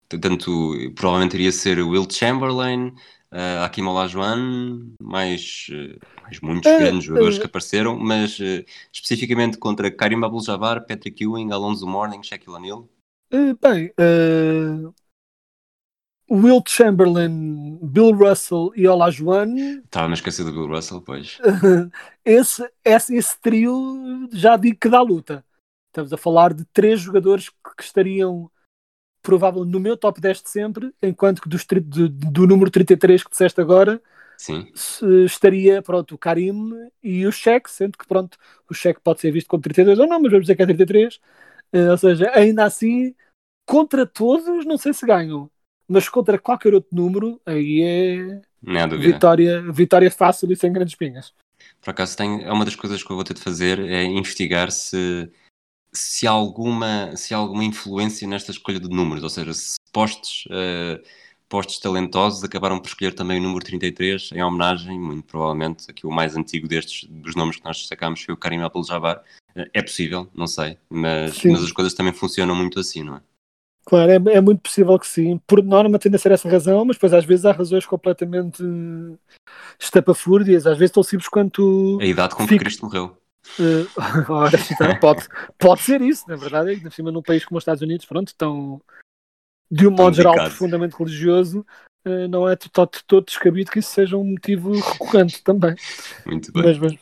Portanto, 0.07 0.73
provavelmente 0.95 1.35
iria 1.35 1.51
ser 1.51 1.79
o 1.79 1.89
Will 1.89 2.07
Chamberlain, 2.09 2.93
uh, 3.33 3.63
Hakim 3.63 3.87
Olajuwon, 3.87 4.93
mais, 5.01 5.67
uh, 5.71 5.99
mais 6.21 6.39
muitos 6.39 6.71
uh, 6.71 6.77
grandes 6.77 7.03
jogadores 7.03 7.39
que 7.39 7.45
apareceram, 7.45 7.97
mas 7.97 8.37
especificamente 8.93 9.57
contra 9.57 9.91
Karim 9.91 10.23
Abdul-Jabbar, 10.23 10.85
Patrick 10.85 11.23
Ewing, 11.23 11.51
Alonso 11.51 11.87
Mourning, 11.87 12.23
Shaquille 12.23 12.55
O'Neal. 12.55 12.87
bem, 13.59 13.91
Will 16.29 16.63
Chamberlain, 16.65 17.77
Bill 17.81 18.11
Russell 18.11 18.71
e 18.75 18.87
Olajuwon. 18.87 19.81
Estava 19.83 20.09
a 20.09 20.13
esquecer 20.13 20.45
do 20.45 20.51
Bill 20.51 20.67
Russell, 20.67 21.01
pois. 21.01 21.37
esse, 22.23 22.67
esse, 22.83 23.15
esse 23.15 23.39
trio 23.41 24.29
já 24.31 24.55
digo 24.55 24.77
que 24.79 24.89
dá 24.89 25.01
luta. 25.01 25.45
Estamos 25.89 26.11
a 26.11 26.17
falar 26.17 26.53
de 26.53 26.65
três 26.65 26.99
jogadores 27.01 27.49
que 27.49 27.83
estariam 27.83 28.49
provavelmente 29.23 29.71
no 29.71 29.79
meu 29.79 29.97
top 29.97 30.21
10 30.21 30.43
de 30.43 30.49
sempre, 30.49 30.93
enquanto 31.01 31.41
que 31.41 31.49
dos, 31.49 31.65
do, 31.65 32.07
do 32.09 32.45
número 32.45 32.69
33 32.69 33.23
que 33.23 33.31
disseste 33.31 33.59
agora, 33.59 33.99
Sim. 34.37 34.71
estaria 35.25 35.81
pronto, 35.81 36.13
o 36.13 36.17
Karim 36.17 36.71
e 37.01 37.25
o 37.25 37.31
Shaq, 37.31 37.71
sendo 37.71 37.97
que 37.97 38.05
pronto, 38.05 38.37
o 38.69 38.73
Shaq 38.73 38.99
pode 39.01 39.21
ser 39.21 39.31
visto 39.31 39.47
como 39.47 39.63
32 39.63 39.97
ou 39.97 40.07
não, 40.07 40.19
mas 40.19 40.31
vamos 40.31 40.45
dizer 40.45 40.55
que 40.55 40.61
é 40.61 40.65
33. 40.65 41.15
Uh, 41.15 41.19
eh, 41.71 41.91
ou 41.91 41.97
seja, 41.97 42.29
ainda 42.35 42.65
assim, 42.65 43.15
contra 43.65 44.05
todos, 44.05 44.65
não 44.65 44.77
sei 44.77 44.93
se 44.93 45.05
ganham 45.05 45.49
mas 45.87 46.09
contra 46.09 46.39
qualquer 46.39 46.73
outro 46.73 46.89
número, 46.95 47.41
aí 47.45 47.81
é 47.83 48.41
vitória, 48.97 49.61
vitória 49.71 50.09
fácil 50.09 50.51
e 50.51 50.55
sem 50.55 50.71
grandes 50.71 50.95
pingas. 50.95 51.33
Por 51.81 51.91
acaso 51.91 52.17
tem, 52.17 52.43
é 52.43 52.51
uma 52.51 52.65
das 52.65 52.75
coisas 52.75 53.03
que 53.03 53.11
eu 53.11 53.15
vou 53.15 53.23
ter 53.23 53.33
de 53.33 53.41
fazer 53.41 53.79
é 53.79 54.03
investigar 54.03 54.71
se, 54.71 55.29
se, 55.93 56.27
há, 56.27 56.31
alguma, 56.31 57.15
se 57.15 57.33
alguma 57.33 57.63
influência 57.63 58.27
nesta 58.27 58.51
escolha 58.51 58.79
de 58.79 58.89
números, 58.89 59.23
ou 59.23 59.29
seja, 59.29 59.53
se 59.53 59.75
postos, 59.91 60.45
uh, 60.47 61.01
postos 61.47 61.79
talentosos 61.79 62.43
acabaram 62.43 62.79
por 62.79 62.87
escolher 62.87 63.13
também 63.13 63.39
o 63.39 63.43
número 63.43 63.63
33 63.63 64.31
em 64.33 64.43
homenagem, 64.43 64.99
muito 64.99 65.25
provavelmente, 65.25 65.89
aqui 65.89 66.07
o 66.07 66.11
mais 66.11 66.35
antigo 66.35 66.67
destes, 66.67 67.07
dos 67.09 67.35
nomes 67.35 67.57
que 67.57 67.65
nós 67.65 67.77
destacámos 67.77 68.21
foi 68.21 68.33
o 68.33 68.37
Karim 68.37 68.61
Abdul-Jabbar. 68.61 69.23
Uh, 69.55 69.69
é 69.73 69.81
possível, 69.81 70.27
não 70.33 70.47
sei, 70.47 70.77
mas, 70.89 71.43
mas 71.43 71.63
as 71.63 71.71
coisas 71.71 71.93
também 71.93 72.13
funcionam 72.13 72.55
muito 72.55 72.79
assim, 72.79 73.03
não 73.03 73.17
é? 73.17 73.21
Claro, 73.85 74.11
é, 74.11 74.15
é, 74.15 74.41
muito 74.41 74.61
possível 74.61 74.97
que 74.97 75.05
sim. 75.05 75.39
Por 75.45 75.61
norma 75.61 75.99
tende 75.99 76.15
a 76.15 76.19
ser 76.19 76.31
essa 76.31 76.49
razão, 76.49 76.85
mas 76.85 76.95
depois 76.95 77.13
às 77.13 77.25
vezes 77.25 77.45
há 77.45 77.51
razões 77.51 77.85
completamente 77.85 78.63
estapafúrdias, 79.77 80.65
às 80.65 80.77
vezes 80.77 80.93
tão 80.93 81.03
simples 81.03 81.27
quanto. 81.27 81.99
A 82.01 82.05
idade 82.05 82.33
com 82.33 82.47
que 82.47 82.57
Cristo 82.57 82.85
morreu. 82.85 83.17
Uh, 83.59 83.87
ora, 84.31 84.57
então, 84.71 84.95
pode, 84.99 85.27
pode 85.57 85.81
ser 85.81 86.01
isso, 86.01 86.25
na 86.27 86.35
verdade, 86.35 86.71
ainda 86.71 86.89
cima 86.89 87.11
num 87.11 87.21
país 87.21 87.45
como 87.45 87.57
os 87.57 87.61
Estados 87.61 87.81
Unidos, 87.81 88.05
pronto, 88.05 88.29
estão 88.29 88.81
de 89.69 89.87
um 89.87 89.91
modo 89.91 90.15
geral 90.15 90.35
profundamente 90.35 90.95
religioso, 90.97 91.65
uh, 92.05 92.27
não 92.27 92.47
é 92.47 92.55
todo, 92.55 92.91
todo 93.07 93.25
descabido 93.25 93.71
que 93.71 93.79
isso 93.79 93.91
seja 93.91 94.17
um 94.17 94.23
motivo 94.23 94.71
recorrente 94.79 95.43
também. 95.43 95.75
Muito 96.25 96.51
bem. 96.51 96.63
Mas, 96.63 96.77
mas, 96.77 96.99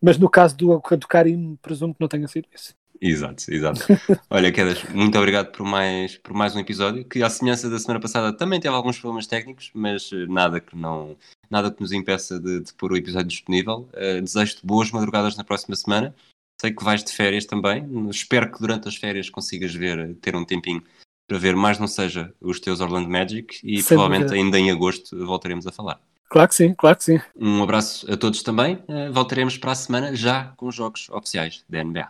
mas 0.00 0.18
no 0.18 0.28
caso 0.28 0.56
do, 0.56 0.78
do 0.78 1.08
Karim, 1.08 1.56
presumo 1.60 1.94
que 1.94 2.00
não 2.00 2.08
tenha 2.08 2.28
sido 2.28 2.48
isso. 2.54 2.74
Exato, 3.00 3.44
exato. 3.50 3.80
Olha, 4.30 4.52
Quedas, 4.52 4.82
muito 4.84 5.18
obrigado 5.18 5.52
por 5.52 5.66
mais, 5.66 6.16
por 6.16 6.32
mais 6.32 6.54
um 6.54 6.60
episódio, 6.60 7.04
que 7.04 7.22
à 7.22 7.28
semelhança 7.28 7.68
da 7.68 7.78
semana 7.78 8.00
passada 8.00 8.34
também 8.34 8.60
teve 8.60 8.74
alguns 8.74 8.98
problemas 8.98 9.26
técnicos, 9.26 9.70
mas 9.74 10.10
eh, 10.12 10.26
nada 10.26 10.60
que 10.60 10.76
não 10.76 11.16
nada 11.54 11.70
que 11.70 11.80
nos 11.80 11.92
impeça 11.92 12.38
de, 12.38 12.60
de 12.60 12.74
pôr 12.74 12.92
o 12.92 12.96
episódio 12.96 13.28
disponível. 13.28 13.88
Uh, 13.94 14.20
Desejo-te 14.20 14.66
boas 14.66 14.90
madrugadas 14.90 15.36
na 15.36 15.44
próxima 15.44 15.76
semana. 15.76 16.14
Sei 16.60 16.72
que 16.72 16.84
vais 16.84 17.02
de 17.02 17.12
férias 17.12 17.44
também. 17.46 17.86
Espero 18.10 18.50
que 18.50 18.60
durante 18.60 18.88
as 18.88 18.96
férias 18.96 19.30
consigas 19.30 19.74
ver, 19.74 20.14
ter 20.16 20.36
um 20.36 20.44
tempinho 20.44 20.82
para 21.26 21.38
ver 21.38 21.56
mais 21.56 21.78
não 21.78 21.86
seja 21.86 22.32
os 22.40 22.60
teus 22.60 22.80
Orlando 22.80 23.08
Magic 23.08 23.58
e 23.64 23.78
Sem 23.82 23.96
provavelmente 23.96 24.28
dúvida. 24.28 24.44
ainda 24.44 24.58
em 24.58 24.70
agosto 24.70 25.24
voltaremos 25.24 25.66
a 25.66 25.72
falar. 25.72 25.98
Claro 26.28 26.48
que 26.48 26.54
sim, 26.54 26.74
claro 26.74 26.96
que 26.96 27.04
sim. 27.04 27.20
Um 27.36 27.62
abraço 27.62 28.10
a 28.12 28.16
todos 28.16 28.42
também. 28.42 28.76
Uh, 28.88 29.12
voltaremos 29.12 29.56
para 29.56 29.72
a 29.72 29.74
semana 29.74 30.14
já 30.14 30.52
com 30.56 30.66
os 30.66 30.74
jogos 30.74 31.08
oficiais 31.10 31.64
da 31.68 31.82
NBA. 31.82 32.08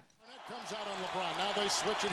they 1.64 1.70
switch, 1.70 2.04
and 2.04 2.12